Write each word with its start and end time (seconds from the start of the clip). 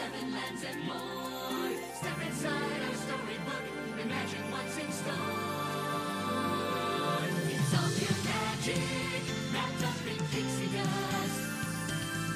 seven 0.00 0.32
lands 0.32 0.64
and 0.64 0.82
more. 0.84 1.68
Step 1.94 2.18
inside 2.26 2.80
our 2.88 2.94
storybook. 2.94 3.64
Imagine 4.00 4.50
what's 4.50 4.78
in 4.78 4.90
store. 4.90 5.12
It's 7.52 7.74
all 7.76 7.90
pure 7.98 8.18
magic, 8.24 8.80
wrapped 9.52 9.82
up 9.84 10.00
in 10.08 10.16
pixie 10.32 10.70
dust. 10.74 11.36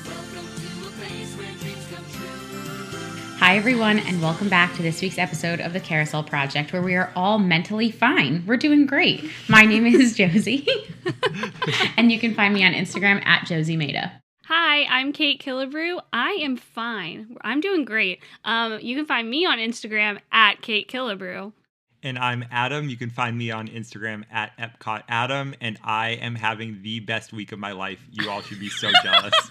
Welcome 0.05 0.49
to 0.61 0.89
a 0.89 0.93
place 1.01 1.33
where 1.39 1.55
dreams 1.63 1.87
come 1.89 2.05
true. 2.13 3.39
Hi, 3.39 3.57
everyone, 3.57 3.99
and 4.01 4.21
welcome 4.21 4.51
back 4.51 4.75
to 4.75 4.83
this 4.83 5.01
week's 5.01 5.17
episode 5.17 5.61
of 5.61 5.73
the 5.73 5.81
Carousel 5.81 6.25
Project, 6.25 6.71
where 6.75 6.83
we 6.83 6.95
are 6.97 7.11
all 7.17 7.39
mentally 7.39 7.91
fine. 7.91 8.45
We're 8.47 8.59
doing 8.59 8.85
great. 8.85 9.31
My 9.49 9.65
name 9.65 9.87
is 9.87 10.15
Josie, 10.19 10.69
and 11.97 12.13
you 12.13 12.19
can 12.19 12.35
find 12.35 12.53
me 12.53 12.63
on 12.63 12.75
Instagram 12.75 13.25
at 13.25 13.47
Josie 13.47 13.79
Maida. 13.79 14.21
Hi, 14.47 14.85
I'm 14.85 15.13
Kait 15.13 15.41
Killebrew. 15.41 16.01
I 16.13 16.33
am 16.43 16.57
fine. 16.57 17.37
I'm 17.41 17.61
doing 17.61 17.85
great. 17.85 18.21
Um, 18.45 18.79
you 18.81 18.95
can 18.95 19.07
find 19.07 19.29
me 19.31 19.47
on 19.47 19.59
Instagram 19.59 20.19
at 20.33 20.61
Kait 20.61 20.87
Killebrew. 20.89 21.53
And 22.03 22.19
I'm 22.19 22.45
Adam. 22.51 22.91
You 22.91 22.99
can 22.99 23.09
find 23.09 23.39
me 23.39 23.51
on 23.51 23.69
Instagram 23.69 24.25
at 24.31 24.53
Epcot 24.59 25.05
Adam, 25.09 25.55
and 25.63 25.79
I 25.83 26.11
am 26.11 26.35
having 26.35 26.83
the 26.83 27.01
best 27.01 27.33
week 27.33 27.53
of 27.53 27.59
my 27.59 27.73
life. 27.73 27.99
You 28.11 28.29
all 28.29 28.43
should 28.43 28.61
be 28.61 28.69
so 28.69 28.91
jealous. 29.03 29.33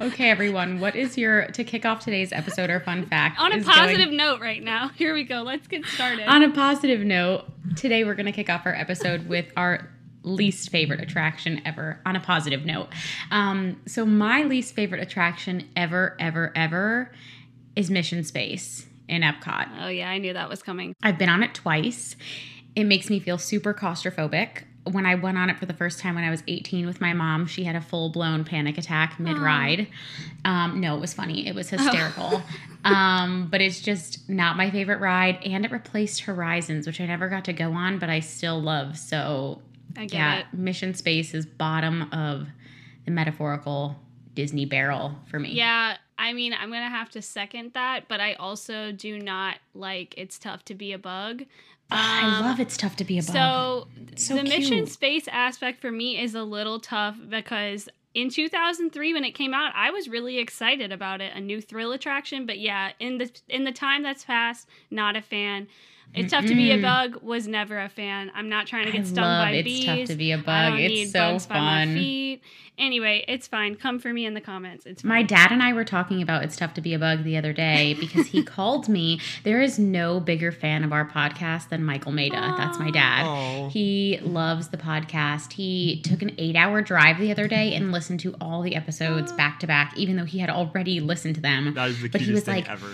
Okay, 0.00 0.30
everyone, 0.30 0.78
what 0.78 0.94
is 0.94 1.18
your 1.18 1.46
to 1.48 1.64
kick 1.64 1.84
off 1.84 2.04
today's 2.04 2.32
episode 2.32 2.70
or 2.70 2.78
fun 2.78 3.04
fact? 3.06 3.40
On 3.40 3.50
a 3.50 3.60
positive 3.64 4.06
going- 4.06 4.16
note, 4.16 4.40
right 4.40 4.62
now. 4.62 4.88
Here 4.96 5.12
we 5.12 5.24
go. 5.24 5.42
Let's 5.42 5.66
get 5.66 5.84
started. 5.86 6.28
on 6.28 6.44
a 6.44 6.50
positive 6.52 7.00
note, 7.00 7.46
today 7.74 8.04
we're 8.04 8.14
going 8.14 8.26
to 8.26 8.32
kick 8.32 8.48
off 8.48 8.64
our 8.64 8.74
episode 8.74 9.28
with 9.28 9.46
our 9.56 9.90
least 10.22 10.70
favorite 10.70 11.00
attraction 11.00 11.60
ever. 11.64 12.00
On 12.04 12.16
a 12.16 12.20
positive 12.20 12.64
note, 12.64 12.88
um, 13.30 13.80
so 13.86 14.04
my 14.04 14.42
least 14.42 14.74
favorite 14.74 15.00
attraction 15.00 15.68
ever, 15.76 16.16
ever, 16.18 16.52
ever 16.54 17.12
is 17.76 17.90
Mission 17.90 18.24
Space 18.24 18.86
in 19.08 19.22
Epcot. 19.22 19.68
oh 19.80 19.88
yeah, 19.88 20.10
I 20.10 20.18
knew 20.18 20.32
that 20.32 20.48
was 20.48 20.62
coming. 20.62 20.94
I've 21.02 21.18
been 21.18 21.28
on 21.28 21.42
it 21.42 21.54
twice. 21.54 22.16
It 22.76 22.84
makes 22.84 23.10
me 23.10 23.18
feel 23.20 23.38
super 23.38 23.74
claustrophobic. 23.74 24.64
When 24.84 25.04
I 25.04 25.16
went 25.16 25.36
on 25.36 25.50
it 25.50 25.58
for 25.58 25.66
the 25.66 25.74
first 25.74 25.98
time 25.98 26.14
when 26.14 26.24
I 26.24 26.30
was 26.30 26.42
18 26.46 26.86
with 26.86 27.00
my 27.00 27.12
mom, 27.12 27.46
she 27.46 27.64
had 27.64 27.76
a 27.76 27.80
full 27.80 28.08
blown 28.10 28.44
panic 28.44 28.78
attack 28.78 29.18
mid 29.20 29.36
ride. 29.36 29.88
Um, 30.44 30.80
no, 30.80 30.96
it 30.96 31.00
was 31.00 31.12
funny. 31.12 31.46
It 31.46 31.54
was 31.54 31.68
hysterical. 31.68 32.42
um, 32.84 33.48
but 33.50 33.60
it's 33.60 33.80
just 33.80 34.28
not 34.30 34.56
my 34.56 34.70
favorite 34.70 35.00
ride. 35.00 35.38
And 35.44 35.64
it 35.64 35.72
replaced 35.72 36.20
Horizons, 36.20 36.86
which 36.86 37.00
I 37.00 37.06
never 37.06 37.28
got 37.28 37.44
to 37.46 37.52
go 37.52 37.72
on, 37.72 37.98
but 37.98 38.08
I 38.08 38.20
still 38.20 38.62
love. 38.62 38.96
So, 38.96 39.60
I 39.98 40.02
get 40.02 40.12
yeah, 40.14 40.38
it. 40.38 40.46
Mission 40.52 40.94
Space 40.94 41.34
is 41.34 41.44
bottom 41.44 42.02
of 42.12 42.46
the 43.04 43.10
metaphorical 43.10 43.96
Disney 44.34 44.64
barrel 44.64 45.16
for 45.26 45.40
me. 45.40 45.50
Yeah, 45.52 45.96
I 46.16 46.32
mean, 46.32 46.54
I'm 46.54 46.70
gonna 46.70 46.88
have 46.88 47.10
to 47.10 47.22
second 47.22 47.72
that, 47.74 48.08
but 48.08 48.20
I 48.20 48.34
also 48.34 48.92
do 48.92 49.18
not 49.18 49.56
like 49.74 50.14
"It's 50.16 50.38
Tough 50.38 50.64
to 50.66 50.74
Be 50.74 50.92
a 50.92 50.98
Bug." 50.98 51.44
I 51.90 52.38
Um, 52.38 52.44
love 52.44 52.60
It's 52.60 52.76
Tough 52.76 52.96
to 52.96 53.04
Be 53.04 53.18
a 53.18 53.22
Bug. 53.22 53.32
So, 53.32 53.88
so 54.16 54.36
the 54.36 54.42
mission 54.44 54.86
space 54.86 55.26
aspect 55.28 55.80
for 55.80 55.90
me 55.90 56.20
is 56.20 56.34
a 56.34 56.42
little 56.42 56.78
tough 56.78 57.16
because 57.28 57.88
in 58.14 58.30
2003 58.30 59.14
when 59.14 59.24
it 59.24 59.32
came 59.32 59.54
out, 59.54 59.72
I 59.74 59.90
was 59.90 60.08
really 60.08 60.38
excited 60.38 60.92
about 60.92 61.20
it, 61.20 61.34
a 61.34 61.40
new 61.40 61.60
thrill 61.60 61.92
attraction. 61.92 62.46
But 62.46 62.58
yeah, 62.58 62.92
in 62.98 63.18
the 63.18 63.30
in 63.48 63.64
the 63.64 63.72
time 63.72 64.02
that's 64.02 64.24
passed, 64.24 64.68
not 64.90 65.16
a 65.16 65.22
fan. 65.22 65.68
It's 66.14 66.28
mm, 66.32 66.36
tough 66.36 66.46
to 66.46 66.54
be 66.54 66.72
a 66.72 66.78
mm. 66.78 66.82
bug. 66.82 67.22
Was 67.22 67.46
never 67.46 67.78
a 67.78 67.88
fan. 67.88 68.30
I'm 68.34 68.48
not 68.48 68.66
trying 68.66 68.86
to 68.86 68.92
get 68.92 69.02
I 69.02 69.04
stung 69.04 69.24
love 69.24 69.44
by 69.44 69.50
It's 69.52 69.64
bees. 69.64 69.84
Tough 69.86 70.08
to 70.08 70.16
Be 70.16 70.32
a 70.32 70.38
I 70.38 70.40
Bug. 70.40 70.70
don't 70.72 70.80
It's 70.80 70.94
need 70.94 71.10
so 71.10 71.18
bugs 71.32 71.46
by 71.46 71.54
my 71.60 71.84
fun. 71.84 71.94
feet. 71.94 72.42
Anyway, 72.78 73.24
it's 73.26 73.48
fine. 73.48 73.74
Come 73.74 73.98
for 73.98 74.12
me 74.12 74.24
in 74.24 74.34
the 74.34 74.40
comments. 74.40 74.86
It's 74.86 75.02
fine. 75.02 75.08
My 75.08 75.22
dad 75.22 75.50
and 75.50 75.62
I 75.62 75.72
were 75.72 75.84
talking 75.84 76.22
about 76.22 76.44
It's 76.44 76.56
Tough 76.56 76.74
to 76.74 76.80
Be 76.80 76.94
a 76.94 76.98
Bug 76.98 77.24
the 77.24 77.36
other 77.36 77.52
day 77.52 77.94
because 78.00 78.28
he 78.28 78.42
called 78.44 78.88
me. 78.88 79.20
There 79.42 79.60
is 79.60 79.78
no 79.78 80.20
bigger 80.20 80.52
fan 80.52 80.84
of 80.84 80.92
our 80.92 81.04
podcast 81.08 81.70
than 81.70 81.82
Michael 81.84 82.12
Maida. 82.12 82.54
That's 82.56 82.78
my 82.78 82.90
dad. 82.90 83.26
Oh. 83.26 83.68
He 83.68 84.20
loves 84.22 84.68
the 84.68 84.76
podcast. 84.76 85.52
He 85.52 86.00
took 86.02 86.22
an 86.22 86.34
eight 86.38 86.54
hour 86.56 86.80
drive 86.80 87.18
the 87.18 87.32
other 87.32 87.48
day 87.48 87.74
and 87.74 87.90
listened 87.92 88.20
to 88.20 88.34
all 88.40 88.62
the 88.62 88.76
episodes 88.76 89.32
back 89.32 89.58
to 89.60 89.66
back, 89.66 89.92
even 89.96 90.16
though 90.16 90.24
he 90.24 90.38
had 90.38 90.48
already 90.50 91.00
listened 91.00 91.34
to 91.34 91.40
them. 91.40 91.74
That 91.74 91.88
is 91.90 92.00
the 92.00 92.08
But 92.08 92.20
he 92.20 92.32
was 92.32 92.44
thing 92.44 92.54
like, 92.56 92.70
ever. 92.70 92.86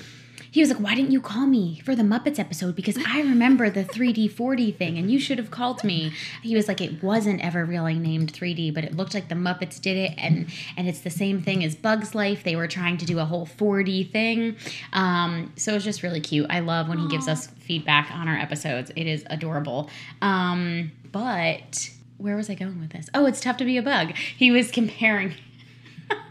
He 0.54 0.60
was 0.60 0.70
like, 0.70 0.78
Why 0.78 0.94
didn't 0.94 1.10
you 1.10 1.20
call 1.20 1.48
me 1.48 1.80
for 1.80 1.96
the 1.96 2.04
Muppets 2.04 2.38
episode? 2.38 2.76
Because 2.76 2.96
I 3.04 3.22
remember 3.22 3.70
the 3.70 3.82
3D 3.82 4.30
4D 4.30 4.76
thing 4.76 4.96
and 4.96 5.10
you 5.10 5.18
should 5.18 5.36
have 5.38 5.50
called 5.50 5.82
me. 5.82 6.12
He 6.42 6.54
was 6.54 6.68
like, 6.68 6.80
It 6.80 7.02
wasn't 7.02 7.44
ever 7.44 7.64
really 7.64 7.94
named 7.94 8.32
3D, 8.32 8.72
but 8.72 8.84
it 8.84 8.96
looked 8.96 9.14
like 9.14 9.28
the 9.28 9.34
Muppets 9.34 9.80
did 9.80 9.96
it 9.96 10.14
and 10.16 10.46
and 10.76 10.86
it's 10.86 11.00
the 11.00 11.10
same 11.10 11.42
thing 11.42 11.64
as 11.64 11.74
Bugs 11.74 12.14
Life. 12.14 12.44
They 12.44 12.54
were 12.54 12.68
trying 12.68 12.98
to 12.98 13.04
do 13.04 13.18
a 13.18 13.24
whole 13.24 13.46
4D 13.46 14.12
thing. 14.12 14.54
Um, 14.92 15.52
so 15.56 15.74
it's 15.74 15.84
just 15.84 16.04
really 16.04 16.20
cute. 16.20 16.46
I 16.48 16.60
love 16.60 16.88
when 16.88 16.98
he 16.98 17.08
gives 17.08 17.26
us 17.26 17.48
feedback 17.48 18.12
on 18.12 18.28
our 18.28 18.36
episodes. 18.36 18.92
It 18.94 19.08
is 19.08 19.24
adorable. 19.30 19.90
Um, 20.22 20.92
but 21.10 21.90
where 22.18 22.36
was 22.36 22.48
I 22.48 22.54
going 22.54 22.78
with 22.78 22.90
this? 22.90 23.10
Oh, 23.12 23.26
it's 23.26 23.40
tough 23.40 23.56
to 23.56 23.64
be 23.64 23.76
a 23.76 23.82
bug. 23.82 24.14
He 24.14 24.52
was 24.52 24.70
comparing 24.70 25.34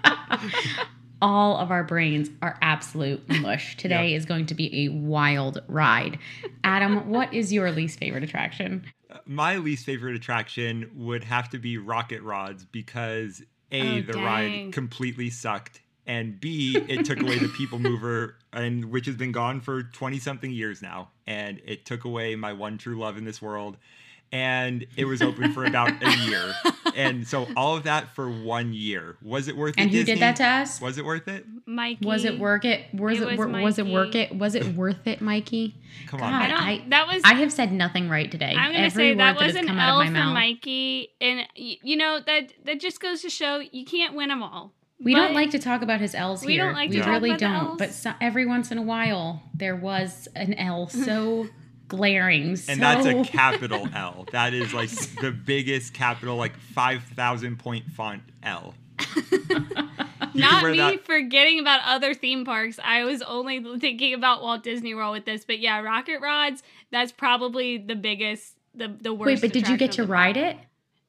all 1.24 1.58
of 1.58 1.72
our 1.72 1.84
brains 1.86 2.30
are 2.42 2.58
absolute 2.62 3.28
mush. 3.42 3.78
Today 3.78 4.10
Yep. 4.12 4.18
is 4.18 4.26
going 4.26 4.46
to 4.48 4.54
be 4.54 4.86
a 4.86 4.90
wild 4.90 5.62
ride. 5.68 6.20
Adam, 6.66 7.10
what 7.10 7.34
is 7.34 7.52
your 7.54 7.72
least 7.72 7.98
favorite 7.98 8.24
attraction? 8.24 8.84
My 9.26 9.56
least 9.58 9.86
favorite 9.86 10.16
attraction 10.16 10.92
would 10.96 11.24
have 11.24 11.50
to 11.52 11.60
be 11.60 11.78
Rocket 11.78 12.22
Rods 12.24 12.66
because 12.66 13.42
A, 13.72 13.82
Oh, 13.82 14.02
the 14.08 14.14
dang. 14.14 14.22
ride 14.24 14.74
completely 14.74 15.30
sucked, 15.30 15.82
and 16.06 16.40
B, 16.42 16.84
it 16.90 17.06
took 17.06 17.22
away 17.22 17.40
the 17.40 17.48
people 17.50 17.80
mover, 17.90 18.36
and 18.52 18.86
which 18.86 19.06
has 19.06 19.16
been 19.16 19.32
gone 19.32 19.62
for 19.62 19.84
20 19.84 20.20
something 20.20 20.52
years 20.52 20.82
now. 20.82 21.12
And 21.26 21.62
it 21.66 21.86
took 21.86 22.04
away 22.04 22.36
my 22.36 22.52
one 22.54 22.78
true 22.78 22.98
love 23.00 23.18
in 23.18 23.24
this 23.24 23.42
world. 23.42 23.78
And 24.34 24.88
it 24.98 25.06
was 25.06 25.22
open 25.22 25.54
for 25.54 25.64
about 25.64 25.92
a 26.04 26.18
year. 26.26 26.54
And 26.96 27.26
so 27.28 27.48
all 27.56 27.78
of 27.78 27.84
that 27.84 28.16
for 28.16 28.30
one 28.30 28.74
year. 28.74 29.16
Was 29.22 29.48
it 29.48 29.56
worth 29.56 29.76
it? 29.78 29.82
And 29.82 29.92
who 29.92 29.98
Disney? 30.00 30.14
did 30.16 30.22
that 30.24 30.36
to 30.38 30.44
us? 30.44 30.82
Was 30.82 30.98
it 30.98 31.06
worth 31.06 31.28
it? 31.28 31.46
Mikey. 31.68 32.06
Was 32.06 32.26
it 32.26 32.40
worth 32.40 32.66
it? 32.66 32.86
Was 32.96 33.20
It 33.20 33.24
it, 33.24 33.28
was 33.30 33.38
wor- 33.38 33.48
was 33.62 33.78
it 33.80 33.86
work 33.86 34.08
Mikey. 34.08 34.20
it? 34.22 34.36
Was 34.36 34.56
it 34.56 34.76
worth 34.76 35.06
it, 35.08 35.22
Mikey? 35.22 35.76
Come 36.08 36.20
God, 36.20 36.34
on. 36.34 36.42
I 36.42 36.48
don't. 36.48 36.60
I- 36.62 36.86
that 36.90 37.08
was. 37.08 37.22
I 37.24 37.36
have 37.36 37.54
said 37.54 37.72
nothing 37.72 38.10
right 38.10 38.30
today. 38.32 38.56
I'm 38.58 38.72
gonna 38.74 38.86
Every 38.86 39.12
say 39.12 39.16
that 39.16 39.36
was 39.36 39.46
has 39.46 39.56
an 39.56 39.70
L 39.70 40.04
for 40.04 40.12
mouth. 40.12 40.34
Mikey, 40.34 41.10
and 41.22 41.48
you 41.56 41.96
know 41.96 42.20
that 42.26 42.54
that 42.66 42.80
just 42.80 43.00
goes 43.00 43.22
to 43.22 43.30
show 43.30 43.62
you 43.72 43.86
can't 43.86 44.16
win 44.16 44.30
them 44.30 44.42
all. 44.42 44.74
We 45.00 45.14
don't 45.14 45.34
like 45.34 45.52
to 45.52 45.60
talk 45.60 45.82
about 45.84 46.00
his 46.00 46.16
L's 46.16 46.44
We 46.46 46.54
here. 46.54 46.66
don't 46.66 46.74
like 46.76 46.90
we 46.90 46.96
to 46.96 47.02
talk 47.04 47.10
really 47.22 47.30
about 47.32 47.40
don't. 47.40 47.66
Ls. 47.72 47.78
But 47.78 47.92
so, 47.92 48.14
every 48.20 48.46
once 48.48 48.72
in 48.72 48.78
a 48.80 48.82
while, 48.84 49.44
there 49.54 49.76
was 49.76 50.28
an 50.36 50.54
L 50.56 50.88
so 50.90 51.48
glaring. 51.88 52.56
So 52.56 52.72
And 52.74 52.82
that's 52.82 53.06
a 53.06 53.24
capital 53.24 53.88
L. 53.96 54.26
That 54.32 54.54
is 54.54 54.74
like 54.74 54.90
the 55.22 55.32
biggest 55.32 55.94
capital, 55.94 56.36
like 56.38 56.56
5,000 56.58 57.58
point 57.60 57.86
font 57.92 58.24
L. 58.44 58.74
Not 60.36 60.64
me 60.64 60.78
that- 60.78 61.06
forgetting 61.06 61.60
about 61.60 61.82
other 61.86 62.14
theme 62.14 62.46
parks. 62.46 62.80
I 62.84 63.04
was 63.04 63.22
only 63.22 63.64
thinking 63.80 64.14
about 64.14 64.42
Walt 64.42 64.64
Disney 64.64 64.96
World 64.96 65.14
with 65.14 65.26
this, 65.26 65.46
but 65.46 65.60
yeah, 65.60 65.80
Rocket 65.82 66.22
Rods. 66.22 66.64
That's 66.92 67.12
probably 67.12 67.78
the 67.78 67.96
biggest, 67.96 68.56
the 68.74 68.88
the 68.88 69.14
worst. 69.14 69.28
Wait, 69.28 69.42
but 69.42 69.54
did 69.54 69.68
you 69.68 69.78
get 69.78 69.92
to 69.94 70.02
attraction 70.02 70.02
of 70.04 70.08
them 70.08 70.14
ride 70.14 70.38
all. 70.38 70.44
it? 70.46 70.58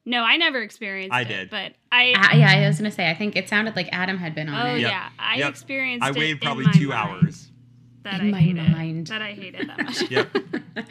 No, 0.07 0.21
I 0.23 0.37
never 0.37 0.61
experienced 0.61 1.13
I 1.13 1.21
it. 1.21 1.27
did. 1.27 1.49
but 1.49 1.73
I. 1.91 2.11
Uh, 2.11 2.37
yeah, 2.37 2.51
I 2.63 2.67
was 2.67 2.77
gonna 2.77 2.91
say. 2.91 3.09
I 3.09 3.15
think 3.15 3.35
it 3.35 3.49
sounded 3.49 3.75
like 3.75 3.89
Adam 3.91 4.17
had 4.17 4.35
been 4.35 4.49
on 4.49 4.67
oh 4.67 4.75
it. 4.75 4.81
Yep. 4.81 4.91
yeah, 4.91 5.09
I 5.17 5.37
Yep. 5.37 5.49
experienced. 5.49 6.05
I 6.05 6.09
it 6.09 6.15
waited 6.15 6.31
in 6.33 6.37
probably 6.39 6.65
my 6.65 6.71
two 6.73 6.89
mind 6.89 7.09
hours. 7.23 7.51
That 8.05 8.21
In 8.21 8.27
I 8.27 8.31
my 8.31 8.39
hated. 8.39 8.69
mind. 8.71 9.07
That 9.07 9.21
I 9.23 9.31
hated 9.33 9.67
that 9.67 9.83
much. 9.83 10.11
Yep. 10.11 10.37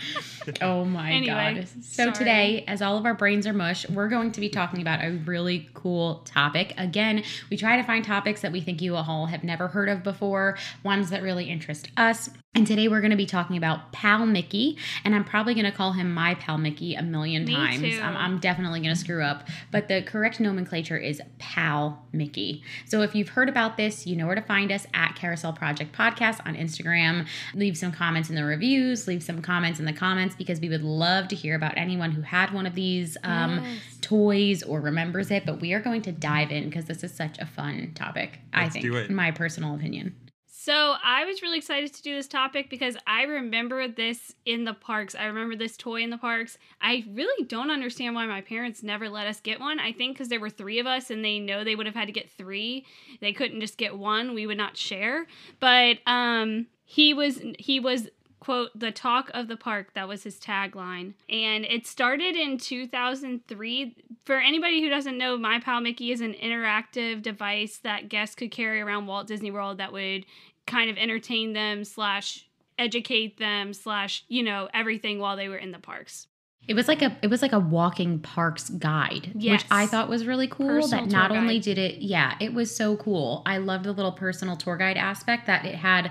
oh 0.63 0.85
my 0.85 1.13
Anyway, 1.13 1.55
god. 1.55 1.69
So 1.81 2.05
sorry. 2.05 2.13
today, 2.13 2.65
as 2.67 2.83
all 2.83 2.97
of 2.99 3.07
our 3.07 3.15
brains 3.15 3.47
are 3.47 3.53
mush, 3.53 3.89
we're 3.89 4.09
going 4.09 4.33
to 4.33 4.41
be 4.41 4.49
talking 4.49 4.81
about 4.83 5.03
a 5.05 5.13
really 5.25 5.69
cool 5.75 6.23
topic. 6.25 6.75
Again, 6.77 7.23
we 7.51 7.57
try 7.57 7.77
to 7.77 7.85
find 7.85 8.05
topics 8.05 8.41
that 8.43 8.51
we 8.51 8.61
think 8.61 8.83
you 8.83 8.97
all 8.97 9.27
have 9.27 9.45
never 9.45 9.69
heard 9.69 9.89
of 9.89 10.03
before, 10.03 10.59
ones 10.83 11.11
that 11.11 11.23
really 11.23 11.45
interest 11.49 11.89
us. 11.97 12.31
And 12.57 12.69
today 12.69 12.87
we're 12.87 13.01
going 13.01 13.11
to 13.11 13.17
be 13.17 13.27
talking 13.27 13.57
about 13.57 13.91
Pal 13.91 14.27
Mickey, 14.27 14.79
and 15.05 15.13
I'm 15.13 15.25
probably 15.25 15.55
going 15.55 15.65
to 15.65 15.73
call 15.73 15.91
him 15.91 16.15
my 16.15 16.37
Pal 16.37 16.57
Mickey 16.57 16.95
a 16.95 17.03
million 17.03 17.45
Me 17.45 17.53
times. 17.53 17.81
too. 17.81 17.99
I'm, 18.01 18.17
I'm 18.17 18.39
definitely 18.39 18.79
going 18.81 18.95
to 18.95 18.99
screw 19.01 19.25
up, 19.25 19.49
but 19.73 19.89
the 19.89 20.03
correct 20.03 20.39
nomenclature 20.39 20.97
is 20.97 21.21
Pal 21.41 22.07
Mickey. 22.13 22.63
So 22.85 23.03
if 23.03 23.13
you've 23.13 23.31
heard 23.31 23.49
about 23.49 23.77
this, 23.77 24.07
you 24.07 24.15
know 24.15 24.27
where 24.27 24.37
to 24.37 24.41
find 24.41 24.71
us 24.71 24.87
at 24.95 25.17
Carousel 25.17 25.53
Project 25.55 25.93
Podcast 25.97 26.47
on 26.47 26.55
Instagram. 26.55 27.27
Leave 27.55 27.77
some 27.77 27.91
comments 27.91 28.29
in 28.31 28.37
the 28.37 28.45
reviews, 28.45 29.09
leave 29.09 29.25
some 29.25 29.43
comments 29.43 29.81
in 29.81 29.85
the 29.85 29.93
comments 29.93 30.37
because 30.37 30.61
we 30.61 30.69
would 30.69 30.85
love 30.85 31.27
to 31.29 31.35
hear 31.35 31.57
about 31.57 31.77
anyone 31.77 32.13
who 32.13 32.23
had 32.23 32.53
one 32.53 32.67
of 32.67 32.77
these 32.77 33.17
um, 33.25 33.65
Yes. 33.65 33.79
toys 34.01 34.63
or 34.63 34.81
remembers 34.81 35.33
it. 35.33 35.45
But 35.45 35.61
we 35.61 35.73
are 35.73 35.81
going 35.81 36.03
to 36.03 36.13
dive 36.13 36.53
in 36.53 36.67
because 36.67 36.85
this 36.85 37.03
is 37.03 37.13
such 37.13 37.37
a 37.41 37.47
fun 37.47 37.91
topic, 37.97 38.39
I 38.53 38.63
Let's 38.63 38.75
think, 38.75 38.85
do 38.85 38.95
it. 38.95 39.11
in 39.11 39.17
my 39.17 39.33
personal 39.33 39.75
opinion. 39.75 40.15
So 40.65 40.95
I 41.05 41.27
was 41.27 41.43
really 41.43 41.59
excited 41.59 41.93
to 41.93 42.03
do 42.03 42.15
this 42.15 42.27
topic 42.27 42.71
because 42.71 42.97
I 43.07 43.25
remember 43.25 43.87
this 43.87 44.33
in 44.47 44.65
the 44.65 44.73
parks. 44.73 45.15
I 45.15 45.27
remember 45.27 45.57
this 45.57 45.77
toy 45.77 46.01
in 46.01 46.09
the 46.09 46.17
parks. 46.17 46.57
I 46.81 47.05
really 47.13 47.45
don't 47.45 47.71
understand 47.71 48.15
why 48.15 48.25
my 48.25 48.41
parents 48.41 48.83
never 48.83 49.11
let 49.11 49.27
us 49.27 49.41
get 49.41 49.61
one. 49.61 49.79
I 49.79 49.93
think 49.93 50.17
because 50.17 50.31
there 50.31 50.41
were 50.41 50.49
three 50.49 50.79
of 50.79 50.87
us 50.87 51.11
and 51.11 51.23
they 51.23 51.39
know 51.39 51.65
they 51.65 51.77
would 51.77 51.85
have 51.85 51.95
had 51.95 52.07
to 52.07 52.13
get 52.13 52.31
three. 52.31 52.87
They 53.21 53.35
couldn't 53.35 53.61
just 53.61 53.77
get 53.77 53.99
one. 53.99 54.33
We 54.33 54.47
would 54.47 54.57
not 54.57 54.79
share. 54.79 55.27
But 55.61 55.99
um, 56.07 56.69
he 56.87 57.13
was 57.13 57.43
he 57.59 57.79
was 57.79 58.09
quote 58.41 58.71
the 58.75 58.91
talk 58.91 59.31
of 59.33 59.49
the 59.49 59.57
park 59.57 59.95
that 59.95 60.07
was 60.07 60.23
his 60.23 60.39
tagline 60.39 61.15
and 61.31 61.65
it 61.65 61.87
started 61.87 62.37
in 62.37 62.59
2003 62.59 63.97
for 64.27 64.37
anybody 64.37 64.83
who 64.83 64.91
doesn't 64.91 65.17
know 65.17 65.39
my 65.39 65.59
pal 65.59 65.81
mickey 65.81 66.13
is 66.13 66.21
an 66.21 66.35
interactive 66.35 67.23
device 67.23 67.79
that 67.79 68.11
guests 68.11 68.35
could 68.35 68.51
carry 68.51 68.83
around 68.83 69.07
walt 69.07 69.27
disney 69.27 69.51
world 69.51 69.79
that 69.79 69.95
would 69.95 70.27
kind 70.67 70.91
of 70.91 70.97
entertain 70.97 71.53
them 71.53 71.85
slash 71.85 72.47
educate 72.79 73.39
them 73.39 73.73
slash 73.73 74.25
you 74.29 74.43
know 74.43 74.69
everything 74.75 75.19
while 75.19 75.37
they 75.37 75.49
were 75.49 75.57
in 75.57 75.71
the 75.71 75.79
parks 75.79 76.27
It 76.67 76.75
was 76.75 76.89
like 76.89 77.03
a 77.03 77.17
it 77.23 77.29
was 77.29 77.43
like 77.43 77.53
a 77.53 77.59
walking 77.61 78.19
parks 78.21 78.71
guide, 78.71 79.33
Yes. 79.37 79.63
which 79.63 79.71
I 79.71 79.87
thought 79.87 80.09
was 80.09 80.27
really 80.27 80.49
cool. 80.49 80.67
Personal 80.67 81.05
that 81.05 81.11
not 81.13 81.31
only 81.31 81.59
did 81.61 81.77
it, 81.79 81.97
yeah, 82.01 82.37
it 82.41 82.55
was 82.55 82.75
so 82.75 82.97
cool. 82.97 83.43
I 83.47 83.59
loved 83.59 83.85
the 83.85 83.93
little 83.93 84.13
personal 84.13 84.57
tour 84.57 84.77
guide 84.79 84.97
aspect 84.97 85.47
that 85.47 85.65
it 85.67 85.75
had 85.75 86.11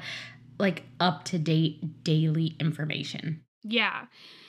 like 0.60 0.84
up 1.00 1.26
to 1.26 1.40
date 1.40 2.04
daily 2.04 2.56
information. 2.60 3.42
Yeah. 3.64 4.06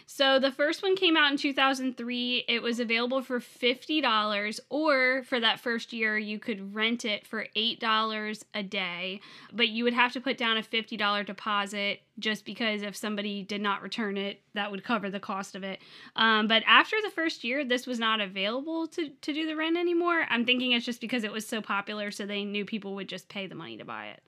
So 0.06 0.38
the 0.38 0.52
first 0.52 0.82
one 0.82 0.96
came 0.96 1.16
out 1.16 1.32
in 1.32 1.38
2003. 1.38 2.44
It 2.46 2.62
was 2.62 2.78
available 2.78 3.22
for 3.22 3.40
$50, 3.40 4.60
or 4.68 5.22
for 5.24 5.40
that 5.40 5.60
first 5.60 5.92
year, 5.92 6.18
you 6.18 6.38
could 6.38 6.74
rent 6.74 7.04
it 7.04 7.26
for 7.26 7.46
$8 7.56 8.44
a 8.54 8.62
day. 8.62 9.20
But 9.52 9.68
you 9.68 9.84
would 9.84 9.94
have 9.94 10.12
to 10.12 10.20
put 10.20 10.36
down 10.36 10.56
a 10.56 10.62
$50 10.62 11.26
deposit 11.26 12.00
just 12.18 12.44
because 12.44 12.82
if 12.82 12.94
somebody 12.94 13.42
did 13.42 13.60
not 13.60 13.82
return 13.82 14.16
it, 14.16 14.40
that 14.54 14.70
would 14.70 14.84
cover 14.84 15.10
the 15.10 15.20
cost 15.20 15.56
of 15.56 15.64
it. 15.64 15.80
Um, 16.16 16.46
but 16.46 16.62
after 16.66 16.96
the 17.02 17.10
first 17.10 17.42
year, 17.42 17.64
this 17.64 17.86
was 17.86 17.98
not 17.98 18.20
available 18.20 18.86
to, 18.88 19.08
to 19.08 19.32
do 19.32 19.46
the 19.46 19.56
rent 19.56 19.76
anymore. 19.76 20.26
I'm 20.28 20.44
thinking 20.44 20.72
it's 20.72 20.86
just 20.86 21.00
because 21.00 21.24
it 21.24 21.32
was 21.32 21.46
so 21.46 21.60
popular, 21.60 22.10
so 22.10 22.26
they 22.26 22.44
knew 22.44 22.64
people 22.64 22.94
would 22.94 23.08
just 23.08 23.28
pay 23.28 23.46
the 23.46 23.54
money 23.54 23.78
to 23.78 23.84
buy 23.84 24.08
it. 24.08 24.22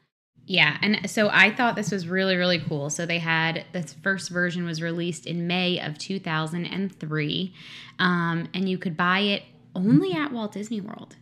Yeah, 0.44 0.76
and 0.82 1.10
so 1.10 1.28
I 1.32 1.50
thought 1.50 1.74
this 1.74 1.90
was 1.90 2.06
really 2.06 2.36
really 2.36 2.58
cool. 2.60 2.90
So 2.90 3.04
they 3.06 3.18
had 3.18 3.64
this 3.72 3.94
first 4.02 4.30
version 4.30 4.64
was 4.64 4.80
released 4.82 5.26
in 5.26 5.46
May 5.46 5.80
of 5.80 5.98
2003, 5.98 7.54
um, 7.98 8.48
and 8.54 8.68
you 8.68 8.78
could 8.78 8.96
buy 8.96 9.20
it 9.20 9.42
only 9.74 10.12
at 10.12 10.32
Walt 10.32 10.52
Disney 10.52 10.80
World. 10.80 11.16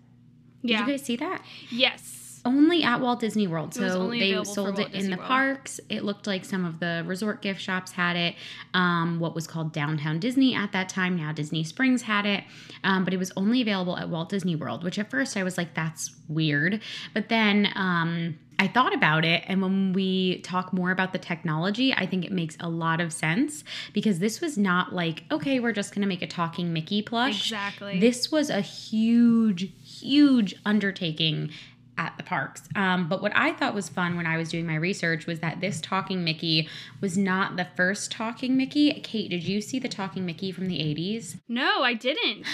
Did 0.62 0.70
Yeah. 0.72 0.80
you 0.86 0.92
guys 0.92 1.02
see 1.02 1.16
that? 1.16 1.42
yes. 1.70 2.23
Only 2.44 2.82
at 2.82 3.00
Walt 3.00 3.20
Disney 3.20 3.46
World. 3.46 3.74
So 3.74 4.10
they 4.10 4.42
sold 4.44 4.78
it 4.78 4.92
in 4.92 5.10
the 5.10 5.16
World. 5.16 5.28
parks. 5.28 5.80
It 5.88 6.04
looked 6.04 6.26
like 6.26 6.44
some 6.44 6.64
of 6.64 6.80
the 6.80 7.02
resort 7.06 7.42
gift 7.42 7.60
shops 7.60 7.92
had 7.92 8.16
it. 8.16 8.34
Um, 8.74 9.18
what 9.18 9.34
was 9.34 9.46
called 9.46 9.72
Downtown 9.72 10.18
Disney 10.18 10.54
at 10.54 10.72
that 10.72 10.88
time, 10.88 11.16
now 11.16 11.32
Disney 11.32 11.64
Springs 11.64 12.02
had 12.02 12.26
it. 12.26 12.44
Um, 12.82 13.04
but 13.04 13.14
it 13.14 13.18
was 13.18 13.32
only 13.36 13.62
available 13.62 13.96
at 13.96 14.08
Walt 14.08 14.28
Disney 14.28 14.56
World, 14.56 14.84
which 14.84 14.98
at 14.98 15.10
first 15.10 15.36
I 15.36 15.42
was 15.42 15.56
like, 15.56 15.74
that's 15.74 16.10
weird. 16.28 16.80
But 17.12 17.28
then 17.28 17.68
um, 17.74 18.38
I 18.58 18.68
thought 18.68 18.94
about 18.94 19.24
it. 19.24 19.42
And 19.46 19.60
when 19.62 19.92
we 19.92 20.40
talk 20.40 20.72
more 20.72 20.90
about 20.90 21.12
the 21.12 21.18
technology, 21.18 21.92
I 21.92 22.06
think 22.06 22.24
it 22.24 22.32
makes 22.32 22.56
a 22.60 22.68
lot 22.68 23.00
of 23.00 23.12
sense 23.12 23.64
because 23.92 24.18
this 24.18 24.40
was 24.40 24.56
not 24.56 24.94
like, 24.94 25.24
okay, 25.30 25.60
we're 25.60 25.72
just 25.72 25.94
going 25.94 26.02
to 26.02 26.08
make 26.08 26.22
a 26.22 26.26
talking 26.26 26.72
Mickey 26.72 27.02
plush. 27.02 27.50
Exactly. 27.52 27.98
This 27.98 28.30
was 28.30 28.50
a 28.50 28.60
huge, 28.60 29.72
huge 29.82 30.54
undertaking 30.64 31.50
at 31.98 32.16
the 32.16 32.22
parks. 32.22 32.62
Um, 32.74 33.08
but 33.08 33.22
what 33.22 33.32
I 33.34 33.52
thought 33.52 33.74
was 33.74 33.88
fun 33.88 34.16
when 34.16 34.26
I 34.26 34.36
was 34.36 34.48
doing 34.48 34.66
my 34.66 34.76
research 34.76 35.26
was 35.26 35.40
that 35.40 35.60
this 35.60 35.80
talking 35.80 36.24
Mickey 36.24 36.68
was 37.00 37.16
not 37.16 37.56
the 37.56 37.66
first 37.76 38.10
talking 38.10 38.56
Mickey. 38.56 38.92
Kait, 39.02 39.30
did 39.30 39.44
you 39.44 39.60
see 39.60 39.78
the 39.78 39.88
talking 39.88 40.26
Mickey 40.26 40.52
from 40.52 40.68
the 40.68 40.78
80s? 40.78 41.38
no, 41.48 41.82
I 41.82 41.94
didn't. 41.94 42.46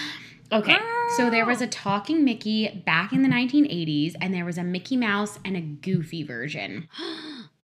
Okay. 0.53 0.77
So 1.17 1.31
there 1.31 1.47
was 1.47 1.61
a 1.61 1.67
talking 1.67 2.25
Mickey 2.25 2.83
back 2.85 3.13
in 3.13 3.23
the 3.23 3.29
1980s, 3.29 4.15
and 4.21 4.35
there 4.35 4.45
was 4.45 4.59
a 4.59 4.65
Mickey 4.65 4.97
Mouse 4.97 5.39
and 5.45 5.57
a 5.57 5.61
Goofy 5.61 6.23
version. 6.23 6.89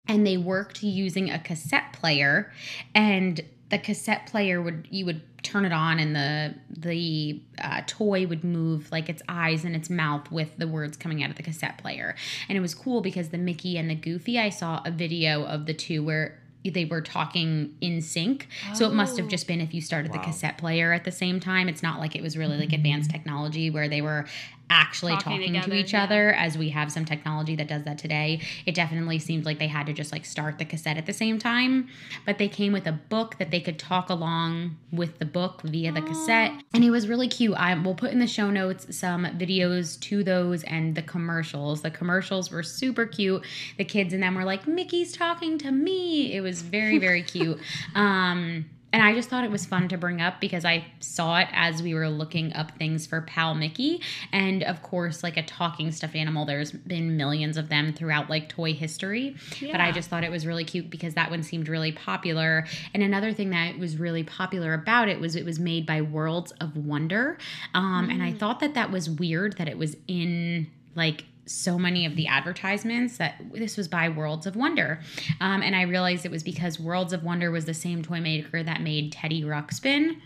And 0.07 0.27
they 0.27 0.37
worked 0.37 0.83
using 0.83 1.31
a 1.31 1.39
cassette 1.39 1.95
player, 1.95 2.53
and 2.95 3.41
the 3.71 3.79
cassette 3.79 4.27
player 4.27 4.61
would 4.63 4.87
you 4.91 5.07
would 5.07 5.23
turn 5.43 5.65
it 5.65 5.73
on, 5.73 5.99
and 5.99 6.15
the 6.15 6.55
the 6.71 7.41
uh, 7.63 7.83
toy 7.87 8.27
would 8.27 8.45
move 8.45 8.91
like 8.93 9.09
its 9.09 9.23
eyes 9.29 9.65
and 9.65 9.75
its 9.75 9.91
mouth 9.91 10.31
with 10.31 10.57
the 10.59 10.69
words 10.69 10.97
coming 10.97 11.23
out 11.23 11.31
of 11.31 11.37
the 11.37 11.43
cassette 11.43 11.79
player. 11.79 12.15
And 12.49 12.57
it 12.57 12.61
was 12.61 12.75
cool 12.75 13.01
because 13.01 13.31
the 13.31 13.39
Mickey 13.39 13.77
and 13.79 13.89
the 13.91 13.95
Goofy, 13.95 14.39
I 14.39 14.51
saw 14.51 14.83
a 14.85 14.91
video 14.91 15.45
of 15.45 15.67
the 15.67 15.75
two 15.75 16.03
where 16.05 16.41
they 16.65 16.87
were 16.87 17.03
talking 17.03 17.75
in 17.83 18.01
sync. 18.01 18.49
So 18.73 18.87
it 18.87 18.95
must 18.95 19.19
have 19.19 19.27
Oh. 19.27 19.29
just 19.29 19.47
been 19.47 19.61
if 19.61 19.75
you 19.75 19.83
started 19.83 20.13
the 20.15 20.19
cassette 20.19 20.57
player 20.57 20.95
at 20.95 21.05
the 21.05 21.13
same 21.13 21.39
time. 21.39 21.69
It's 21.69 21.83
not 21.83 22.01
like 22.01 22.17
it 22.17 22.23
was 22.23 22.39
really 22.39 22.57
like 22.57 22.73
advanced 22.73 23.11
technology 23.11 23.69
where 23.69 23.87
they 23.87 24.01
were 24.01 24.25
actually 24.71 25.13
Talking 25.13 25.33
talking, 25.33 25.53
together, 25.55 25.71
to 25.71 25.77
each 25.77 25.93
yeah. 25.93 26.05
other 26.05 26.33
as 26.33 26.57
we 26.57 26.71
have 26.71 26.91
some 26.91 27.05
technology 27.05 27.57
that 27.57 27.69
does 27.69 27.85
that 27.85 27.99
today. 27.99 28.41
It 28.67 28.75
definitely 28.75 29.19
seemed 29.19 29.45
like 29.45 29.59
they 29.59 29.69
had 29.69 29.87
to 29.87 29.93
just 29.93 30.13
like 30.13 30.25
start 30.25 30.59
the 30.59 30.65
cassette 30.65 30.97
at 30.97 31.07
the 31.07 31.13
same 31.13 31.39
time. 31.39 31.89
But 32.25 32.39
they 32.39 32.49
came 32.49 32.73
with 32.73 32.87
a 32.87 32.93
book 32.93 33.37
that 33.39 33.51
they 33.51 33.61
could 33.61 33.79
talk 33.79 34.09
along 34.09 34.77
with 34.91 35.19
the 35.19 35.25
book 35.25 35.63
via 35.63 35.93
the 35.93 36.03
cassette. 36.03 36.53
And 36.73 36.85
it 36.85 36.91
was 36.91 37.09
really 37.09 37.29
cute. 37.29 37.55
I 37.57 37.75
will 37.75 37.95
put 37.95 38.13
in 38.13 38.19
the 38.19 38.27
show 38.27 38.51
notes 38.51 38.97
some 38.97 39.25
videos 39.25 40.01
to 40.01 40.25
those 40.25 40.63
and 40.65 40.95
the 40.95 41.03
commercials. 41.03 41.83
The 41.83 41.91
commercials 41.91 42.51
were 42.51 42.63
super 42.63 43.07
cute. 43.07 43.45
The 43.77 43.85
kids 43.85 44.15
in 44.15 44.21
them 44.21 44.35
were 44.35 44.45
like, 44.45 44.67
Mickey's 44.67 45.13
talking 45.13 45.59
to 45.59 45.71
me. 45.71 46.35
It 46.35 46.41
was 46.41 46.63
very, 46.63 46.99
very 46.99 47.23
cute. 47.23 47.59
Um 47.95 48.67
and 48.95 49.03
I 49.03 49.13
just 49.13 49.29
thought 49.29 49.43
it 49.43 49.51
was 49.51 49.67
fun 49.67 49.89
to 49.89 49.99
bring 49.99 50.21
up 50.21 50.41
because 50.41 50.65
I 50.65 50.85
saw 51.01 51.39
it 51.39 51.49
as 51.51 51.83
we 51.83 51.95
were 51.95 52.09
looking 52.09 52.53
up 52.53 52.79
things 52.79 53.09
for 53.09 53.23
Pal 53.23 53.57
Mickey. 53.57 54.01
And 54.31 54.63
of 54.63 54.83
course, 54.83 55.25
like 55.25 55.37
a 55.37 55.43
talking 55.43 55.91
stuffed 55.91 56.15
animal, 56.15 56.47
there's 56.47 56.71
been 56.71 57.17
millions 57.17 57.57
of 57.57 57.69
them 57.69 57.93
throughout 57.93 58.31
like 58.31 58.49
toy 58.49 58.73
history. 58.73 59.35
But 59.73 59.81
I 59.81 59.91
just 59.91 60.11
thought 60.11 60.23
it 60.23 60.31
was 60.31 60.47
really 60.47 60.65
cute 60.65 60.91
because 60.91 61.15
that 61.15 61.29
one 61.29 61.43
seemed 61.43 61.69
really 61.69 61.91
popular. 61.91 62.67
And 62.95 63.03
another 63.03 63.33
thing 63.33 63.51
that 63.51 63.81
was 63.81 63.99
really 63.99 64.23
popular 64.23 64.75
about 64.75 65.09
it 65.09 65.19
was 65.19 65.35
it 65.35 65.45
was 65.45 65.59
made 65.59 65.87
by 65.87 66.01
Worlds 66.01 66.53
of 66.61 66.77
Wonder. 66.77 67.37
Um, 67.75 68.09
And 68.11 68.23
I 68.23 68.33
thought 68.33 68.61
that 68.61 68.75
that 68.75 68.93
was 68.93 69.11
weird 69.11 69.57
that 69.57 69.67
it 69.67 69.77
was 69.77 69.97
in 70.07 70.69
like 70.95 71.25
so 71.47 71.79
many 71.79 72.07
of 72.07 72.17
the 72.17 72.27
advertisements 72.27 73.19
that 73.19 73.35
this 73.53 73.77
was 73.77 73.87
by 73.89 74.09
Worlds 74.09 74.47
of 74.47 74.57
Wonder. 74.57 75.01
Um, 75.41 75.63
and 75.63 75.77
I 75.77 75.83
realized 75.83 76.25
it 76.25 76.31
was 76.31 76.43
because 76.43 76.81
Worlds 76.81 77.13
of 77.13 77.23
Wonder 77.23 77.51
was 77.51 77.65
the 77.67 77.75
same 77.75 78.03
toy 78.03 78.21
maker 78.21 78.63
that 78.63 78.81
made 78.81 79.13
Teddy 79.13 79.43
Ruxpin, 79.45 80.17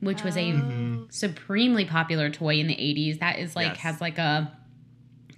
which 0.00 0.22
was 0.22 0.36
a 0.36 0.52
Oh. 0.52 1.06
supremely 1.10 1.84
popular 1.86 2.28
toy 2.30 2.56
in 2.60 2.66
the 2.66 2.74
80s. 2.78 3.18
That 3.20 3.38
is 3.38 3.56
like 3.56 3.68
Yes. 3.68 3.78
has 3.78 4.00
like 4.00 4.18
a 4.18 4.52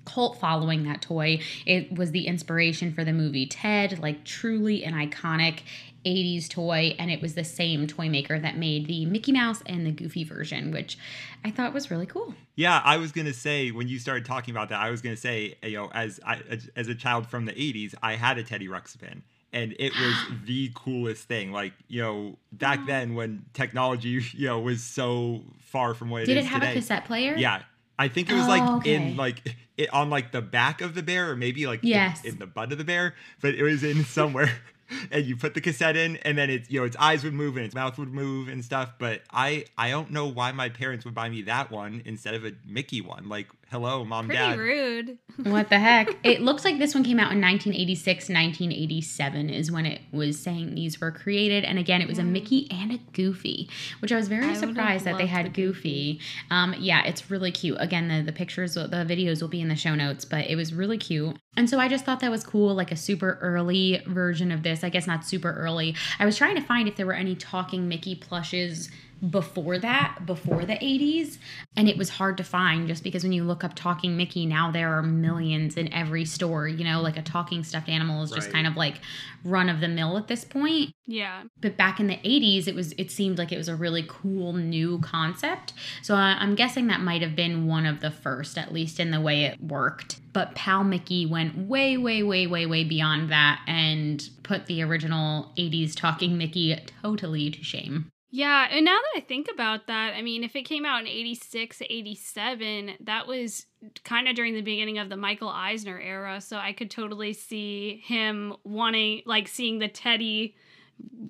cult 0.05 0.41
following 0.41 0.85
that 0.85 1.03
toy. 1.03 1.39
It 1.67 1.93
was 1.97 2.11
the 2.13 2.27
inspiration 2.27 2.93
for 2.93 3.05
the 3.05 3.13
movie 3.13 3.47
Ted, 3.47 3.99
like 3.99 4.25
truly 4.25 4.83
an 4.85 4.95
iconic 4.95 5.61
80s 6.07 6.49
toy 6.49 6.95
and 6.99 7.11
it 7.11 7.21
was 7.21 7.35
the 7.35 7.45
same 7.45 7.87
toy 7.87 8.09
maker 8.09 8.39
that 8.39 8.57
made 8.57 8.87
the 8.87 9.05
Mickey 9.05 9.33
Mouse 9.33 9.63
and 9.67 9.85
the 9.85 9.91
Goofy 9.91 10.25
version, 10.25 10.71
which 10.71 10.97
I 11.45 11.51
thought 11.51 11.69
it 11.69 11.73
was 11.75 11.91
really 11.91 12.07
cool. 12.07 12.35
Yeah, 12.57 12.81
I 12.85 12.97
was 12.97 13.13
gonna 13.13 13.33
say 13.33 13.71
when 13.71 13.89
you 13.89 13.99
started 13.99 14.25
talking 14.25 14.53
about 14.55 14.69
that, 14.71 14.81
I 14.81 14.91
was 14.91 15.01
gonna 15.03 15.17
say, 15.17 15.57
you 15.63 15.77
know, 15.77 15.91
as 15.93 16.21
I 16.27 16.41
as 16.77 16.89
a 16.89 16.95
child 16.95 17.27
from 17.27 17.45
the 17.45 17.53
'80s, 17.53 17.95
I 18.03 18.15
had 18.15 18.39
a 18.39 18.43
Teddy 18.43 18.67
Ruxpin, 18.69 19.23
and 19.53 19.75
it 19.79 19.93
was 19.95 20.15
the 20.47 20.71
coolest 20.75 21.25
thing. 21.29 21.53
Like, 21.53 21.73
you 21.89 22.03
know, 22.03 22.39
back 22.53 22.87
then 22.87 23.15
when 23.15 23.45
technology, 23.55 24.21
you 24.33 24.47
know, 24.49 24.61
was 24.61 24.83
so 24.83 25.43
far 25.61 25.95
from 25.95 26.11
what 26.11 26.23
it 26.23 26.29
is 26.29 26.29
Did 26.29 26.37
it 26.39 26.45
have 26.47 26.61
today. 26.63 26.73
a 26.73 26.77
cassette 26.77 27.05
player? 27.05 27.35
Yeah, 27.37 27.63
I 27.99 28.09
think 28.09 28.31
it 28.31 28.35
was 28.35 28.45
Oh, 28.47 28.49
like 28.49 28.63
okay. 28.81 28.95
in 28.95 29.17
like 29.17 29.57
it 29.79 29.93
on 29.95 30.11
like 30.11 30.33
the 30.33 30.43
back 30.43 30.81
of 30.83 30.95
the 30.95 31.03
bear, 31.03 31.31
or 31.31 31.37
maybe 31.37 31.67
like 31.67 31.83
in- 31.83 31.89
Yes. 31.89 32.23
in, 32.25 32.39
the 32.39 32.47
butt 32.47 32.73
of 32.73 32.79
the 32.79 32.85
bear, 32.85 33.15
but 33.41 33.55
it 33.55 33.63
was 33.63 33.83
in 33.83 34.05
somewhere. 34.05 34.51
and 35.11 35.25
you 35.27 35.37
put 35.37 35.53
the 35.55 35.61
cassette 35.61 35.97
in, 35.97 36.17
and 36.19 36.37
then 36.39 36.49
it's 36.51 36.71
you 36.71 36.81
know 36.81 36.85
its 36.87 36.97
eyes 36.99 37.23
would 37.25 37.35
move 37.35 37.57
and 37.57 37.65
its 37.67 37.75
mouth 37.75 37.97
would 37.99 38.13
move 38.13 38.49
and 38.49 38.65
stuff. 38.65 38.93
But 38.99 39.23
I 39.31 39.65
I 39.79 39.91
don't 39.91 40.11
know 40.11 40.27
why 40.27 40.53
my 40.53 40.69
parents 40.69 41.05
would 41.05 41.15
buy 41.15 41.29
me 41.29 41.43
that 41.43 41.71
one 41.71 42.03
instead 42.05 42.35
of 42.35 42.45
a 42.45 42.53
Mickey 42.67 43.01
one. 43.03 43.29
Like, 43.29 43.49
hello, 43.71 44.05
mom, 44.05 44.27
Pretty 44.27 44.39
dad. 44.43 44.59
rude. 44.59 45.19
What 45.45 45.69
the 45.71 45.79
heck? 45.79 46.17
it 46.25 46.41
looks 46.41 46.65
like 46.65 46.79
this 46.79 46.95
one 46.95 47.05
came 47.05 47.21
out 47.21 47.31
in 47.31 47.41
1986, 47.41 48.29
1987 48.29 49.51
is 49.51 49.71
when 49.71 49.87
it 49.87 50.01
was 50.11 50.37
saying 50.39 50.75
these 50.75 51.01
were 51.01 51.13
created. 51.13 51.65
And 51.65 51.79
again, 51.79 52.01
it 52.03 52.09
was 52.09 52.19
a 52.19 52.25
Mickey 52.25 52.69
and 52.71 52.91
a 52.93 52.99
Goofy, 53.13 53.69
which 54.01 54.11
I 54.11 54.17
was 54.17 54.27
very 54.29 54.47
I 54.47 54.55
surprised 54.55 55.05
that 55.05 55.17
they 55.19 55.27
had 55.27 55.47
the 55.47 55.51
Goofy. 55.51 56.19
Um, 56.51 56.75
yeah, 56.79 57.05
it's 57.05 57.31
really 57.31 57.53
cute. 57.53 57.77
Again, 57.79 58.09
the, 58.09 58.23
the 58.23 58.33
pictures, 58.33 58.75
the 58.75 58.89
videos 59.09 59.41
will 59.41 59.49
be 59.49 59.61
in 59.61 59.68
the 59.69 59.77
show 59.77 59.95
notes, 59.95 60.25
but 60.25 60.47
it 60.47 60.57
was 60.57 60.75
really 60.75 60.99
cute. 60.99 61.37
And 61.57 61.69
so 61.69 61.79
I 61.79 61.89
just 61.89 62.05
thought 62.05 62.21
that 62.21 62.31
was 62.31 62.45
cool, 62.45 62.75
like 62.75 62.93
a 62.93 62.97
super 62.97 63.39
early 63.41 64.03
version 64.07 64.53
of 64.53 64.63
this. 64.63 64.85
I 64.85 64.89
guess 64.89 65.07
not 65.07 65.25
super 65.25 65.53
early. 65.53 65.95
I 66.19 66.25
was 66.25 66.37
trying 66.37 66.57
to 66.57 66.63
find 66.63 66.89
if 66.89 66.97
there 66.97 67.07
were 67.07 67.13
any 67.13 67.35
talking 67.35 67.89
Mickey 67.89 68.15
plushes 68.15 68.91
before 69.31 69.79
that, 69.79 70.21
before 70.27 70.65
the 70.65 70.75
80s, 70.75 71.39
and 71.77 71.89
it 71.89 71.97
was 71.97 72.09
hard 72.11 72.37
to 72.37 72.45
find 72.45 72.87
just 72.89 73.03
because 73.03 73.23
when 73.23 73.33
you 73.33 73.45
look 73.45 73.65
up 73.65 73.75
talking 73.75 74.17
Mickey, 74.17 74.47
now 74.47 74.71
there 74.71 74.93
are 74.97 75.03
millions 75.03 75.77
in 75.77 75.93
every 75.93 76.25
store, 76.25 76.69
you 76.69 76.85
know, 76.85 77.01
like 77.01 77.17
a 77.17 77.23
talking 77.23 77.65
stuffed 77.65 77.89
animal 77.89 78.23
is 78.23 78.31
just 78.31 78.47
Right. 78.49 78.55
kind 78.55 78.67
of 78.67 78.77
like 78.77 79.01
run 79.45 79.69
of 79.69 79.81
the 79.81 79.89
mill 79.89 80.17
at 80.17 80.29
this 80.29 80.45
point. 80.45 80.93
Yeah. 81.07 81.43
But 81.61 81.77
back 81.77 81.99
in 82.01 82.07
the 82.07 82.17
80s, 82.19 82.69
it 82.69 82.75
was 82.75 82.93
it 82.93 83.11
seemed 83.11 83.39
like 83.39 83.51
it 83.51 83.57
was 83.57 83.69
a 83.69 83.75
really 83.77 84.05
cool 84.07 84.53
new 84.53 84.99
concept. 85.01 85.73
So 86.03 86.15
I, 86.15 86.37
I'm 86.39 86.55
guessing 86.55 86.87
that 86.89 87.01
might 87.01 87.23
have 87.23 87.35
been 87.35 87.67
one 87.67 87.87
of 87.87 88.01
the 88.01 88.11
first, 88.11 88.57
at 88.59 88.73
least 88.73 89.01
in 89.01 89.11
the 89.11 89.21
way 89.21 89.45
it 89.45 89.61
worked. 89.61 90.21
But 90.33 90.55
Pal 90.55 90.85
Mickey 90.85 91.27
went 91.27 91.57
way, 91.67 91.97
way, 91.97 92.23
way, 92.23 92.47
way, 92.47 92.67
way 92.67 92.85
beyond 92.85 93.31
that 93.31 93.61
and 93.67 94.29
put 94.43 94.67
the 94.67 94.83
original 94.83 95.53
80s 95.57 95.97
talking 95.97 96.39
Mickey 96.39 96.79
totally 97.03 97.51
to 97.51 97.65
shame. 97.65 98.11
Yeah, 98.31 98.69
and 98.71 98.85
now 98.85 98.97
that 98.97 99.23
I 99.23 99.25
think 99.25 99.49
about 99.53 99.87
that, 99.87 100.15
I 100.15 100.21
mean, 100.21 100.45
if 100.45 100.55
it 100.55 100.63
came 100.63 100.85
out 100.85 101.01
in 101.01 101.07
86, 101.07 101.81
87, 101.89 102.91
that 103.01 103.27
was 103.27 103.65
kind 104.05 104.29
of 104.29 104.37
during 104.37 104.55
the 104.55 104.61
beginning 104.61 104.99
of 104.99 105.09
the 105.09 105.17
Michael 105.17 105.49
Eisner 105.49 105.99
era, 105.99 106.41
so 106.41 106.59
I 106.59 106.73
could 106.75 106.91
totally 106.91 107.33
see 107.33 108.03
him 108.05 108.55
wanting 108.65 109.23
like 109.25 109.49
seeing 109.49 109.79
the 109.79 109.89
Teddy 109.89 110.57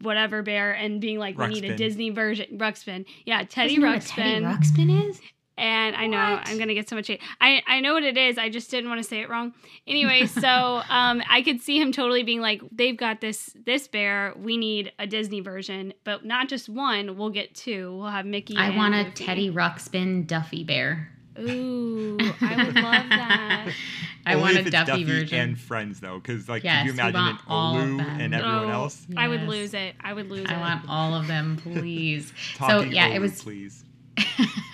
whatever 0.00 0.42
bear 0.42 0.72
and 0.72 1.00
being 1.00 1.18
like 1.18 1.36
we 1.36 1.46
need 1.48 1.64
a 1.64 1.76
Disney 1.76 2.10
version 2.10 2.58
Ruxpin. 2.58 3.04
Yeah, 3.26 3.44
Teddy 3.44 3.76
Doesn't 3.76 3.82
know 3.82 3.92
what 3.92 4.02
Teddy 4.02 4.44
Ruxpin. 4.44 4.58
Ruxpin 4.58 5.08
is? 5.10 5.20
And 5.58 5.96
I 5.96 6.06
know 6.06 6.34
What? 6.36 6.48
I'm 6.48 6.56
gonna 6.56 6.72
get 6.74 6.88
so 6.88 6.94
much 6.96 7.08
hate. 7.08 7.20
I 7.40 7.60
I 7.66 7.80
know 7.80 7.94
what 7.94 8.04
it 8.04 8.16
is. 8.16 8.38
I 8.38 8.48
just 8.48 8.70
didn't 8.70 8.88
want 8.88 9.02
to 9.02 9.08
say 9.08 9.20
it 9.20 9.28
wrong. 9.28 9.52
Anyway, 9.88 10.26
so 10.40 10.48
um, 10.88 11.20
I 11.28 11.42
could 11.42 11.60
see 11.60 11.78
him 11.80 11.90
totally 11.90 12.22
being 12.22 12.40
like, 12.40 12.62
they've 12.70 12.96
got 12.96 13.20
this 13.20 13.50
this 13.66 13.88
bear. 13.88 14.34
We 14.38 14.56
need 14.56 14.92
a 15.00 15.06
Disney 15.08 15.40
version, 15.40 15.94
but 16.04 16.24
not 16.24 16.48
just 16.48 16.68
one. 16.68 17.16
We'll 17.18 17.30
get 17.30 17.54
two. 17.56 17.96
We'll 17.98 18.06
have 18.10 18.24
Mickey. 18.24 18.56
I 18.56 18.68
and 18.68 18.76
want 18.76 18.94
a 18.94 19.04
Goofy. 19.04 19.24
Teddy 19.24 19.50
Ruxpin 19.50 20.26
Duffy 20.28 20.62
bear. 20.64 21.10
Ooh, 21.40 22.18
I 22.40 22.64
would 22.64 22.74
love 22.74 23.08
that. 23.10 23.72
I 24.26 24.34
Only 24.34 24.42
want 24.42 24.56
a 24.56 24.60
it's 24.60 24.70
Duffy, 24.70 25.04
version. 25.04 25.38
and 25.40 25.58
friends 25.60 26.00
though, 26.00 26.18
because 26.18 26.48
like 26.48 26.62
Yes, 26.64 26.82
could 26.82 26.86
you 26.86 26.92
imagine 27.00 27.20
an 27.20 27.38
all 27.48 27.74
Olu 27.76 28.00
and 28.20 28.34
everyone 28.34 28.64
Oh, 28.66 28.70
else 28.70 29.06
I 29.16 29.26
would 29.28 29.42
lose 29.42 29.74
it. 29.74 29.94
I 30.00 30.12
would 30.12 30.30
lose 30.30 30.46
I 30.48 30.54
it. 30.54 30.56
I 30.56 30.60
want 30.60 30.84
all 30.88 31.14
of 31.14 31.26
them, 31.26 31.56
please. 31.56 32.32
so 32.58 32.80
yeah, 32.82 33.08
Olu, 33.10 33.14
it 33.16 33.20
was 33.20 33.42
please. 33.42 33.84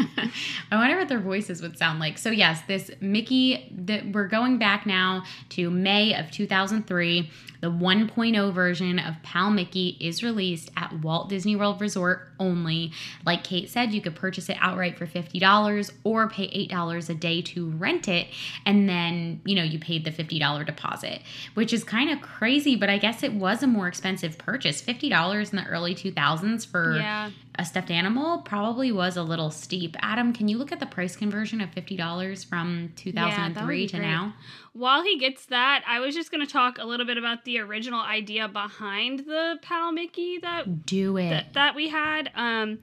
I 0.71 0.77
wonder 0.77 0.97
what 0.97 1.09
their 1.09 1.21
voices 1.21 1.63
would 1.63 1.79
sound 1.79 2.01
like. 2.01 2.19
So 2.19 2.31
yes, 2.31 2.63
this 2.67 2.91
Mickey 3.01 3.73
that 3.77 4.13
we're 4.13 4.29
going 4.29 4.59
back 4.59 4.87
now 4.87 5.25
to 5.51 5.71
May 5.71 6.15
of 6.15 6.31
2003. 6.31 7.31
The 7.65 7.71
1.0 7.71 8.53
version 8.53 8.99
of 8.99 9.15
Pal 9.23 9.49
Mickey 9.51 9.97
is 9.99 10.23
released 10.23 10.71
at 10.77 10.93
Walt 11.01 11.31
Disney 11.31 11.57
World 11.57 11.81
Resort 11.81 12.29
only. 12.39 12.93
Like 13.25 13.43
Kait 13.43 13.71
said, 13.71 13.95
you 13.95 14.03
could 14.03 14.15
purchase 14.15 14.51
it 14.51 14.59
outright 14.61 14.99
for 14.99 15.07
$50 15.07 15.91
or 16.05 16.29
pay 16.29 16.69
$8 16.69 17.09
a 17.09 17.15
day 17.15 17.41
to 17.41 17.71
rent 17.71 18.07
it 18.07 18.27
and 18.67 18.87
then, 18.87 19.41
you 19.47 19.55
know, 19.55 19.63
you 19.63 19.79
paid 19.79 20.05
the 20.05 20.11
$50 20.11 20.67
deposit, 20.67 21.23
which 21.55 21.73
is 21.73 21.85
kind 21.85 22.11
of 22.11 22.21
crazy, 22.21 22.77
but 22.77 22.91
I 22.91 22.99
guess 22.99 23.23
it 23.23 23.33
was 23.33 23.63
a 23.63 23.67
more 23.67 23.89
expensive 23.89 24.37
purchase. 24.37 24.83
$50 24.83 25.51
in 25.51 25.57
the 25.57 25.65
early 25.65 25.95
2000s 25.95 26.67
for 26.67 26.97
Yeah. 26.99 27.31
a 27.59 27.65
stuffed 27.65 27.91
animal 27.91 28.43
probably 28.43 28.93
was 28.93 29.17
a 29.17 29.23
little 29.23 29.51
steep. 29.51 29.97
Adam, 30.01 30.35
can 30.35 30.49
you 30.49 30.59
look 30.59 30.71
at 30.71 30.81
the 30.81 30.87
price 30.87 31.17
conversion 31.17 31.63
of 31.63 31.71
fifty 31.71 31.97
dollars 31.97 32.43
from 32.45 32.93
two 32.97 33.11
thousand 33.13 33.41
and 33.45 33.57
three 33.57 33.85
be 33.85 33.89
to 33.89 33.97
great. 33.99 34.07
now? 34.07 34.35
While 34.75 35.05
he 35.05 35.19
gets 35.19 35.47
that, 35.47 35.85
I 35.87 36.01
was 36.01 36.15
just 36.17 36.31
going 36.33 36.45
to 36.45 36.53
talk 36.53 36.79
a 36.79 36.85
little 36.85 37.07
bit 37.07 37.17
about 37.17 37.45
the 37.45 37.59
original 37.61 38.01
idea 38.01 38.49
behind 38.49 39.21
the 39.21 39.57
Pal 39.63 39.93
Mickey 39.93 40.39
that 40.39 40.85
Do 40.85 41.17
it. 41.17 41.31
that, 41.31 41.53
that 41.55 41.75
we 41.77 41.89
had. 41.89 42.31
Um, 42.35 42.81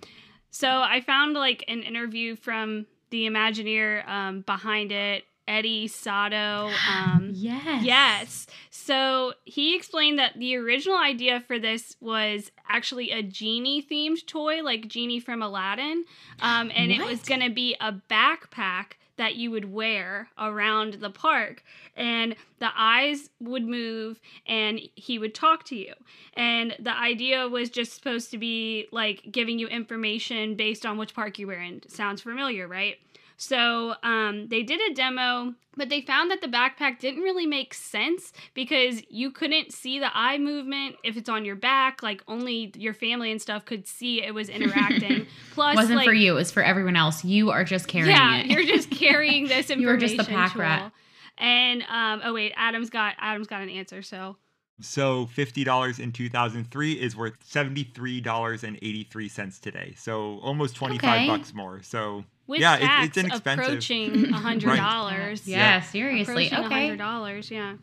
so 0.52 0.68
I 0.70 1.02
found 1.02 1.34
like 1.34 1.66
an 1.68 1.84
interview 1.84 2.38
from 2.38 2.86
the 3.10 3.26
Imagineer 3.28 4.08
um, 4.08 4.42
behind 4.42 4.94
it, 4.94 5.26
Eddie 5.50 5.88
Sotto. 5.90 6.72
Um, 6.90 7.32
yes. 7.34 7.84
Yes. 7.84 8.48
So 8.70 9.34
he 9.44 9.76
explained 9.76 10.18
that 10.18 10.40
the 10.40 10.56
original 10.56 10.98
idea 10.98 11.42
for 11.42 11.60
this 11.60 11.98
was 12.00 12.52
actually 12.70 13.12
a 13.12 13.22
genie 13.22 13.86
themed 13.86 14.26
toy, 14.28 14.64
like 14.64 14.88
Genie 14.88 15.20
from 15.20 15.42
Aladdin. 15.42 16.06
Um, 16.42 16.72
and 16.74 16.90
it 16.92 17.04
was 17.06 17.22
going 17.22 17.42
to 17.42 17.50
be 17.50 17.76
a 17.82 17.94
backpack 18.10 18.94
that 19.18 19.36
you 19.36 19.52
would 19.52 19.72
wear 19.72 20.30
around 20.38 20.96
the 20.96 21.10
park. 21.10 21.64
And 21.96 22.36
the 22.60 22.70
eyes 22.76 23.30
would 23.40 23.66
move 23.66 24.20
and 24.46 24.80
he 24.96 25.20
would 25.20 25.36
talk 25.36 25.66
to 25.66 25.76
you. 25.76 25.94
And 26.34 26.76
the 26.80 26.96
idea 26.98 27.48
was 27.48 27.70
just 27.70 27.94
supposed 27.94 28.32
to 28.32 28.38
be 28.38 28.88
like 28.92 29.24
giving 29.32 29.60
you 29.60 29.68
information 29.68 30.56
based 30.56 30.86
on 30.86 30.98
which 30.98 31.14
park 31.14 31.40
you 31.40 31.48
were 31.48 31.54
in. 31.54 31.82
Sounds 31.88 32.22
familiar, 32.22 32.68
right? 32.68 32.98
So 33.42 33.96
um, 34.04 34.50
they 34.50 34.62
did 34.62 34.80
a 34.92 34.94
demo, 34.94 35.56
but 35.76 35.90
they 35.90 36.02
found 36.02 36.30
that 36.30 36.42
the 36.42 36.48
backpack 36.48 37.00
didn't 37.00 37.22
really 37.24 37.48
make 37.48 37.74
sense 37.74 38.32
because 38.54 39.02
you 39.10 39.32
couldn't 39.32 39.74
see 39.74 39.98
the 39.98 40.16
eye 40.16 40.38
movement 40.38 40.98
if 41.04 41.18
it's 41.18 41.28
on 41.28 41.44
your 41.44 41.56
back. 41.56 42.04
Like 42.04 42.22
only 42.28 42.72
your 42.78 42.94
family 42.94 43.32
and 43.32 43.42
stuff 43.42 43.66
could 43.66 43.88
see 43.88 44.24
it 44.24 44.36
was 44.36 44.48
interacting. 44.48 45.26
Plus, 45.54 45.74
It 45.74 45.78
wasn't 45.78 45.98
like, 45.98 46.06
for 46.08 46.14
you. 46.14 46.34
It 46.34 46.36
was 46.36 46.52
for 46.52 46.62
everyone 46.62 46.96
else. 46.96 47.26
You 47.26 47.50
are 47.50 47.64
just 47.64 47.88
carrying 47.88 48.12
yeah, 48.16 48.42
it. 48.42 48.46
you're 48.46 48.64
just 48.64 48.92
carrying 48.92 49.48
this 49.48 49.72
information. 49.72 49.82
You 49.82 49.88
were 49.88 49.98
just 49.98 50.18
the 50.18 50.24
pack 50.24 50.52
tool. 50.54 50.62
rat. 50.62 50.92
And 51.40 51.82
um, 51.90 52.22
oh 52.24 52.34
wait, 52.36 52.54
Adam's 52.56 52.92
got 52.92 53.16
Adam's 53.18 53.48
got 53.48 53.64
an 53.64 53.70
answer. 53.70 54.04
So 54.04 54.38
So 54.82 55.26
fifty 55.26 55.64
dollars 55.64 55.98
in 55.98 56.12
two 56.12 56.30
thousand 56.30 56.70
three 56.70 56.94
is 56.94 57.16
worth 57.16 57.38
seventy 57.44 57.86
three 57.86 58.22
dollars 58.22 58.64
and 58.64 58.76
eighty 58.84 59.04
three 59.04 59.30
cents 59.30 59.58
today. 59.58 59.96
So 59.98 60.38
almost 60.44 60.76
twenty 60.76 61.00
five 61.00 61.22
Okay. 61.22 61.28
bucks 61.28 61.56
more. 61.56 61.82
So 61.82 62.24
with 62.48 62.60
yeah, 62.62 62.76
it- 62.78 62.80
tax 62.82 63.08
it's 63.08 63.18
inexpensive. 63.18 63.66
approaching 63.66 64.26
a 64.34 64.38
hundred 64.38 64.76
dollars. 64.78 65.48
yeah, 65.48 65.82
seriously. 65.82 66.48
approaching 66.48 66.58
a 66.64 66.66
Okay. 66.68 66.82
hundred 66.88 66.98
dollars. 66.98 67.50
Yeah. 67.52 67.76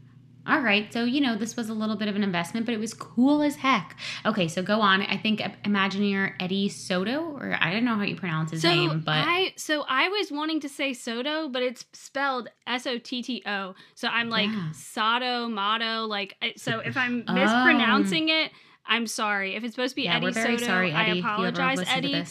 All 0.46 0.60
right. 0.60 0.90
So, 0.90 1.04
you 1.04 1.20
know, 1.20 1.36
this 1.36 1.56
was 1.56 1.68
a 1.68 1.74
little 1.74 1.94
bit 1.96 2.08
of 2.08 2.16
an 2.16 2.22
investment, 2.24 2.64
but 2.64 2.74
it 2.74 2.80
was 2.80 2.94
cool 2.94 3.42
as 3.42 3.56
heck. 3.56 3.94
Okay, 4.24 4.48
so 4.48 4.62
go 4.62 4.80
on. 4.80 5.02
I 5.02 5.18
think 5.18 5.42
uh, 5.44 5.50
Imagineer 5.64 6.32
Eddie 6.40 6.70
Sotto, 6.70 7.36
or 7.38 7.54
I 7.60 7.70
don't 7.70 7.84
know 7.84 7.96
how 7.96 8.02
you 8.04 8.16
pronounce 8.16 8.52
his 8.52 8.62
so 8.62 8.70
name, 8.74 9.00
but 9.04 9.12
I 9.28 9.52
so 9.56 9.84
I 9.86 10.08
was 10.08 10.30
wanting 10.32 10.60
to 10.60 10.68
say 10.70 10.94
Soto, 10.94 11.50
but 11.50 11.62
it's 11.62 11.84
spelled 11.92 12.48
S 12.66 12.86
O 12.86 12.96
T 12.96 13.20
T 13.22 13.42
O. 13.44 13.74
So 13.94 14.08
I'm 14.08 14.30
like 14.30 14.48
Yeah. 14.48 14.72
Soto, 14.72 15.48
Motto, 15.48 16.06
like 16.06 16.34
so 16.56 16.78
if 16.78 16.96
I'm 16.96 17.24
Oh. 17.28 17.34
mispronouncing 17.34 18.30
it, 18.30 18.50
I'm 18.86 19.06
sorry. 19.06 19.54
If 19.54 19.64
it's 19.64 19.74
supposed 19.74 19.90
to 19.92 19.96
be 19.96 20.04
yeah, 20.04 20.16
Eddie 20.16 20.32
Soto, 20.32 20.56
sorry, 20.56 20.92
I 20.94 21.08
Eddie. 21.10 21.18
if 21.18 21.24
you 21.24 21.30
ever 21.30 21.48
apologize, 21.48 21.78
listen 21.78 21.92
to 22.02 22.08
Eddie. 22.08 22.24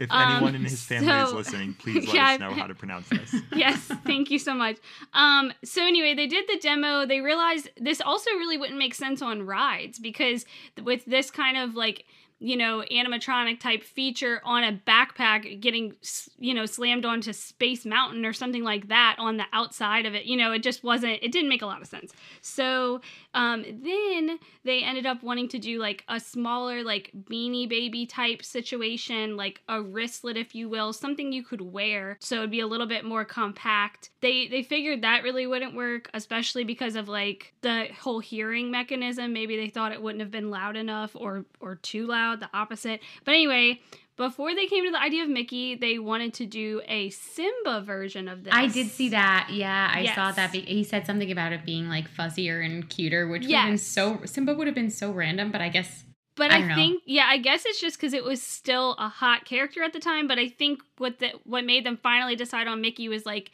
If 0.00 0.10
Um, 0.10 0.20
anyone 0.20 0.54
in 0.54 0.62
his 0.62 0.82
family 0.82 1.12
is 1.12 1.32
listening, 1.32 1.74
please 1.74 2.06
let 2.06 2.14
Yeah. 2.14 2.32
us 2.34 2.40
know 2.40 2.52
how 2.54 2.66
to 2.66 2.74
pronounce 2.74 3.08
this. 3.08 3.34
yes, 3.52 3.78
thank 4.06 4.30
you 4.30 4.38
so 4.38 4.54
much. 4.54 4.76
Um, 5.12 5.52
so 5.64 5.82
anyway, 5.86 6.14
they 6.14 6.26
did 6.26 6.46
the 6.48 6.58
demo. 6.58 7.06
They 7.06 7.20
realized 7.20 7.68
this 7.76 8.00
also 8.00 8.30
really 8.32 8.56
wouldn't 8.58 8.78
make 8.78 8.94
sense 8.94 9.22
on 9.22 9.42
rides 9.46 9.98
because 9.98 10.44
with 10.82 11.04
this 11.04 11.30
kind 11.30 11.56
of 11.56 11.74
like 11.74 12.04
you 12.44 12.56
know 12.56 12.82
animatronic 12.90 13.60
type 13.60 13.84
feature 13.84 14.40
on 14.44 14.64
a 14.64 14.72
backpack 14.84 15.60
getting 15.60 15.94
you 16.40 16.52
know 16.52 16.66
slammed 16.66 17.04
onto 17.04 17.32
Space 17.32 17.84
Mountain 17.86 18.26
or 18.26 18.32
something 18.32 18.64
like 18.64 18.88
that 18.88 19.14
on 19.18 19.36
the 19.36 19.44
outside 19.52 20.06
of 20.06 20.14
it, 20.16 20.24
you 20.24 20.36
know, 20.36 20.50
it 20.50 20.60
just 20.62 20.82
wasn't. 20.82 21.22
It 21.22 21.30
didn't 21.30 21.48
make 21.48 21.62
a 21.62 21.66
lot 21.66 21.80
of 21.80 21.86
sense. 21.86 22.12
So 22.40 23.00
um, 23.34 23.64
then 23.82 24.38
they 24.64 24.82
ended 24.82 25.06
up 25.06 25.22
wanting 25.22 25.48
to 25.48 25.58
do 25.58 25.78
like 25.78 26.04
a 26.08 26.18
smaller 26.18 26.82
like 26.82 27.10
beanie 27.30 27.68
baby 27.68 28.06
type 28.06 28.44
situation 28.44 29.36
like 29.36 29.60
a 29.68 29.82
wristlet 29.82 30.36
if 30.36 30.54
you 30.54 30.68
will 30.68 30.92
something 30.92 31.32
you 31.32 31.42
could 31.42 31.60
wear 31.60 32.18
so 32.20 32.36
it'd 32.36 32.50
be 32.50 32.60
a 32.60 32.66
little 32.66 32.86
bit 32.86 33.04
more 33.04 33.24
compact. 33.24 34.10
They 34.20 34.48
they 34.48 34.62
figured 34.62 35.02
that 35.02 35.22
really 35.22 35.46
wouldn't 35.46 35.74
work 35.74 36.10
especially 36.14 36.64
because 36.64 36.96
of 36.96 37.08
like 37.08 37.52
the 37.62 37.88
whole 38.00 38.20
hearing 38.20 38.70
mechanism. 38.70 39.32
Maybe 39.32 39.56
they 39.56 39.68
thought 39.68 39.92
it 39.92 40.02
wouldn't 40.02 40.20
have 40.20 40.30
been 40.30 40.50
loud 40.50 40.76
enough 40.76 41.14
or 41.14 41.44
or 41.60 41.76
too 41.76 42.06
loud 42.06 42.40
the 42.40 42.50
opposite. 42.54 43.00
But 43.24 43.32
anyway 43.32 43.80
before 44.16 44.54
they 44.54 44.66
came 44.66 44.84
to 44.84 44.90
the 44.90 45.00
idea 45.00 45.22
of 45.22 45.28
Mickey, 45.30 45.74
they 45.74 45.98
wanted 45.98 46.34
to 46.34 46.46
do 46.46 46.82
a 46.86 47.10
Simba 47.10 47.80
version 47.80 48.28
of 48.28 48.44
this. 48.44 48.52
I 48.54 48.66
did 48.66 48.88
see 48.88 49.08
that. 49.10 49.48
Yeah, 49.50 49.90
I 49.92 50.14
saw 50.14 50.32
that. 50.32 50.54
He 50.54 50.84
said 50.84 51.06
something 51.06 51.30
about 51.32 51.52
it 51.52 51.64
being 51.64 51.88
like 51.88 52.10
fuzzier 52.10 52.64
and 52.64 52.88
cuter, 52.88 53.26
which 53.28 53.42
would 53.46 53.50
have 53.54 53.68
been 53.68 53.78
so 53.78 54.20
Simba 54.24 54.54
would 54.54 54.66
have 54.66 54.76
been 54.76 54.90
so 54.90 55.10
random, 55.12 55.50
but 55.50 55.60
I 55.60 55.68
guess 55.70 56.04
But 56.36 56.50
I 56.50 56.72
I, 56.72 56.74
think, 56.74 57.02
yeah, 57.06 57.26
I 57.28 57.38
guess 57.38 57.64
it's 57.66 57.80
just 57.80 57.96
because 57.98 58.12
it 58.12 58.24
was 58.24 58.42
still 58.42 58.94
a 58.98 59.08
hot 59.08 59.44
character 59.44 59.82
at 59.82 59.92
the 59.92 60.00
time. 60.00 60.28
But 60.28 60.38
I 60.38 60.48
think 60.48 60.80
what 60.98 61.18
the 61.18 61.32
what 61.44 61.64
made 61.64 61.84
them 61.84 61.98
finally 62.02 62.36
decide 62.36 62.66
on 62.66 62.80
Mickey 62.80 63.08
was 63.08 63.26
like 63.26 63.50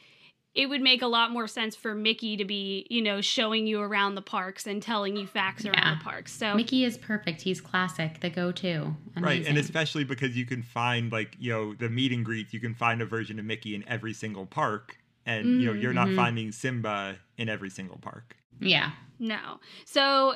it 0.55 0.67
would 0.67 0.81
make 0.81 1.03
a 1.03 1.07
lot 1.07 1.31
more 1.31 1.47
sense 1.47 1.77
for 1.77 1.95
Mickey 1.95 2.37
to 2.37 2.45
be, 2.45 2.87
you 2.91 3.01
know, 3.03 3.21
showing 3.21 3.67
you 3.67 3.81
around 3.81 4.15
the 4.17 4.23
parks 4.23 4.67
and 4.67 4.83
telling 4.83 5.17
you 5.17 5.27
facts 5.27 5.65
around 5.65 5.99
the 5.99 6.03
parks. 6.05 6.33
So 6.33 6.55
Mickey 6.55 6.85
is 6.85 6.99
perfect. 6.99 7.43
He's 7.43 7.61
classic, 7.61 8.21
the 8.21 8.31
go-to. 8.31 8.95
Right, 9.17 9.47
and 9.47 9.57
especially 9.59 10.05
because 10.05 10.37
you 10.37 10.47
can 10.47 10.63
find 10.63 11.13
like 11.13 11.37
you 11.39 11.53
know 11.53 11.75
the 11.75 11.89
meet 11.89 12.13
and 12.13 12.25
greets, 12.25 12.53
you 12.53 12.61
can 12.61 12.75
find 12.75 13.01
a 13.03 13.07
version 13.07 13.39
of 13.39 13.45
Mickey 13.45 13.75
in 13.75 13.87
every 13.89 14.13
single 14.13 14.47
park, 14.47 14.97
and 15.27 15.61
you 15.61 15.67
know 15.67 15.73
you're 15.75 15.93
not 15.93 16.09
Mhm. 16.09 16.17
finding 16.17 16.53
Simba 16.53 17.17
in 17.37 17.49
every 17.49 17.71
single 17.71 17.99
park. 17.99 18.37
yeah. 18.61 18.91
no, 19.21 19.61
so 19.85 20.35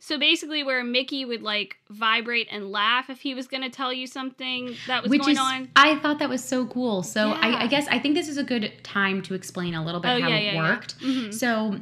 So 0.00 0.18
basically, 0.18 0.62
where 0.62 0.82
Mickey 0.84 1.24
would 1.24 1.42
like 1.42 1.76
vibrate 1.90 2.48
and 2.50 2.70
laugh 2.70 3.10
if 3.10 3.20
he 3.20 3.34
was 3.34 3.46
going 3.48 3.62
to 3.62 3.70
tell 3.70 3.92
you 3.92 4.06
something 4.06 4.74
that 4.86 5.02
was 5.02 5.10
Which 5.10 5.22
going 5.22 5.32
is, 5.32 5.38
on. 5.38 5.68
I 5.76 5.96
thought 5.98 6.18
that 6.18 6.28
was 6.28 6.42
so 6.44 6.66
cool. 6.66 7.02
So 7.02 7.30
I, 7.30 7.48
Yeah. 7.48 7.56
I 7.58 7.66
guess 7.66 7.86
I 7.88 7.98
think 7.98 8.14
this 8.14 8.28
is 8.28 8.36
a 8.38 8.44
good 8.44 8.72
time 8.82 9.22
to 9.22 9.34
explain 9.34 9.74
a 9.74 9.84
little 9.84 10.00
bit 10.00 10.08
Oh, 10.08 10.20
how 10.20 10.28
yeah, 10.28 10.36
it 10.36 10.54
yeah, 10.54 10.68
worked. 10.68 10.98
Mhm. 11.00 11.32
So 11.34 11.80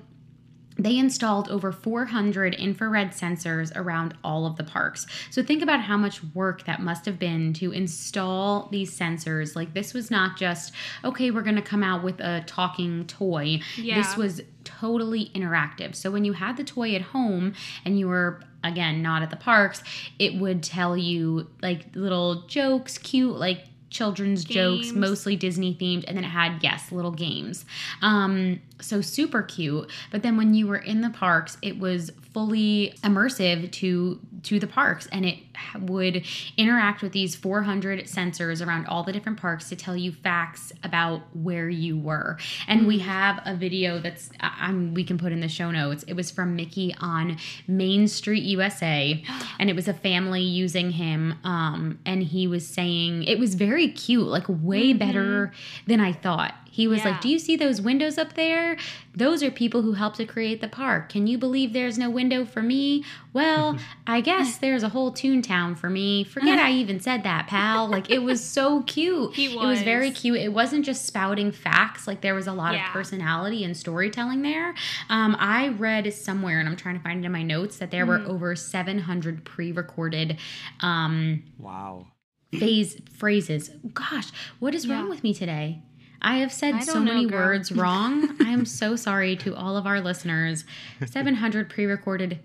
they 0.77 0.99
installed 0.99 1.49
over 1.51 1.71
400 1.71 2.55
infrared 2.55 3.13
sensors 3.13 3.71
around 3.77 4.15
all 4.25 4.45
of 4.45 4.57
the 4.57 4.65
parks. 4.65 5.07
So 5.31 5.41
think 5.41 5.63
about 5.63 5.81
how 5.81 5.97
much 5.97 6.21
work 6.35 6.65
that 6.65 6.81
must 6.83 7.05
have 7.07 7.17
been 7.17 7.53
to 7.55 7.71
install 7.71 8.69
these 8.73 8.97
sensors. 8.99 9.55
Like 9.55 9.75
this 9.75 9.95
was 9.95 10.11
not 10.11 10.37
just 10.37 10.73
okay, 11.05 11.31
we're 11.31 11.43
going 11.43 11.55
to 11.55 11.63
come 11.63 11.83
out 11.85 12.03
with 12.03 12.19
a 12.21 12.43
talking 12.47 13.07
toy. 13.07 13.61
Yeah. 13.77 14.03
This 14.03 14.17
was 14.17 14.41
totally 14.85 15.31
interactive. 15.35 15.95
So 15.95 16.11
when 16.11 16.25
you 16.25 16.35
had 16.35 16.57
the 16.59 16.65
toy 16.65 16.95
at 16.95 17.01
home 17.01 17.55
and 17.87 17.99
you 17.99 18.07
were 18.07 18.43
again 18.63 19.01
not 19.03 19.23
at 19.23 19.31
the 19.31 19.37
parks, 19.37 19.83
it 20.19 20.39
would 20.39 20.63
tell 20.63 20.95
you 20.97 21.49
like 21.63 21.87
little 21.95 22.43
jokes, 22.43 22.99
cute 22.99 23.37
like 23.37 23.65
children's 23.89 24.45
jokes, 24.45 24.93
mostly 24.93 25.37
Disney 25.37 25.75
themed, 25.75 26.05
and 26.07 26.17
then 26.17 26.25
it 26.25 26.29
had 26.29 26.63
yes, 26.63 26.93
little 26.93 27.13
games. 27.13 27.65
Um, 28.03 28.61
so 28.81 29.01
super 29.01 29.43
cute. 29.43 29.91
But 30.11 30.23
then 30.23 30.37
when 30.37 30.55
you 30.55 30.67
were 30.67 30.77
in 30.77 31.01
the 31.01 31.11
parks, 31.11 31.57
it 31.63 31.79
was 31.79 32.11
fully 32.33 32.95
immersive 33.03 33.71
to 33.71 34.21
to 34.43 34.59
the 34.59 34.67
parks, 34.67 35.09
and 35.11 35.25
it 35.25 35.39
would 35.81 36.23
interact 36.59 37.01
with 37.01 37.13
these 37.13 37.35
400 37.35 38.05
sensors 38.05 38.65
around 38.65 38.87
all 38.87 39.03
the 39.03 39.13
different 39.13 39.41
parks 39.41 39.71
to 39.71 39.77
tell 39.77 39.97
you 39.97 40.13
facts 40.13 40.71
about 40.83 41.23
where 41.35 41.71
you 41.71 41.99
were. 41.99 42.37
And 42.69 42.87
we 42.87 42.99
have 42.99 43.41
a 43.47 43.55
video 43.55 43.99
that's 44.01 44.29
I'm 44.41 44.93
we 44.93 45.05
can 45.05 45.17
put 45.17 45.33
in 45.33 45.41
the 45.41 45.49
show 45.49 45.71
notes. 45.71 46.05
It 46.07 46.15
was 46.15 46.31
from 46.31 46.57
Mickey 46.57 46.95
on 47.01 47.39
Main 47.67 48.07
Street 48.09 48.43
USA, 48.43 49.23
and 49.59 49.71
it 49.71 49.77
was 49.77 49.89
a 49.89 49.95
family 49.95 50.43
using 50.43 50.91
him. 50.91 51.35
Um, 51.45 51.99
and 52.05 52.23
he 52.23 52.47
was 52.47 52.67
saying 52.67 53.25
it 53.25 53.39
was 53.39 53.55
very 53.55 53.89
cute, 53.89 54.27
like 54.27 54.45
way 54.49 54.93
better 54.93 55.53
than 55.87 56.01
I 56.01 56.13
thought. 56.13 56.55
He 56.75 56.89
was 56.89 56.99
Yeah. 57.05 57.11
like, 57.13 57.21
"Do 57.21 57.29
you 57.29 57.39
see 57.39 57.55
those 57.55 57.81
windows 57.81 58.19
up 58.19 58.35
there? 58.35 58.77
Those 59.15 59.45
are 59.45 59.51
people 59.53 59.83
who 59.83 59.93
helped 59.93 60.17
to 60.17 60.25
create 60.27 60.61
the 60.61 60.67
park. 60.67 61.09
Can 61.09 61.29
you 61.29 61.39
believe 61.39 61.73
there's 61.73 61.97
no 61.97 62.11
window 62.11 62.45
for 62.45 62.63
me? 62.63 63.05
Well, 63.33 63.79
I 64.09 64.21
guess 64.21 64.57
there's 64.59 64.83
a 64.83 64.89
whole 64.89 65.13
Toontown 65.13 65.79
for 65.79 65.89
me. 65.89 66.25
Forget 66.25 66.59
I 66.59 66.73
even 66.73 66.99
said 66.99 67.23
that, 67.23 67.47
pal. 67.47 67.87
Like 67.87 68.11
it 68.11 68.25
was 68.25 68.43
so 68.45 68.83
cute. 68.95 69.35
He 69.35 69.47
It 69.55 69.57
was 69.57 69.83
very 69.83 70.11
cute. 70.11 70.39
It 70.39 70.53
wasn't 70.53 70.85
just 70.85 71.07
spouting 71.07 71.53
facts. 71.53 72.09
Like 72.09 72.23
there 72.23 72.35
was 72.35 72.49
a 72.49 72.53
lot 72.53 72.75
Yeah. 72.75 72.87
of 72.89 72.93
personality 72.93 73.63
and 73.63 73.77
storytelling 73.77 74.43
there. 74.43 74.75
Um, 75.09 75.37
I 75.39 75.69
read 75.69 76.13
somewhere, 76.13 76.59
and 76.59 76.69
I'm 76.69 76.75
trying 76.77 76.97
to 76.97 77.03
find 77.03 77.23
it 77.23 77.27
in 77.27 77.31
my 77.31 77.45
notes, 77.45 77.79
that 77.79 77.93
there 77.93 78.05
were 78.05 78.19
Mm-hmm. 78.19 78.31
over 78.33 78.57
700 78.57 79.45
pre-recorded 79.45 80.39
um, 80.81 81.45
Wow. 81.59 82.09
phase 82.53 83.01
phrases. 83.17 83.71
Gosh, 83.93 84.31
what 84.59 84.75
is 84.75 84.89
wrong 84.89 85.09
with 85.09 85.23
me 85.23 85.33
today? 85.35 85.83
I 86.23 86.39
have 86.39 86.53
said 86.53 86.75
I 86.75 86.81
so 86.81 86.95
know, 86.95 87.13
many 87.13 87.27
girl. 87.27 87.47
words 87.47 87.73
wrong. 87.73 88.37
I 88.41 88.51
am 88.51 88.65
so 88.65 88.97
sorry 88.97 89.37
to 89.37 89.55
all 89.55 89.77
of 89.77 89.87
our 89.87 90.01
listeners. 90.01 90.65
700 91.07 91.69
pre-recorded 91.69 92.41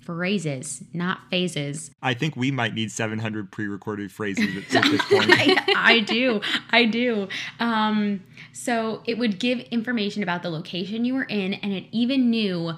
phrases, 0.00 0.82
not 0.92 1.20
phases. 1.30 1.90
I 2.02 2.14
think 2.14 2.36
we 2.36 2.50
might 2.50 2.74
need 2.74 2.90
700 2.90 3.52
pre-recorded 3.52 4.10
phrases 4.10 4.56
at, 4.56 4.84
at 4.84 4.90
this 4.90 5.02
point. 5.04 5.30
I, 5.30 5.74
I 5.76 6.00
do. 6.00 6.40
I 6.70 6.84
do. 6.86 7.28
Um, 7.60 8.22
so 8.52 9.02
it 9.06 9.18
would 9.18 9.38
give 9.38 9.60
information 9.70 10.22
about 10.22 10.42
the 10.42 10.50
location 10.50 11.04
you 11.04 11.14
were 11.14 11.24
in, 11.24 11.54
and 11.54 11.72
it 11.72 11.84
even 11.92 12.30
knew 12.30 12.72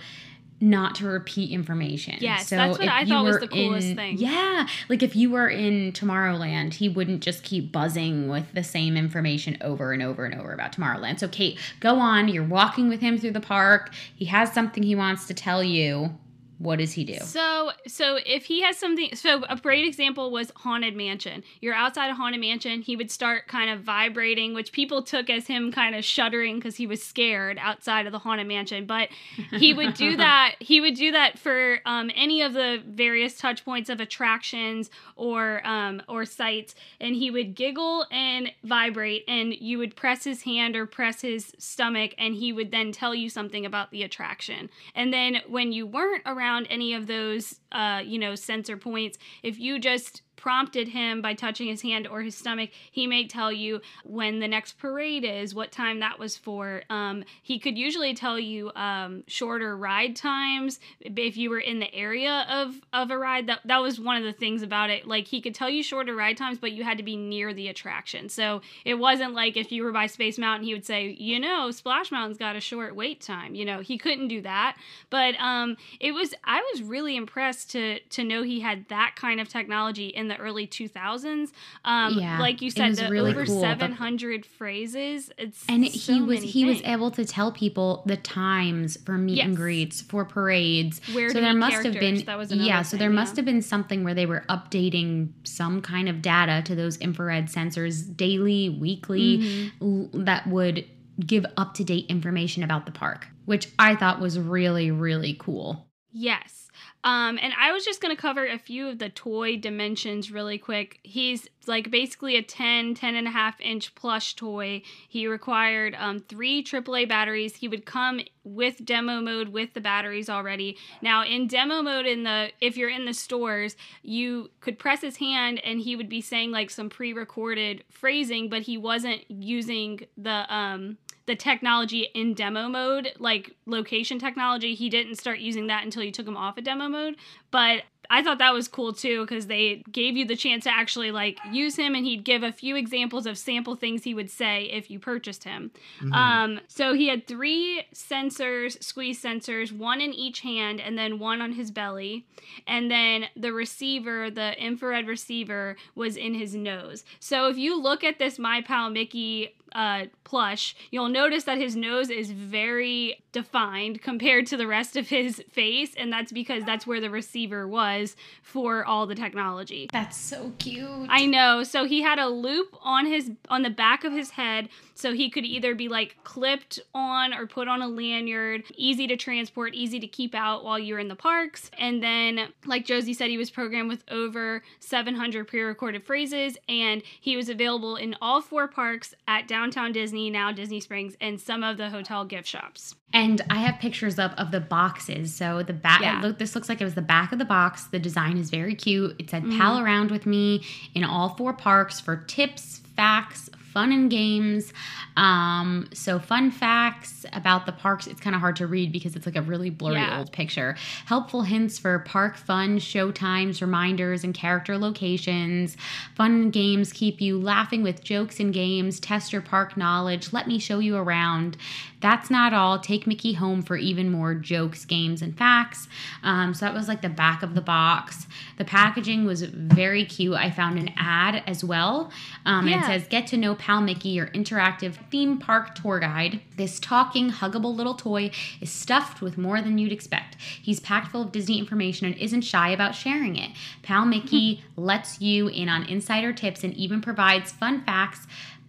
not 0.63 0.95
to 0.95 1.07
repeat 1.07 1.51
information. 1.51 2.17
Yes, 2.21 2.49
so 2.49 2.57
that's 2.57 2.79
what 2.79 2.89
I 2.89 3.05
thought 3.05 3.25
was 3.25 3.41
the 3.41 3.49
coolest 3.49 3.89
in- 3.89 3.97
thing. 3.97 4.19
Yeah, 4.19 4.67
like 4.89 5.03
if 5.03 5.17
you 5.17 5.31
were 5.31 5.49
in 5.49 5.93
Tomorrowland, 5.93 6.75
he 6.75 6.89
wouldn't 6.89 7.21
just 7.21 7.43
keep 7.43 7.73
buzzing 7.73 8.29
with 8.29 8.53
the 8.55 8.63
same 8.63 8.97
information 8.97 9.59
over 9.61 9.93
and 9.93 10.03
over 10.03 10.25
and 10.25 10.39
over 10.41 10.53
about 10.53 10.73
Tomorrowland. 10.73 11.19
So 11.19 11.29
Kait, 11.29 11.59
go 11.81 11.97
on. 11.97 12.29
You're 12.29 12.45
walking 12.45 12.89
with 12.89 13.01
him 13.01 13.19
through 13.19 13.33
the 13.33 13.41
park. 13.41 13.91
He 14.15 14.27
has 14.27 14.53
something 14.53 14.83
he 14.83 14.95
wants 14.95 15.27
to 15.27 15.35
tell 15.35 15.65
you. 15.65 16.17
What 16.63 16.79
does 16.79 16.93
he 16.93 17.03
do? 17.03 17.19
So, 17.19 17.73
so 17.89 18.21
if 18.25 18.45
he 18.45 18.63
has 18.63 18.79
something, 18.79 19.17
so 19.17 19.43
a 19.49 19.57
great 19.57 19.85
example 19.85 20.31
was 20.31 20.53
Haunted 20.55 20.95
Mansion. 20.95 21.43
You're 21.61 21.75
outside 21.75 22.09
of 22.09 22.17
Haunted 22.17 22.41
Mansion. 22.41 22.83
He 22.83 22.95
would 22.95 23.11
start 23.11 23.49
kind 23.49 23.69
of 23.69 23.81
vibrating, 23.81 24.55
which 24.55 24.71
people 24.71 25.03
took 25.03 25.29
as 25.29 25.49
him 25.49 25.73
kind 25.73 25.97
of 25.97 26.05
shuddering 26.05 26.61
because 26.61 26.77
he 26.77 26.87
was 26.87 27.03
scared 27.03 27.59
outside 27.61 28.07
of 28.07 28.13
the 28.13 28.21
Haunted 28.21 28.47
Mansion. 28.47 28.87
But 28.87 29.09
he 29.51 29.75
would 29.75 29.95
do 29.95 30.17
that. 30.19 30.55
He 30.61 30.81
would 30.81 30.95
do 30.95 31.11
that 31.11 31.37
for 31.37 31.81
um, 31.85 32.13
any 32.15 32.43
of 32.43 32.53
the 32.53 32.81
various 32.87 33.37
touch 33.37 33.65
points 33.65 33.91
of 33.91 33.99
attractions 33.99 34.89
or 35.17 35.67
um, 35.67 36.01
or 36.09 36.25
sites, 36.25 36.77
and 37.01 37.17
he 37.17 37.33
would 37.33 37.57
giggle 37.57 38.07
and 38.13 38.53
vibrate, 38.63 39.25
and 39.27 39.53
you 39.53 39.79
would 39.79 39.97
press 39.97 40.23
his 40.23 40.43
hand 40.43 40.77
or 40.77 40.87
press 40.87 41.23
his 41.23 41.55
stomach, 41.59 42.15
and 42.19 42.37
he 42.37 42.53
would 42.53 42.71
then 42.71 42.93
tell 42.93 43.17
you 43.17 43.29
something 43.29 43.67
about 43.67 43.91
the 43.91 44.05
attraction. 44.05 44.71
And 44.95 45.13
then 45.13 45.41
when 45.49 45.73
you 45.73 45.89
weren't 45.89 46.23
around 46.25 46.52
any 46.71 46.95
of 46.95 47.07
those, 47.07 47.61
uh, 47.73 48.03
you 48.05 48.19
know, 48.19 48.35
sensor 48.35 48.77
points, 48.77 49.19
if 49.43 49.59
you 49.59 49.79
just 49.79 50.23
prompted 50.37 50.89
him 50.89 51.23
by 51.23 51.35
touching 51.35 51.69
his 51.69 51.83
hand 51.83 52.07
or 52.07 52.23
his 52.23 52.35
stomach, 52.35 52.71
he 52.91 53.07
may 53.07 53.27
tell 53.27 53.53
you 53.53 53.81
when 54.05 54.41
the 54.41 54.49
next 54.49 54.79
parade 54.79 55.25
is, 55.25 55.55
what 55.55 55.71
time 55.71 56.01
that 56.01 56.19
was 56.19 56.37
for. 56.37 56.83
Um, 56.91 57.25
he 57.43 57.59
could 57.59 57.79
usually 57.79 58.15
tell 58.15 58.39
you 58.39 58.73
um, 58.75 59.25
shorter 59.27 59.77
ride 59.77 60.17
times 60.17 60.81
if 61.01 61.37
you 61.37 61.51
were 61.51 61.61
in 61.61 61.79
the 61.79 61.95
area 61.95 62.47
of, 62.49 62.81
of 62.93 63.11
a 63.11 63.19
ride. 63.19 63.47
That 63.47 63.61
that 63.65 63.83
was 63.83 64.01
one 64.01 64.17
of 64.17 64.25
the 64.25 64.33
things 64.33 64.63
about 64.63 64.91
it. 64.91 65.07
Like 65.07 65.27
he 65.27 65.41
could 65.41 65.55
tell 65.55 65.71
you 65.71 65.83
shorter 65.83 66.15
ride 66.15 66.37
times, 66.37 66.59
but 66.59 66.73
you 66.73 66.85
had 66.85 66.99
to 66.99 67.05
be 67.05 67.17
near 67.17 67.55
the 67.55 67.69
attraction. 67.69 68.29
So 68.29 68.63
it 68.85 68.95
wasn't 68.95 69.35
like 69.35 69.57
if 69.57 69.71
you 69.71 69.85
were 69.85 69.93
by 69.93 70.07
Space 70.07 70.39
Mountain, 70.39 70.67
he 70.67 70.75
would 70.75 70.87
say, 70.87 71.09
you 71.19 71.39
know, 71.39 71.71
Splash 71.71 72.11
Mountain's 72.11 72.39
got 72.39 72.57
a 72.57 72.61
short 72.61 72.97
wait 72.97 73.21
time. 73.21 73.55
You 73.55 73.65
know, 73.65 73.81
he 73.81 73.99
couldn't 73.99 74.29
do 74.29 74.43
that. 74.43 74.77
But 75.11 75.35
um, 75.39 75.77
it 76.01 76.13
was 76.13 76.35
I 76.45 76.61
was 76.73 76.83
really 76.83 77.17
impressed 77.17 77.71
to 77.73 78.01
to 78.01 78.25
know 78.25 78.43
he 78.43 78.61
had 78.61 78.89
that 78.89 79.15
kind 79.17 79.41
of 79.41 79.49
technology 79.49 80.09
in 80.23 80.29
the 80.29 80.37
early 80.39 80.67
2000s. 80.67 81.51
Um, 81.85 82.19
Yeah, 82.19 82.39
like 82.41 82.63
you 82.63 82.71
said, 82.71 82.97
the 82.97 83.09
really 83.11 83.33
over 83.33 83.45
cool. 83.45 83.61
700 83.61 84.47
phrases. 84.47 85.31
It's 85.37 85.63
and 85.69 85.87
so 85.87 86.15
he 86.15 86.23
was 86.23 86.43
he 86.43 86.65
was 86.65 86.81
able 86.85 87.11
to 87.11 87.25
tell 87.27 87.53
people 87.53 88.03
the 88.07 88.17
times 88.17 88.97
for 89.05 89.19
meet 89.19 89.41
and 89.41 89.55
greets 89.57 90.01
for 90.01 90.25
parades 90.25 91.01
Where 91.13 91.31
so 91.31 91.41
there 91.41 91.53
must 91.55 91.83
have 91.85 91.95
been 91.95 92.25
that 92.25 92.39
was 92.39 92.51
another 92.53 92.67
yeah 92.69 92.83
so 92.83 92.97
there 92.97 93.09
thing, 93.09 93.15
must 93.17 93.33
yeah. 93.35 93.37
have 93.37 93.45
been 93.45 93.63
something 93.63 94.05
where 94.05 94.15
they 94.15 94.27
were 94.27 94.45
updating 94.49 95.31
some 95.45 95.83
kind 95.83 96.09
of 96.09 96.23
data 96.23 96.63
to 96.65 96.75
those 96.75 96.97
infrared 96.99 97.47
sensors 97.49 98.17
daily 98.17 98.69
weekly 98.71 99.39
Mm-hmm. 99.39 99.69
l- 100.15 100.25
that 100.25 100.47
would 100.47 100.85
give 101.27 101.45
up 101.57 101.75
to 101.75 101.85
date 101.85 102.07
information 102.09 102.63
about 102.63 102.87
the 102.87 102.93
park 102.93 103.27
which 103.45 103.69
i 103.79 103.95
thought 103.95 104.21
was 104.21 104.39
really 104.39 104.91
really 104.91 105.35
cool 105.39 105.87
Yes. 106.13 106.69
Um, 107.05 107.39
and 107.43 107.53
I 107.59 107.73
was 107.73 107.85
just 107.85 108.01
going 108.01 108.15
to 108.15 108.21
cover 108.21 108.47
a 108.47 108.59
few 108.59 108.89
of 108.89 108.99
the 108.99 109.09
toy 109.09 109.57
dimensions 109.57 110.31
really 110.31 110.59
quick. 110.59 111.01
He's 111.03 111.49
like 111.67 111.91
basically 111.91 112.37
a 112.37 112.43
10, 112.43 112.95
10 112.95 113.15
and 113.17 113.27
a 113.27 113.31
half 113.31 113.61
inch 113.61 113.95
plush 113.95 114.35
toy. 114.35 114.83
He 115.09 115.27
required 115.27 115.97
um, 115.99 116.21
three 116.21 116.63
AAA 116.63 117.09
batteries. 117.09 117.57
He 117.57 117.67
would 117.67 117.87
come 117.87 118.21
with 118.45 118.85
demo 118.85 119.21
mode 119.21 119.49
with 119.49 119.75
the 119.75 119.81
batteries 119.81 120.29
already. 120.29 120.77
Now 121.01 121.25
in 121.25 121.49
demo 121.49 121.83
mode 121.83 122.07
in 122.07 122.23
the, 122.25 122.51
if 122.61 122.77
you're 122.77 122.91
in 122.91 123.05
the 123.05 123.15
stores, 123.15 123.77
you 124.03 124.51
could 124.61 124.79
press 124.79 125.01
his 125.01 125.17
hand 125.17 125.61
and 125.65 125.81
he 125.81 125.97
would 125.97 126.09
be 126.09 126.21
saying 126.21 126.53
like 126.53 126.71
some 126.71 126.89
pre-recorded 126.89 127.85
phrasing, 127.91 128.49
but 128.49 128.63
he 128.63 128.77
wasn't 128.77 129.29
using 129.29 130.07
the, 130.17 130.55
um, 130.55 130.99
the 131.27 131.37
technology 131.37 132.09
in 132.15 132.35
demo 132.35 132.69
mode, 132.69 133.13
like 133.19 133.55
location 133.67 134.19
technology, 134.19 134.75
he 134.75 134.89
didn't 134.89 135.17
start 135.17 135.39
using 135.39 135.69
that 135.69 135.85
until 135.85 136.03
you 136.03 136.13
took 136.13 136.27
him 136.27 136.37
off 136.37 136.59
of 136.59 136.65
demo 136.65 136.89
mode. 136.89 137.17
But 137.51 137.83
I 138.11 138.23
thought 138.23 138.39
that 138.39 138.53
was 138.53 138.69
cool 138.69 138.93
too 138.93 139.23
because 139.23 139.47
they 139.47 139.85
gave 139.91 140.17
you 140.17 140.27
the 140.27 140.37
chance 140.37 140.65
to 140.65 140.71
actually 140.71 141.13
like 141.13 141.39
use 141.51 141.77
him, 141.77 141.95
and 141.95 142.05
he'd 142.05 142.25
give 142.25 142.43
a 142.43 142.53
few 142.53 142.77
examples 142.77 143.25
of 143.27 143.39
sample 143.39 143.75
things 143.75 144.05
he 144.05 144.13
would 144.13 144.31
say 144.31 144.65
if 144.65 144.91
you 144.91 144.99
purchased 144.99 145.45
him. 145.45 145.71
Um, 146.13 146.61
so 146.69 146.93
he 146.95 147.09
had 147.09 147.27
three 147.27 147.85
sensors, 147.95 148.83
squeeze 148.83 149.23
sensors, 149.23 149.73
one 149.73 150.01
in 150.01 150.13
each 150.13 150.41
hand, 150.41 150.81
and 150.81 150.99
then 150.99 151.21
one 151.21 151.41
on 151.41 151.53
his 151.53 151.71
belly, 151.71 152.27
and 152.67 152.91
then 152.91 153.27
the 153.37 153.53
receiver, 153.53 154.31
the 154.31 154.63
infrared 154.63 155.07
receiver, 155.07 155.77
was 155.95 156.17
in 156.17 156.35
his 156.35 156.55
nose. 156.55 157.05
So 157.21 157.49
if 157.49 157.57
you 157.57 157.81
look 157.81 158.05
at 158.05 158.19
this 158.19 158.39
My 158.39 158.61
Pal 158.61 158.91
Mickey 158.91 159.55
uh, 159.75 160.07
plush, 160.25 160.75
you'll 160.91 161.09
notice 161.09 161.45
that 161.45 161.59
his 161.59 161.77
nose 161.77 162.11
is 162.11 162.31
very 162.31 163.23
defined 163.33 164.03
compared 164.03 164.47
to 164.47 164.57
the 164.57 164.67
rest 164.67 164.97
of 164.97 165.09
his 165.09 165.43
face, 165.51 165.95
and 165.97 166.13
that's 166.13 166.33
because 166.33 166.65
that's 166.65 166.87
where 166.87 167.01
the 167.01 167.11
receiver 167.11 167.67
was 167.67 168.17
for 168.43 168.85
all 168.85 169.07
the 169.07 169.15
technology. 169.15 169.89
That's 169.93 170.17
so 170.17 170.53
cute. 170.59 171.07
I 171.09 171.27
know. 171.27 171.65
So 171.65 171.85
he 171.85 172.03
had 172.03 172.19
a 172.19 172.29
loop 172.29 172.77
on 172.83 173.07
his 173.07 173.31
on 173.49 173.63
the 173.63 173.71
back 173.71 174.05
of 174.05 174.13
his 174.13 174.31
head 174.31 174.69
so 174.95 175.13
he 175.13 175.31
could 175.31 175.45
either 175.45 175.75
be 175.75 175.89
like 175.89 176.17
clipped 176.23 176.79
on 176.95 177.35
or 177.35 177.47
put 177.47 177.67
on 177.67 177.83
a 177.83 177.89
lanyard, 177.89 178.63
easy 178.77 179.07
to 179.09 179.17
transport, 179.17 179.75
easy 179.75 179.99
to 179.99 180.07
keep 180.07 180.35
out 180.35 180.65
while 180.65 180.79
you're 180.79 180.99
in 180.99 181.09
the 181.09 181.17
parks. 181.17 181.71
And 181.77 182.03
then 182.03 182.53
like 182.67 182.85
Josie 182.85 183.15
said 183.15 183.29
he 183.29 183.37
was 183.37 183.51
programmed 183.51 183.89
with 183.89 184.05
over 184.11 184.63
700 184.79 185.49
pre-recorded 185.49 186.05
phrases 186.05 186.57
and 186.69 187.03
he 187.21 187.37
was 187.37 187.49
available 187.49 187.97
in 187.97 188.15
all 188.21 188.41
four 188.41 188.69
parks 188.69 189.15
at 189.27 189.49
Downtown 189.63 189.93
Disney, 189.93 190.29
now 190.29 190.51
Disney 190.51 190.81
Springs, 190.81 191.15
and 191.21 191.41
some 191.41 191.63
of 191.63 191.77
the 191.77 191.89
hotel 191.89 192.25
gift 192.25 192.49
shops. 192.49 192.97
And 193.13 193.41
I 193.49 193.59
have 193.59 193.79
pictures 193.79 194.19
up 194.19 194.35
of 194.37 194.51
the 194.51 194.59
boxes. 194.59 195.33
So 195.33 195.63
the 195.63 195.73
back, 195.73 196.01
Yeah. 196.01 196.21
look, 196.21 196.39
this 196.39 196.57
looks 196.57 196.69
like 196.69 196.81
it 196.81 196.85
was 196.85 196.97
the 196.97 197.01
back 197.03 197.31
of 197.31 197.39
the 197.39 197.45
box. 197.45 197.85
The 197.85 198.01
design 198.01 198.39
is 198.39 198.51
very 198.51 198.75
cute. 198.75 199.15
It 199.21 199.31
said 199.31 199.45
Mm-hmm. 199.45 199.59
"Pal 199.61 199.79
around 199.79 200.11
with 200.11 200.27
me" 200.27 200.65
in 200.97 201.05
all 201.05 201.29
four 201.37 201.53
parks 201.53 202.01
for 202.01 202.17
tips, 202.17 202.81
facts, 202.97 203.51
fun 203.73 203.93
and 203.93 204.11
games. 204.11 204.73
Um, 205.17 205.89
so 205.93 206.19
fun 206.19 206.51
facts 206.51 207.25
about 207.33 207.67
the 207.67 207.73
parks. 207.73 208.07
It's 208.07 208.21
kind 208.21 208.35
of 208.35 208.41
hard 208.41 208.57
to 208.57 208.67
read 208.67 208.93
because 208.93 209.17
it's 209.17 209.27
like 209.27 209.37
a 209.37 209.43
really 209.43 209.71
blurry 209.71 209.97
Yeah. 210.01 210.19
old 210.19 210.33
picture. 210.33 210.77
Helpful 211.07 211.43
hints 211.43 211.79
for 211.79 211.99
park 212.01 212.37
fun, 212.37 212.79
show 212.79 213.11
times, 213.11 213.61
reminders, 213.61 214.25
and 214.25 214.35
character 214.35 214.79
locations. 214.79 215.77
Fun 216.15 216.51
games 216.51 216.93
keep 216.93 217.21
you 217.21 217.39
laughing 217.39 217.83
with 217.83 218.03
jokes 218.05 218.41
and 218.41 218.53
games. 218.55 218.99
Test 219.01 219.33
your 219.33 219.43
park 219.43 219.77
knowledge. 219.77 220.33
Let 220.33 220.47
me 220.47 220.59
show 220.59 220.79
you 220.79 220.97
around. 220.97 221.57
That's 222.01 222.31
not 222.31 222.53
all. 222.53 222.79
Take 222.81 223.07
Mickey 223.07 223.35
home 223.35 223.63
for 223.63 223.77
even 223.77 224.11
more 224.11 224.35
jokes, 224.35 224.85
games, 224.85 225.23
and 225.23 225.37
facts. 225.39 225.87
Um, 226.25 226.53
so 226.53 226.65
that 226.67 226.75
was 226.75 226.89
like 226.89 227.01
the 227.01 227.09
back 227.09 227.43
of 227.45 227.55
the 227.55 227.61
box. 227.61 228.27
The 228.59 228.65
packaging 228.65 229.25
was 229.25 229.43
very 229.43 230.05
cute. 230.05 230.35
I 230.35 230.51
found 230.51 230.79
an 230.79 230.91
ad 230.97 231.45
as 231.47 231.63
well. 231.63 232.11
Um, 232.45 232.61
and 232.67 232.71
Yeah. 232.71 232.83
it 232.83 232.87
says, 232.87 233.09
Get 233.09 233.27
to 233.29 233.37
know 233.37 233.55
Pal 233.63 233.81
Mickey, 233.81 234.09
your 234.09 234.27
interactive 234.27 234.95
theme 235.09 235.39
park 235.39 235.77
tour 235.77 236.01
guide. 236.01 236.41
This 236.57 236.81
talking, 236.81 237.31
huggable 237.31 237.73
little 237.73 237.95
toy 237.95 238.33
is 238.61 238.73
stuffed 238.73 239.23
with 239.23 239.39
more 239.39 239.63
than 239.63 239.79
you'd 239.79 239.93
expect. 239.93 240.35
He's 240.41 240.81
packed 240.81 241.13
full 241.13 241.23
of 241.23 241.31
Disney 241.31 241.61
information 241.61 242.09
and 242.09 242.17
isn't 242.17 242.41
shy 242.41 242.71
about 242.71 242.97
sharing 242.97 243.37
it. 243.37 243.53
Pal 243.83 244.05
Mickey 244.05 244.65
lets 244.77 245.21
you 245.21 245.47
in 245.47 245.69
on 245.69 245.85
insider 245.85 246.33
tips 246.33 246.65
and 246.65 246.75
even 246.75 247.01
provides 247.01 247.53
fun 247.53 247.85
facts 247.85 248.27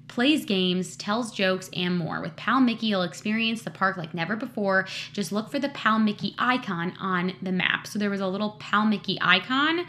plays 0.08 0.46
games, 0.46 0.96
tells 0.96 1.32
jokes, 1.32 1.72
and 1.76 1.98
more. 1.98 2.22
With 2.22 2.36
Pal 2.36 2.62
Mickey, 2.62 2.86
you'll 2.86 3.02
experience 3.02 3.64
the 3.64 3.72
park 3.72 3.98
like 3.98 4.14
never 4.14 4.36
before. 4.36 4.86
Just 5.12 5.32
look 5.32 5.50
for 5.50 5.58
the 5.58 5.70
Pal 5.70 5.98
Mickey 5.98 6.36
icon 6.38 6.94
on 7.00 7.34
the 7.42 7.52
map. 7.52 7.88
So 7.88 7.98
there 7.98 8.12
was 8.12 8.22
a 8.22 8.28
little 8.28 8.52
Pal 8.60 8.86
Mickey 8.86 9.18
icon. 9.22 9.88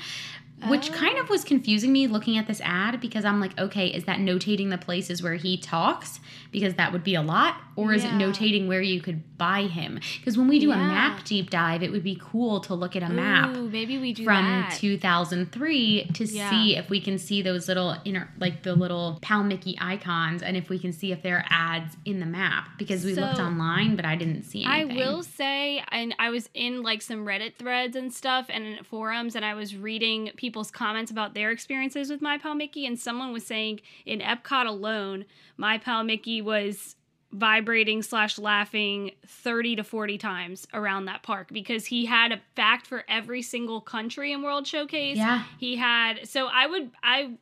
Which 0.69 0.91
oh. 0.91 0.95
kind 0.95 1.19
of 1.19 1.29
was 1.29 1.45
confusing 1.45 1.93
me 1.93 2.07
looking 2.07 2.39
at 2.39 2.47
this 2.47 2.61
ad 2.63 3.01
because 3.01 3.25
I'm 3.25 3.41
like, 3.41 3.59
okay, 3.59 3.87
is 3.89 4.05
that 4.05 4.19
notating 4.19 4.71
the 4.71 4.79
places 4.79 5.23
where 5.23 5.35
he 5.35 5.57
talks? 5.57 6.21
Because 6.53 6.75
that 6.75 6.93
would 6.93 7.05
be 7.05 7.15
a 7.15 7.23
lot. 7.23 7.57
Or 7.77 7.93
is 7.93 8.05
Yeah. 8.05 8.17
it 8.17 8.23
notating 8.23 8.69
where 8.69 8.81
you 8.83 9.01
could 9.01 9.37
buy 9.37 9.63
him? 9.65 9.99
Because 10.19 10.39
when 10.39 10.47
we 10.47 10.59
do 10.61 10.71
a 10.71 10.77
map 10.77 11.25
deep 11.25 11.51
dive, 11.51 11.83
it 11.83 11.91
would 11.91 12.05
be 12.05 12.19
cool 12.23 12.61
to 12.61 12.75
look 12.75 12.95
at 12.95 13.03
a 13.03 13.09
map 13.09 13.57
Ooh, 13.57 13.69
maybe 13.69 13.99
we 13.99 14.13
do 14.13 14.25
from 14.25 14.45
that. 14.45 14.73
2003 14.79 16.11
to 16.15 16.25
Yeah. 16.25 16.51
see 16.51 16.77
if 16.77 16.89
we 16.89 17.01
can 17.01 17.19
see 17.19 17.43
those 17.43 17.67
little 17.69 17.97
inner 18.05 18.29
like 18.39 18.63
the 18.63 18.75
little 18.75 19.19
pal 19.23 19.43
mickey 19.43 19.77
icons 19.81 20.43
and 20.43 20.57
if 20.57 20.69
we 20.69 20.79
can 20.79 20.93
see 20.93 21.11
if 21.13 21.23
there 21.23 21.39
are 21.39 21.45
ads 21.51 21.97
in 22.05 22.21
the 22.21 22.27
map 22.27 22.69
because 22.79 23.05
we 23.05 23.15
looked 23.15 23.39
online 23.41 23.97
but 23.97 24.05
i 24.05 24.15
didn't 24.15 24.45
see 24.45 24.65
anything. 24.65 24.93
I 24.93 25.05
will 25.05 25.23
say, 25.23 25.83
and 25.89 26.15
I 26.19 26.31
was 26.31 26.49
in 26.55 26.83
like 26.83 27.03
some 27.03 27.25
Reddit 27.27 27.55
threads 27.57 27.97
and 27.97 28.13
stuff 28.13 28.47
and 28.49 28.87
forums, 28.87 29.35
and 29.35 29.45
I 29.45 29.55
was 29.55 29.77
reading 29.77 30.31
people's 30.55 30.71
comments 30.71 31.11
about 31.11 31.35
their 31.35 31.51
experiences 31.51 32.09
with 32.11 32.23
My 32.23 32.39
Pal 32.39 32.55
Mickey, 32.55 32.87
and 32.87 32.97
someone 32.97 33.33
was 33.33 33.45
saying 33.45 33.81
in 34.07 34.21
Epcot 34.21 34.67
alone, 34.69 35.25
My 35.57 35.79
Pal 35.79 36.05
Mickey 36.05 36.41
was 36.41 36.95
vibrating 37.33 38.01
slash 38.03 38.39
laughing 38.39 39.11
30 39.27 39.75
to 39.75 39.83
40 39.83 40.17
times 40.17 40.69
around 40.73 41.07
that 41.07 41.25
park 41.25 41.49
because 41.51 41.87
he 41.87 42.07
had 42.07 42.31
a 42.31 42.41
fact 42.55 42.87
for 42.87 43.03
every 43.09 43.43
single 43.43 43.81
country 43.81 44.31
in 44.31 44.43
World 44.45 44.65
Showcase. 44.69 45.17
Yeah. 45.17 45.43
He 45.59 45.75
had 45.75 46.29
so 46.29 46.47
I 46.47 46.69
would 46.69 46.93
I 47.03 47.33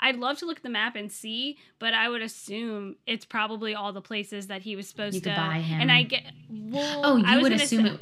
I'd 0.00 0.16
love 0.16 0.38
to 0.38 0.46
look 0.46 0.56
at 0.56 0.62
the 0.62 0.70
map 0.70 0.96
and 0.96 1.12
see, 1.12 1.58
but 1.78 1.92
I 1.92 2.08
would 2.08 2.22
assume 2.22 2.96
it's 3.06 3.26
probably 3.26 3.74
all 3.74 3.92
the 3.92 4.00
places 4.00 4.46
that 4.46 4.62
he 4.62 4.74
was 4.74 4.88
supposed 4.88 5.16
You 5.16 5.20
to 5.20 5.36
buy 5.36 5.58
him. 5.58 5.82
And 5.82 5.92
I 5.92 6.04
get 6.04 6.22
well, 6.50 7.02
oh 7.04 7.22
I 7.26 7.36
you 7.36 7.42
would 7.42 7.52
assume 7.52 7.84
say- 7.86 7.92
it 7.92 8.00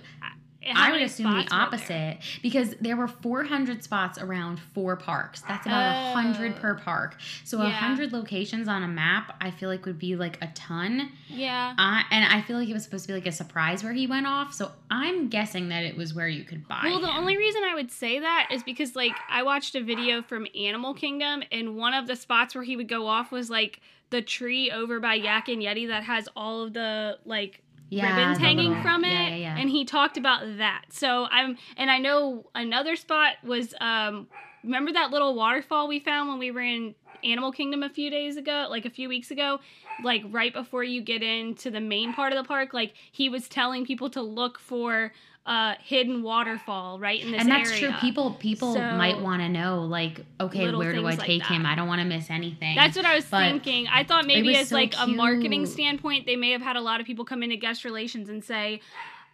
how 0.66 0.88
I 0.88 0.92
would 0.92 1.02
assume 1.02 1.26
the 1.32 1.42
spots 1.46 1.52
were 1.52 1.58
there? 1.88 2.08
opposite 2.12 2.18
because 2.42 2.74
there 2.80 2.96
were 2.96 3.08
400 3.08 3.82
spots 3.82 4.18
around 4.18 4.60
four 4.74 4.96
parks. 4.96 5.42
That's 5.42 5.66
about 5.66 6.10
a 6.10 6.14
100 6.14 6.54
Oh. 6.56 6.60
per 6.60 6.74
park. 6.76 7.16
So 7.44 7.58
a 7.60 7.64
Yeah. 7.68 7.70
100 7.70 8.12
locations 8.12 8.68
on 8.68 8.82
a 8.82 8.88
map, 8.88 9.36
I 9.40 9.50
feel 9.50 9.68
like 9.68 9.84
would 9.86 9.98
be 9.98 10.16
like 10.16 10.38
a 10.42 10.48
ton. 10.54 11.10
Yeah. 11.28 11.74
Uh, 11.78 12.02
and 12.10 12.24
I 12.32 12.40
feel 12.42 12.58
like 12.58 12.68
it 12.68 12.72
was 12.74 12.84
supposed 12.84 13.04
to 13.06 13.08
be 13.08 13.14
like 13.14 13.26
a 13.26 13.32
surprise 13.32 13.82
where 13.82 13.92
he 13.92 14.06
went 14.06 14.26
off. 14.26 14.52
So 14.54 14.72
I'm 14.90 15.28
guessing 15.28 15.68
that 15.70 15.84
it 15.84 15.96
was 15.96 16.14
where 16.14 16.28
you 16.28 16.44
could 16.44 16.66
buy 16.68 16.80
Well, 16.84 17.00
the 17.00 17.08
him. 17.08 17.16
only 17.16 17.36
reason 17.36 17.62
I 17.64 17.74
would 17.74 17.90
say 17.90 18.18
that 18.20 18.48
is 18.52 18.62
because 18.62 18.94
like 18.96 19.16
I 19.28 19.42
watched 19.42 19.74
a 19.74 19.82
video 19.82 20.22
from 20.22 20.46
Animal 20.56 20.94
Kingdom 20.94 21.42
and 21.50 21.76
one 21.76 21.94
of 21.94 22.06
the 22.06 22.16
spots 22.16 22.54
where 22.54 22.64
he 22.64 22.76
would 22.76 22.88
go 22.88 23.06
off 23.06 23.32
was 23.32 23.50
like 23.50 23.80
the 24.10 24.20
tree 24.22 24.70
over 24.70 25.00
by 25.00 25.14
Yak 25.14 25.48
and 25.48 25.62
Yeti 25.62 25.88
that 25.88 26.02
has 26.04 26.28
all 26.36 26.62
of 26.64 26.74
the 26.74 27.18
like 27.24 27.62
Yeah, 27.92 28.16
ribbons 28.16 28.38
hanging 28.38 28.68
little- 28.68 28.82
from 28.82 29.04
it 29.04 29.10
yeah, 29.12 29.28
yeah, 29.28 29.34
yeah. 29.36 29.56
and 29.58 29.68
he 29.68 29.84
talked 29.84 30.16
about 30.16 30.40
that. 30.58 30.84
So 30.90 31.26
i'm 31.30 31.56
and 31.76 31.90
i 31.90 31.98
know 31.98 32.46
another 32.54 32.96
spot 32.96 33.34
was 33.44 33.74
um 33.80 34.28
remember 34.64 34.92
that 34.92 35.10
little 35.10 35.34
waterfall 35.34 35.88
we 35.88 35.98
found 36.00 36.28
when 36.28 36.38
we 36.38 36.50
were 36.50 36.62
in 36.62 36.94
animal 37.24 37.52
kingdom 37.52 37.82
a 37.84 37.88
few 37.88 38.10
days 38.10 38.36
ago 38.36 38.66
like 38.68 38.84
a 38.84 38.90
few 38.90 39.08
weeks 39.08 39.30
ago? 39.30 39.60
Like 40.02 40.22
right 40.30 40.52
before 40.52 40.82
you 40.82 41.00
get 41.02 41.22
into 41.22 41.70
the 41.70 41.80
main 41.80 42.12
part 42.14 42.32
of 42.32 42.42
the 42.42 42.48
park 42.48 42.72
like 42.74 42.94
he 43.12 43.28
was 43.28 43.46
telling 43.48 43.84
people 43.86 44.10
to 44.10 44.22
look 44.22 44.58
for 44.58 45.12
a 45.44 45.74
hidden 45.82 46.22
waterfall 46.22 47.00
right 47.00 47.20
in 47.20 47.32
this 47.32 47.40
and 47.40 47.50
that's 47.50 47.70
area 47.70 47.90
true. 47.90 47.98
People 48.00 48.34
people 48.34 48.74
So- 48.74 48.92
might 48.96 49.20
want 49.20 49.42
to 49.42 49.48
know, 49.48 49.82
like, 49.82 50.24
okay, 50.40 50.72
where 50.72 50.92
do 50.92 51.00
I 51.00 51.14
like 51.14 51.18
take 51.18 51.44
him? 51.44 51.66
I 51.66 51.74
don't 51.74 51.88
want 51.88 52.00
to 52.00 52.06
miss 52.06 52.30
anything. 52.30 52.76
That's 52.76 52.96
what 52.96 53.04
I 53.04 53.16
was 53.16 53.24
But 53.24 53.48
thinking. 53.50 53.88
I 53.88 54.04
thought 54.04 54.26
maybe 54.26 54.56
as 54.56 54.68
so 54.68 54.76
like 54.76 54.94
a 54.98 55.06
marketing 55.06 55.66
standpoint, 55.66 56.26
they 56.26 56.36
may 56.36 56.52
have 56.52 56.62
had 56.62 56.76
a 56.76 56.80
lot 56.80 57.00
of 57.00 57.06
people 57.06 57.24
come 57.24 57.42
into 57.42 57.56
guest 57.56 57.84
relations 57.84 58.28
and 58.28 58.44
say, 58.44 58.80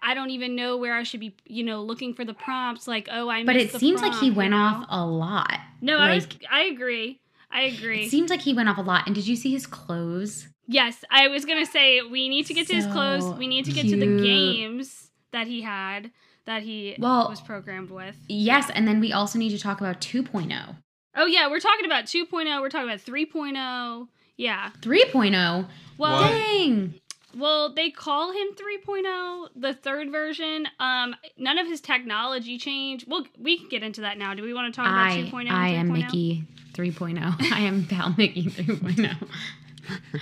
"I 0.03 0.15
don't 0.15 0.31
even 0.31 0.57
know 0.57 0.79
where 0.79 0.95
I 0.97 1.03
should 1.03 1.21
be, 1.21 1.35
you 1.45 1.63
know, 1.63 1.83
looking 1.83 2.15
for 2.15 2.25
the 2.25 2.35
prompts." 2.35 2.89
Like, 2.89 3.09
"Oh, 3.13 3.29
I." 3.29 3.45
but 3.45 3.57
it 3.57 3.73
seems 3.73 4.01
like 4.01 4.15
he 4.15 4.31
went 4.31 4.55
you 4.55 4.59
know? 4.59 4.65
off 4.65 4.87
a 4.89 5.05
lot. 5.05 5.61
No, 5.83 5.99
I 5.99 6.15
was. 6.15 6.27
I 6.51 6.63
agree. 6.65 7.21
I 7.51 7.63
agree. 7.63 8.05
It 8.07 8.11
seems 8.11 8.31
like 8.31 8.41
he 8.41 8.55
went 8.55 8.69
off 8.71 8.79
a 8.79 8.83
lot. 8.83 9.07
And 9.07 9.15
did 9.15 9.27
you 9.27 9.37
see 9.37 9.51
his 9.51 9.67
clothes? 9.67 10.49
yes, 10.71 11.05
I 11.11 11.29
was 11.29 11.45
gonna 11.45 11.67
say 11.67 12.01
we 12.03 12.29
need 12.29 12.47
to 12.47 12.55
get 12.55 12.67
to 12.69 12.75
his 12.75 12.87
clothes. 12.87 13.27
We 13.39 13.47
need 13.47 13.67
to 13.67 13.73
get 13.73 13.89
to 13.89 13.97
the 13.97 14.23
games 14.23 15.08
that 15.33 15.47
he 15.47 15.63
had 15.63 16.11
that 16.47 16.63
he 16.63 16.97
Well- 16.99 17.29
was 17.29 17.41
programmed 17.41 17.91
with. 17.91 18.17
Yes, 18.29 18.71
and 18.71 18.89
then 18.89 19.01
we 19.01 19.13
also 19.13 19.39
need 19.39 19.51
to 19.51 19.59
talk 19.59 19.81
about 19.81 19.97
oh. 19.97 20.23
2.0. 20.23 20.77
Oh 21.17 21.27
yeah, 21.27 21.49
we're 21.51 21.61
talking 21.61 21.85
about 21.85 22.05
2.0. 22.05 22.61
We're 22.61 22.69
talking 22.71 22.89
about 22.89 23.01
3.0. 23.01 24.09
Yeah. 24.37 24.71
3.0. 24.81 25.67
Well, 25.99 26.23
What? 26.23 26.31
Dang. 26.31 26.95
Well, 27.37 27.75
they 27.75 27.91
call 27.91 28.33
him 28.33 28.49
3.0, 28.55 29.49
the 29.55 29.75
third 29.75 30.11
version. 30.11 30.67
Um, 30.81 31.15
none 31.37 31.59
of 31.59 31.67
his 31.67 31.81
technology 31.81 32.57
changed. 32.57 33.05
Well, 33.07 33.27
we 33.39 33.59
can 33.59 33.69
get 33.69 33.83
into 33.83 34.01
that 34.01 34.17
now. 34.17 34.35
Do 34.35 34.43
we 34.43 34.55
want 34.55 34.73
to 34.73 34.77
talk 34.77 34.89
about 34.89 35.11
I, 35.11 35.23
2.0? 35.23 35.41
and 35.41 35.51
I 35.51 35.69
am 35.69 35.93
Mickey 35.93 36.45
3.0. 36.73 37.19
I 37.53 37.61
am 37.61 37.85
Pal 37.85 38.15
Mickey 38.17 38.45
3.0. 38.45 39.29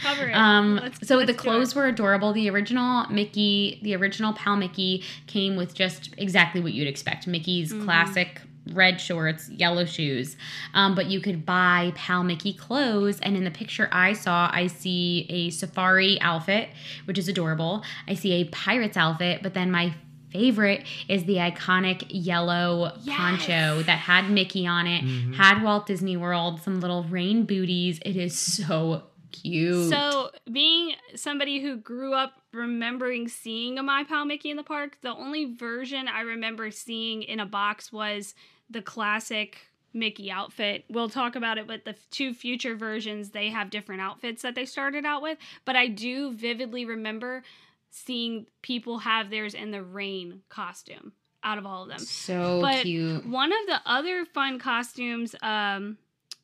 Cover 0.03 0.29
it. 0.29 0.35
Um, 0.35 0.77
Let's- 0.77 1.07
so 1.09 1.17
let's 1.17 1.27
the 1.27 1.35
clothes 1.35 1.75
were 1.75 1.87
adorable. 1.87 2.33
The 2.33 2.49
original 2.51 3.07
Mickey, 3.11 3.81
the 3.83 3.95
original 3.97 4.33
Pal 4.33 4.57
Mickey 4.57 5.03
came 5.27 5.57
with 5.57 5.75
just 5.75 6.11
exactly 6.19 6.61
what 6.61 6.73
you'd 6.73 6.89
expect. 6.89 7.27
Mickey's 7.27 7.73
Mm-hmm. 7.73 7.85
classic 7.85 8.41
red 8.73 9.01
shorts, 9.01 9.49
yellow 9.49 9.85
shoes. 9.85 10.37
Um, 10.75 10.95
but 10.97 11.07
you 11.07 11.21
could 11.21 11.47
buy 11.47 11.93
Pal 11.95 12.25
Mickey 12.25 12.53
clothes. 12.53 13.21
And 13.21 13.37
in 13.37 13.45
the 13.45 13.51
picture 13.53 13.89
I 13.93 14.13
saw, 14.13 14.51
I 14.53 14.67
see 14.67 15.25
a 15.31 15.51
safari 15.51 16.21
outfit, 16.21 16.71
which 17.05 17.17
is 17.17 17.29
adorable. 17.29 17.85
I 18.09 18.15
see 18.15 18.33
a 18.33 18.45
pirate's 18.47 18.97
outfit, 18.97 19.41
but 19.45 19.55
then 19.55 19.71
my 19.71 19.95
favorite 20.33 20.85
is 21.09 21.25
the 21.27 21.37
iconic 21.37 22.05
yellow 22.09 22.91
poncho 23.07 23.83
that 23.85 23.99
had 24.01 24.29
Mickey 24.31 24.67
on 24.67 24.87
it, 24.89 25.03
had 25.37 25.63
Walt 25.63 25.87
Disney 25.87 26.17
World, 26.17 26.61
some 26.61 26.81
little 26.81 27.05
rain 27.05 27.45
booties. 27.45 28.01
It 28.05 28.17
is 28.17 28.37
so 28.37 29.05
cute. 29.43 29.91
So, 29.91 30.31
being 30.51 30.95
somebody 31.15 31.61
who 31.61 31.77
grew 31.77 32.15
up 32.15 32.41
remembering 32.53 33.29
seeing 33.29 33.79
a 33.79 33.83
My 33.83 34.05
Pal 34.05 34.25
Mickey 34.25 34.51
in 34.51 34.57
the 34.57 34.63
park, 34.63 34.99
the 35.03 35.15
only 35.15 35.55
version 35.55 36.09
I 36.09 36.23
remember 36.23 36.71
seeing 36.71 37.23
in 37.23 37.41
a 37.41 37.47
box 37.47 37.93
was 37.93 38.35
the 38.71 38.83
classic 38.83 39.59
Mickey 39.93 40.31
outfit. 40.31 40.85
We'll 40.89 41.09
talk 41.09 41.37
about 41.37 41.59
it, 41.59 41.67
but 41.67 41.85
the 41.85 41.97
two 42.11 42.35
future 42.35 42.77
versions, 42.77 43.31
they 43.31 43.49
have 43.49 43.71
different 43.71 44.03
outfits 44.03 44.43
that 44.43 44.55
they 44.55 44.67
started 44.67 45.05
out 45.05 45.23
with. 45.23 45.39
But 45.65 45.77
I 45.77 45.89
do 45.89 46.33
vividly 46.33 46.85
remember 46.85 47.43
seeing 47.91 48.47
people 48.63 48.99
have 48.99 49.31
theirs 49.31 49.55
in 49.55 49.71
the 49.71 49.83
rain 49.83 50.43
costume 50.49 51.13
out 51.43 51.59
of 51.59 51.65
all 51.65 51.85
of 51.85 51.89
them. 51.89 52.01
So 52.01 52.61
But 52.61 52.83
cute. 52.83 53.27
One 53.27 53.53
of 53.53 53.67
the 53.67 53.81
other 53.87 54.25
fun 54.25 54.59
costumes, 54.59 55.35
um, 55.43 55.97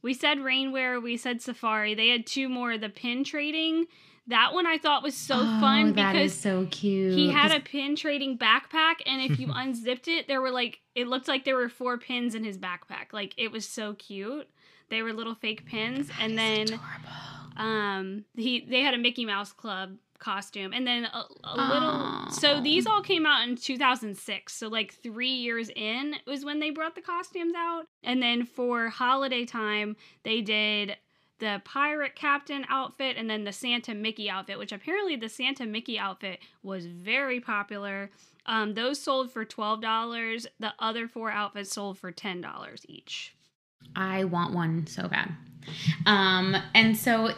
we 0.02 0.12
said 0.14 0.38
rainwear, 0.38 1.00
we 1.02 1.16
said 1.16 1.40
safari. 1.40 1.94
They 1.94 2.08
had 2.08 2.26
two 2.26 2.48
more, 2.48 2.76
the 2.76 2.88
pin 2.88 3.24
trading. 3.24 3.86
That 4.28 4.52
one 4.54 4.66
I 4.66 4.78
thought 4.78 5.02
was 5.02 5.16
so 5.16 5.34
Oh, 5.36 5.60
fun 5.60 5.94
that 5.94 6.12
because 6.12 6.32
is 6.32 6.38
so 6.40 6.66
cute. 6.70 7.14
he 7.14 7.30
had 7.30 7.50
a 7.50 7.58
pin 7.60 7.96
trading 7.96 8.38
backpack, 8.38 8.96
and 9.04 9.20
if 9.20 9.40
you 9.40 9.50
unzipped 9.54 10.06
it, 10.08 10.28
there 10.28 10.40
were 10.40 10.50
like 10.52 10.80
it 10.94 11.08
looked 11.08 11.26
like 11.28 11.44
there 11.44 11.56
were 11.56 11.68
four 11.68 11.98
pins 11.98 12.34
in 12.34 12.44
his 12.44 12.56
backpack. 12.58 13.12
Like 13.12 13.34
it 13.36 13.50
was 13.50 13.66
so 13.68 13.94
cute. 13.94 14.48
They 14.90 15.02
were 15.02 15.12
little 15.12 15.34
fake 15.34 15.66
pins, 15.66 16.08
and 16.20 16.38
then 16.38 16.62
adorable. 16.62 16.80
um 17.56 18.24
he 18.36 18.60
they 18.68 18.82
had 18.82 18.94
a 18.94 18.98
Mickey 18.98 19.24
Mouse 19.24 19.52
Club 19.52 19.96
costume, 20.22 20.72
and 20.72 20.86
then 20.86 21.04
a, 21.04 21.24
a 21.44 21.56
little. 21.56 22.30
So 22.30 22.60
these 22.60 22.86
all 22.86 23.02
came 23.02 23.26
out 23.26 23.46
in 23.46 23.56
2006. 23.56 24.54
So 24.54 24.68
like 24.68 24.94
three 24.94 25.28
years 25.28 25.70
in 25.74 26.14
was 26.26 26.44
when 26.44 26.60
they 26.60 26.70
brought 26.70 26.94
the 26.94 27.02
costumes 27.02 27.54
out, 27.56 27.84
and 28.02 28.22
then 28.22 28.46
for 28.46 28.88
holiday 28.88 29.44
time 29.44 29.96
they 30.22 30.40
did 30.40 30.96
the 31.38 31.60
pirate 31.64 32.14
captain 32.14 32.64
outfit 32.68 33.16
and 33.16 33.28
then 33.28 33.42
the 33.42 33.52
Santa 33.52 33.94
Mickey 33.94 34.30
outfit, 34.30 34.58
which 34.60 34.70
apparently 34.70 35.16
the 35.16 35.28
Santa 35.28 35.66
Mickey 35.66 35.98
outfit 35.98 36.38
was 36.62 36.86
very 36.86 37.40
popular. 37.40 38.10
Um, 38.46 38.74
those 38.74 39.00
sold 39.00 39.32
for 39.32 39.44
twelve 39.44 39.82
dollars. 39.82 40.46
The 40.60 40.72
other 40.78 41.08
four 41.08 41.30
outfits 41.30 41.72
sold 41.72 41.98
for 41.98 42.12
ten 42.12 42.40
dollars 42.40 42.86
each. 42.88 43.34
I 43.94 44.24
want 44.24 44.54
one 44.54 44.86
so 44.86 45.08
bad. 45.08 45.30
Um, 46.06 46.56
and 46.74 46.96
so 46.96 47.30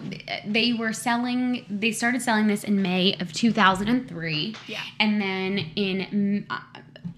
they 0.46 0.72
were 0.72 0.92
selling, 0.92 1.64
they 1.68 1.92
started 1.92 2.22
selling 2.22 2.46
this 2.46 2.64
in 2.64 2.82
May 2.82 3.16
of 3.20 3.32
2003. 3.32 4.56
Yeah. 4.66 4.80
And 4.98 5.20
then 5.20 5.58
in 5.76 6.46
uh, 6.48 6.60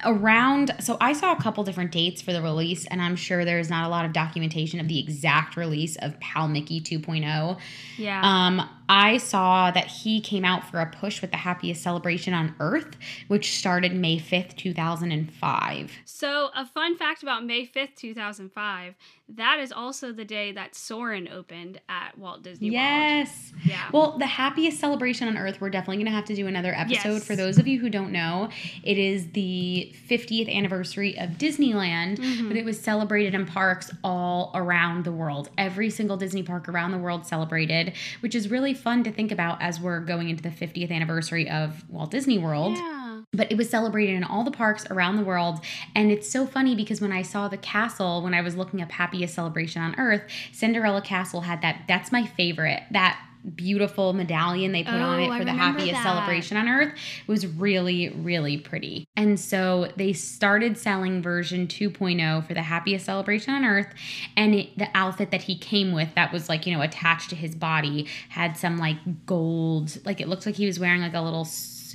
around, 0.04 0.74
so 0.80 0.96
I 1.00 1.12
saw 1.12 1.32
a 1.32 1.40
couple 1.40 1.64
different 1.64 1.92
dates 1.92 2.20
for 2.22 2.32
the 2.32 2.42
release, 2.42 2.86
and 2.86 3.00
I'm 3.00 3.16
sure 3.16 3.44
there's 3.44 3.70
not 3.70 3.86
a 3.86 3.88
lot 3.88 4.04
of 4.04 4.12
documentation 4.12 4.80
of 4.80 4.88
the 4.88 4.98
exact 4.98 5.56
release 5.56 5.96
of 5.96 6.18
Pal 6.20 6.48
Mickey 6.48 6.80
2.0. 6.80 7.58
Yeah. 7.96 8.20
Um, 8.22 8.68
I 8.88 9.18
saw 9.18 9.70
that 9.70 9.86
he 9.86 10.20
came 10.20 10.44
out 10.44 10.64
for 10.70 10.80
a 10.80 10.86
push 10.86 11.20
with 11.20 11.30
the 11.30 11.36
happiest 11.38 11.82
celebration 11.82 12.34
on 12.34 12.54
earth, 12.60 12.96
which 13.28 13.56
started 13.58 13.94
May 13.94 14.18
5th, 14.18 14.56
2005. 14.56 15.90
So, 16.04 16.50
a 16.54 16.64
fun 16.66 16.96
fact 16.96 17.22
about 17.22 17.44
May 17.44 17.66
5th, 17.66 17.96
2005, 17.96 18.94
that 19.28 19.58
is 19.58 19.72
also 19.72 20.12
the 20.12 20.24
day 20.24 20.52
that 20.52 20.76
Soarin' 20.76 21.26
opened 21.28 21.80
at 21.88 22.16
Walt 22.16 22.44
Disney 22.44 22.68
World. 22.70 22.74
Yes. 22.74 23.52
Yeah. 23.64 23.88
Well, 23.92 24.18
the 24.18 24.26
happiest 24.26 24.78
celebration 24.78 25.26
on 25.26 25.36
earth, 25.36 25.60
we're 25.60 25.70
definitely 25.70 25.96
going 25.96 26.06
to 26.06 26.12
have 26.12 26.26
to 26.26 26.34
do 26.36 26.46
another 26.46 26.72
episode. 26.74 27.14
Yes. 27.14 27.26
For 27.26 27.34
those 27.34 27.58
of 27.58 27.66
you 27.66 27.80
who 27.80 27.90
don't 27.90 28.12
know, 28.12 28.50
it 28.84 28.98
is 28.98 29.32
the 29.32 29.92
50th 30.08 30.48
anniversary 30.48 31.18
of 31.18 31.30
Disneyland, 31.30 32.18
Mhm. 32.18 32.46
but 32.48 32.56
it 32.56 32.64
was 32.64 32.80
celebrated 32.80 33.34
in 33.34 33.46
parks 33.46 33.90
all 34.04 34.52
around 34.54 35.04
the 35.04 35.12
world. 35.12 35.50
Every 35.58 35.90
single 35.90 36.16
Disney 36.16 36.44
park 36.44 36.68
around 36.68 36.92
the 36.92 36.98
world 36.98 37.26
celebrated, 37.26 37.94
which 38.20 38.34
is 38.36 38.48
really 38.48 38.74
fun 38.76 39.02
to 39.04 39.10
think 39.12 39.32
about 39.32 39.60
as 39.62 39.80
we're 39.80 40.00
going 40.00 40.28
into 40.28 40.42
the 40.42 40.50
50th 40.50 40.90
anniversary 40.90 41.48
of 41.48 41.88
Walt 41.88 42.10
Disney 42.10 42.38
World 42.38 42.76
Yeah. 42.76 43.22
but 43.32 43.50
it 43.50 43.56
was 43.56 43.68
celebrated 43.68 44.14
in 44.14 44.24
all 44.24 44.44
the 44.44 44.50
parks 44.50 44.86
around 44.90 45.16
the 45.16 45.24
world 45.24 45.60
and 45.94 46.10
it's 46.12 46.30
so 46.30 46.46
funny 46.46 46.74
because 46.76 47.00
when 47.00 47.12
i 47.12 47.22
saw 47.22 47.48
the 47.48 47.56
castle 47.56 48.22
when 48.22 48.34
i 48.34 48.40
was 48.40 48.54
looking 48.56 48.80
up 48.82 48.90
happiest 48.92 49.34
celebration 49.34 49.82
on 49.82 49.94
earth 49.98 50.22
cinderella 50.52 51.00
castle 51.02 51.40
had 51.42 51.60
that 51.62 51.82
that's 51.88 52.12
my 52.12 52.24
favorite 52.24 52.82
that 52.92 53.20
beautiful 53.54 54.12
medallion 54.12 54.72
they 54.72 54.82
put 54.82 54.94
on 54.94 55.20
Oh, 55.20 55.22
it 55.24 55.28
I 55.30 55.38
for 55.38 55.44
the 55.44 55.52
happiest 55.52 55.92
that. 55.92 56.02
celebration 56.02 56.56
on 56.56 56.68
earth. 56.68 56.92
It 56.92 57.28
was 57.30 57.46
really 57.46 58.08
really 58.10 58.58
pretty. 58.58 59.04
And 59.16 59.38
so 59.38 59.90
they 59.96 60.12
started 60.12 60.76
selling 60.76 61.22
version 61.22 61.66
2.0 61.66 62.46
for 62.46 62.54
the 62.54 62.62
happiest 62.62 63.06
celebration 63.06 63.54
on 63.54 63.64
earth. 63.64 63.88
And 64.36 64.54
it, 64.54 64.76
the 64.78 64.88
outfit 64.94 65.30
that 65.30 65.42
he 65.42 65.56
came 65.56 65.92
with 65.92 66.14
that 66.14 66.32
was 66.32 66.48
like 66.48 66.66
you 66.66 66.74
know 66.74 66.82
attached 66.82 67.30
to 67.30 67.36
his 67.36 67.54
body 67.54 68.06
had 68.30 68.56
some 68.56 68.78
like 68.78 68.96
gold 69.26 69.98
like 70.04 70.20
it 70.20 70.28
looked 70.28 70.46
like 70.46 70.56
he 70.56 70.66
was 70.66 70.78
wearing 70.80 71.00
like 71.00 71.14
a 71.14 71.20
little 71.20 71.44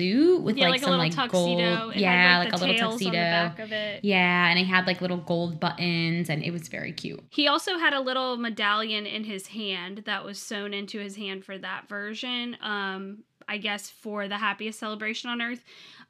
suit 0.02 0.42
with 0.44 0.58
yeah, 0.58 0.66
like, 0.66 0.72
like, 0.72 0.82
a 0.82 0.84
some 0.84 0.92
little 0.92 1.06
like 1.06 1.16
tuxedo. 1.16 1.78
gold 1.80 1.96
yeah 1.96 2.40
like, 2.40 2.52
like, 2.52 2.62
a 2.62 2.66
little 2.66 2.90
tuxedo 2.92 3.10
on 3.10 3.14
the 3.14 3.18
back 3.18 3.60
of 3.60 3.72
it. 3.72 4.04
yeah 4.04 4.50
and 4.50 4.60
it 4.60 4.66
had 4.66 4.88
like 4.88 5.02
little 5.02 5.18
gold 5.18 5.60
buttons 5.60 6.30
and 6.30 6.44
it 6.44 6.52
was 6.52 6.68
very 6.68 6.92
cute 6.92 7.24
He 7.30 7.48
also 7.48 7.78
had 7.78 7.94
a 7.94 8.00
little 8.00 8.38
medallion 8.38 9.06
in 9.06 9.24
his 9.24 9.48
hand 9.48 10.04
that 10.06 10.26
was 10.26 10.40
sewn 10.40 10.74
into 10.74 11.00
his 11.00 11.16
hand 11.16 11.46
for 11.46 11.58
that 11.58 11.88
version. 11.88 12.58
Um, 12.62 13.24
I 13.48 13.58
guess 13.58 13.90
for 13.90 14.28
the 14.28 14.38
happiest 14.38 14.80
celebration 14.80 15.30
on 15.30 15.42
earth. 15.42 15.64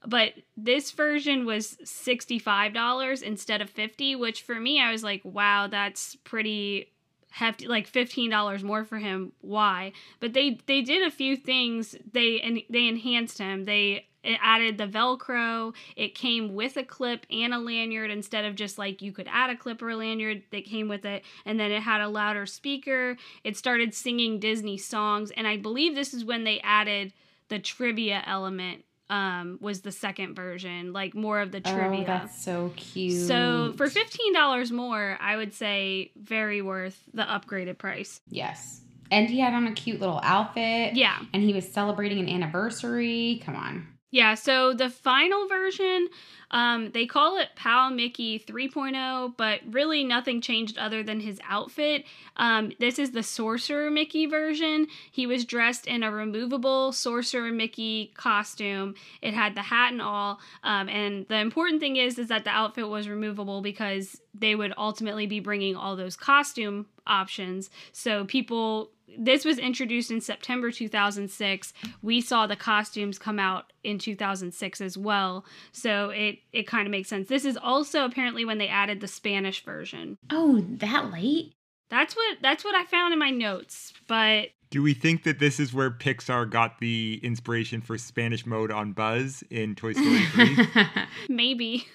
But 0.06 0.34
this 0.58 0.92
version 0.92 1.46
was 1.46 1.78
$65 1.86 3.24
instead 3.24 3.62
of 3.62 3.70
50, 3.70 4.16
which 4.16 4.44
for 4.44 4.60
me 4.60 4.82
I 4.82 4.92
was 4.92 5.04
like, 5.04 5.22
wow, 5.24 5.68
that's 5.68 6.16
pretty 6.24 6.92
hefty 7.32 7.68
like 7.68 7.92
$15 7.92 8.64
more 8.64 8.86
for 8.86 9.00
him. 9.00 9.32
Why? 9.42 9.94
But 10.20 10.34
they 10.34 10.60
they 10.68 10.82
did 10.82 11.06
a 11.06 11.12
few 11.12 11.36
things. 11.36 11.96
They 12.12 12.40
and 12.42 12.62
they 12.70 12.88
enhanced 12.88 13.40
him. 13.40 13.66
They 13.66 14.08
it 14.24 14.38
added 14.40 14.78
the 14.78 14.86
velcro 14.86 15.74
it 15.96 16.14
came 16.14 16.54
with 16.54 16.78
a 16.78 16.84
clip 16.84 17.26
and 17.32 17.56
a 17.56 17.58
lanyard 17.58 18.12
instead 18.12 18.46
of 18.46 18.56
just 18.56 18.78
like 18.78 19.02
you 19.02 19.12
could 19.12 19.28
add 19.28 19.50
a 19.50 19.58
clip 19.58 19.82
or 19.82 19.90
a 19.90 19.96
lanyard 19.96 20.44
that 20.52 20.64
came 20.64 20.88
with 20.88 21.06
it 21.06 21.24
and 21.44 21.60
then 21.60 21.72
it 21.72 21.82
had 21.82 22.02
a 22.02 22.08
louder 22.08 22.46
speaker 22.46 23.18
it 23.44 23.58
started 23.58 23.96
singing 23.96 24.40
disney 24.40 24.78
songs 24.78 25.32
and 25.32 25.48
i 25.48 25.58
believe 25.58 25.96
this 25.96 26.14
is 26.14 26.24
when 26.24 26.44
they 26.44 26.60
added 26.60 27.12
the 27.50 27.58
trivia 27.58 28.22
element 28.28 28.84
um 29.12 29.58
was 29.62 29.82
the 29.82 29.92
second 29.92 30.36
version 30.36 30.94
like 30.94 31.14
more 31.14 31.42
of 31.42 31.52
the 31.52 31.62
trivia. 31.62 32.02
oh 32.02 32.06
that's 32.06 32.44
so 32.44 32.72
cute. 32.76 33.28
so 33.28 33.74
for 33.78 33.88
$15 33.88 34.72
more 34.72 35.18
i 35.22 35.36
would 35.36 35.54
say 35.54 36.12
very 36.16 36.62
worth 36.62 36.98
the 37.14 37.24
upgraded 37.24 37.78
price. 37.78 38.22
Yes. 38.30 38.82
And 39.12 39.30
he 39.30 39.42
had 39.42 39.54
on 39.54 39.68
a 39.68 39.74
cute 39.74 40.00
little 40.00 40.22
outfit. 40.24 40.96
Yeah. 40.96 41.20
And 41.34 41.44
he 41.44 41.52
was 41.52 41.70
celebrating 41.70 42.20
an 42.20 42.30
anniversary. 42.30 43.42
Come 43.46 43.58
on 43.58 43.88
Yeah, 44.12 44.36
so 44.36 44.74
the 44.74 44.90
final 44.90 45.48
version, 45.48 46.10
um, 46.52 46.92
they 46.92 47.06
call 47.06 47.38
it 47.38 47.48
Pal 47.56 47.92
Mickey 47.92 48.38
3.0, 48.40 49.38
but 49.38 49.62
really 49.70 50.04
nothing 50.04 50.42
changed 50.42 50.78
other 50.78 51.02
than 51.02 51.22
his 51.22 51.40
outfit. 51.48 52.04
Um, 52.36 52.74
this 52.78 53.00
is 53.00 53.12
the 53.12 53.24
Sorcerer 53.24 53.90
Mickey 53.90 54.26
version. 54.26 54.88
He 55.10 55.26
was 55.26 55.46
dressed 55.46 55.88
in 55.88 56.04
a 56.04 56.12
removable 56.12 56.92
Sorcerer 56.92 57.54
Mickey 57.54 58.12
costume. 58.16 58.96
It 59.22 59.34
had 59.34 59.56
the 59.56 59.62
hat 59.62 59.94
and 59.94 60.02
all. 60.02 60.42
Um, 60.64 60.90
and 60.90 61.26
the 61.30 61.38
important 61.38 61.80
thing 61.80 61.96
is, 61.96 62.20
is 62.20 62.28
that 62.28 62.44
the 62.44 62.50
outfit 62.50 62.90
was 62.90 63.08
removable 63.08 63.62
because 63.62 64.20
they 64.34 64.56
would 64.56 64.74
ultimately 64.78 65.26
be 65.26 65.40
bringing 65.40 65.78
all 65.78 65.96
those 65.96 66.18
costume 66.18 66.88
options. 67.08 67.70
So 67.94 68.26
people 68.26 68.92
this 69.18 69.46
was 69.46 69.58
introduced 69.58 70.12
in 70.12 70.22
September 70.22 70.72
2006. 70.72 71.74
We 72.02 72.22
saw 72.22 72.48
the 72.48 72.56
costumes 72.56 73.20
come 73.20 73.40
out 73.40 73.72
in 73.84 73.98
2006 74.00 74.82
as 74.82 74.98
well. 74.98 75.46
So 75.72 76.10
it 76.10 76.40
it 76.54 76.68
kind 76.68 76.88
of 76.88 76.92
makes 76.92 77.10
sense. 77.10 77.28
This 77.28 77.46
is 77.46 77.58
also 77.58 78.06
apparently 78.06 78.46
when 78.46 78.58
they 78.58 78.68
added 78.68 79.00
the 79.02 79.08
Spanish 79.08 79.64
version. 79.64 80.18
oh 80.30 80.62
that 80.80 81.12
late 81.12 81.54
That's 81.90 82.16
what 82.16 82.38
that's 82.42 82.64
what 82.64 82.76
I 82.76 82.86
found 82.86 83.14
in 83.14 83.20
my 83.20 83.30
notes. 83.32 83.94
But 84.08 84.50
Do 84.70 84.82
we 84.82 84.94
think 84.94 85.24
that 85.24 85.40
this 85.40 85.60
is 85.60 85.74
where 85.74 85.92
Pixar 85.92 86.50
got 86.50 86.80
the 86.80 87.20
inspiration 87.24 87.82
for 87.82 87.98
Spanish 87.98 88.46
mode 88.46 88.72
on 88.72 88.94
Buzz 88.94 89.44
in 89.50 89.76
Toy 89.76 89.94
Story 89.94 90.26
3? 90.32 90.58
maybe 91.30 91.86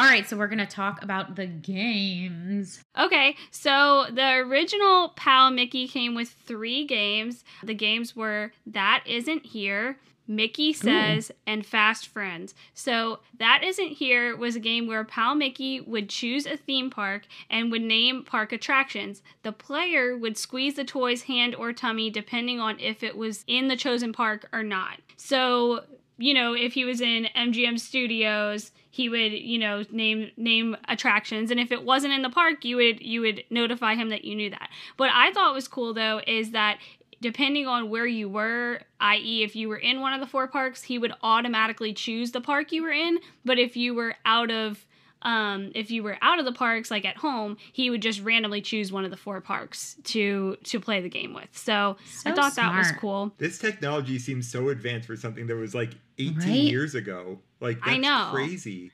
all 0.00 0.06
right 0.06 0.28
so 0.28 0.36
we're 0.36 0.48
gonna 0.48 0.66
talk 0.66 1.02
about 1.02 1.36
the 1.36 1.46
games 1.46 2.82
Okay, 2.98 3.36
so 3.50 4.06
the 4.12 4.34
original 4.34 5.10
Pal 5.10 5.50
Mickey 5.50 5.86
came 5.88 6.14
with 6.14 6.28
three 6.46 6.84
games. 6.84 7.44
The 7.62 7.74
games 7.74 8.14
were 8.16 8.52
That 8.66 9.02
Isn't 9.06 9.46
Here, 9.46 9.96
Mickey 10.26 10.72
Says, 10.72 11.32
and 11.46 11.64
Fast 11.64 12.06
Friends. 12.08 12.54
So, 12.74 13.20
That 13.38 13.62
Isn't 13.64 13.92
Here 13.92 14.36
was 14.36 14.56
a 14.56 14.60
game 14.60 14.86
where 14.86 15.04
Pal 15.04 15.34
Mickey 15.34 15.80
would 15.80 16.08
choose 16.08 16.46
a 16.46 16.56
theme 16.56 16.90
park 16.90 17.22
and 17.48 17.70
would 17.70 17.82
name 17.82 18.24
park 18.24 18.52
attractions. 18.52 19.22
The 19.42 19.52
player 19.52 20.16
would 20.16 20.36
squeeze 20.36 20.74
the 20.74 20.84
toy's 20.84 21.22
hand 21.22 21.54
or 21.54 21.72
tummy 21.72 22.10
depending 22.10 22.60
on 22.60 22.78
if 22.80 23.02
it 23.02 23.16
was 23.16 23.44
in 23.46 23.68
the 23.68 23.76
chosen 23.76 24.12
park 24.12 24.48
or 24.52 24.62
not. 24.62 25.00
So, 25.16 25.84
you 26.20 26.34
know, 26.34 26.52
if 26.52 26.74
he 26.74 26.84
was 26.84 27.00
in 27.00 27.28
MGM 27.34 27.80
Studios, 27.80 28.72
he 28.90 29.08
would, 29.08 29.32
you 29.32 29.58
know, 29.58 29.84
name 29.90 30.30
name 30.36 30.76
attractions, 30.88 31.50
and 31.50 31.58
if 31.58 31.72
it 31.72 31.82
wasn't 31.82 32.12
in 32.12 32.22
the 32.22 32.30
park, 32.30 32.64
you 32.64 32.76
would 32.76 33.00
you 33.00 33.22
would 33.22 33.44
notify 33.50 33.94
him 33.94 34.10
that 34.10 34.24
you 34.24 34.36
knew 34.36 34.50
that. 34.50 34.68
What 34.96 35.10
I 35.12 35.32
thought 35.32 35.54
was 35.54 35.66
cool 35.66 35.94
though 35.94 36.20
is 36.26 36.50
that 36.50 36.78
depending 37.20 37.66
on 37.66 37.90
where 37.90 38.06
you 38.06 38.28
were, 38.28 38.80
i.e., 39.00 39.42
if 39.42 39.54
you 39.54 39.68
were 39.68 39.76
in 39.76 40.00
one 40.00 40.12
of 40.12 40.20
the 40.20 40.26
four 40.26 40.46
parks, 40.48 40.82
he 40.82 40.98
would 40.98 41.12
automatically 41.22 41.92
choose 41.92 42.32
the 42.32 42.40
park 42.40 42.72
you 42.72 42.82
were 42.82 42.92
in. 42.92 43.18
But 43.44 43.58
if 43.58 43.76
you 43.76 43.94
were 43.94 44.14
out 44.24 44.50
of 44.50 44.86
um, 45.22 45.70
if 45.74 45.90
you 45.90 46.02
were 46.02 46.16
out 46.22 46.38
of 46.38 46.44
the 46.44 46.52
parks, 46.52 46.90
like 46.90 47.04
at 47.04 47.16
home, 47.18 47.56
he 47.72 47.90
would 47.90 48.02
just 48.02 48.20
randomly 48.22 48.60
choose 48.62 48.90
one 48.92 49.04
of 49.04 49.10
the 49.10 49.16
four 49.16 49.40
parks 49.40 49.96
to 50.04 50.56
to 50.64 50.80
play 50.80 51.00
the 51.00 51.08
game 51.10 51.34
with. 51.34 51.48
So, 51.52 51.96
I 52.00 52.30
So 52.30 52.34
thought 52.34 52.54
that 52.56 52.76
was 52.76 52.92
cool. 52.92 53.32
This 53.38 53.58
technology 53.58 54.18
seems 54.18 54.50
so 54.50 54.68
advanced 54.70 55.06
for 55.06 55.16
something 55.16 55.46
that 55.46 55.56
was 55.56 55.74
like 55.74 55.90
18 56.18 56.36
Right? 56.38 56.48
years 56.48 56.94
ago. 56.94 57.38
Like 57.60 57.78
that's 57.80 57.90
I 57.92 57.96
know. 57.98 58.28
crazy. 58.32 58.92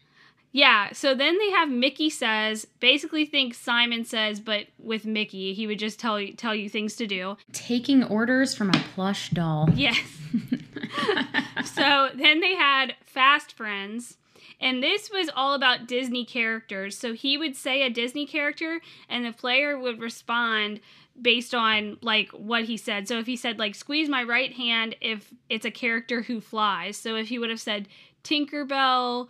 Yeah, 0.52 0.92
so 0.92 1.14
then 1.14 1.36
they 1.38 1.50
have 1.50 1.68
Mickey 1.68 2.08
says, 2.08 2.66
basically 2.80 3.26
think 3.26 3.52
Simon 3.52 4.06
says, 4.06 4.40
but 4.40 4.68
with 4.78 5.04
Mickey, 5.04 5.52
he 5.52 5.66
would 5.66 5.78
just 5.78 6.00
tell 6.00 6.18
you 6.18 6.32
tell 6.32 6.54
you 6.54 6.70
things 6.70 6.96
to 6.96 7.06
do. 7.06 7.36
Taking 7.52 8.02
orders 8.04 8.54
from 8.54 8.70
a 8.70 8.82
plush 8.94 9.28
doll. 9.30 9.68
Yes. 9.74 9.98
so 11.64 12.08
then 12.14 12.40
they 12.40 12.54
had 12.54 12.94
Fast 13.04 13.52
Friends. 13.52 14.16
And 14.60 14.82
this 14.82 15.10
was 15.10 15.28
all 15.34 15.54
about 15.54 15.86
Disney 15.86 16.24
characters. 16.24 16.96
So 16.96 17.12
he 17.12 17.36
would 17.36 17.56
say 17.56 17.82
a 17.82 17.90
Disney 17.90 18.26
character, 18.26 18.80
and 19.08 19.24
the 19.24 19.32
player 19.32 19.78
would 19.78 20.00
respond 20.00 20.80
based 21.20 21.54
on 21.54 21.98
like 22.02 22.30
what 22.30 22.64
he 22.64 22.76
said. 22.76 23.08
So 23.08 23.18
if 23.18 23.26
he 23.26 23.36
said 23.36 23.58
like 23.58 23.74
squeeze 23.74 24.08
my 24.08 24.22
right 24.22 24.52
hand 24.52 24.96
if 25.00 25.32
it's 25.48 25.64
a 25.64 25.70
character 25.70 26.22
who 26.22 26.40
flies. 26.40 26.96
So 26.96 27.16
if 27.16 27.28
he 27.28 27.38
would 27.38 27.50
have 27.50 27.60
said 27.60 27.88
Tinkerbell, 28.24 29.28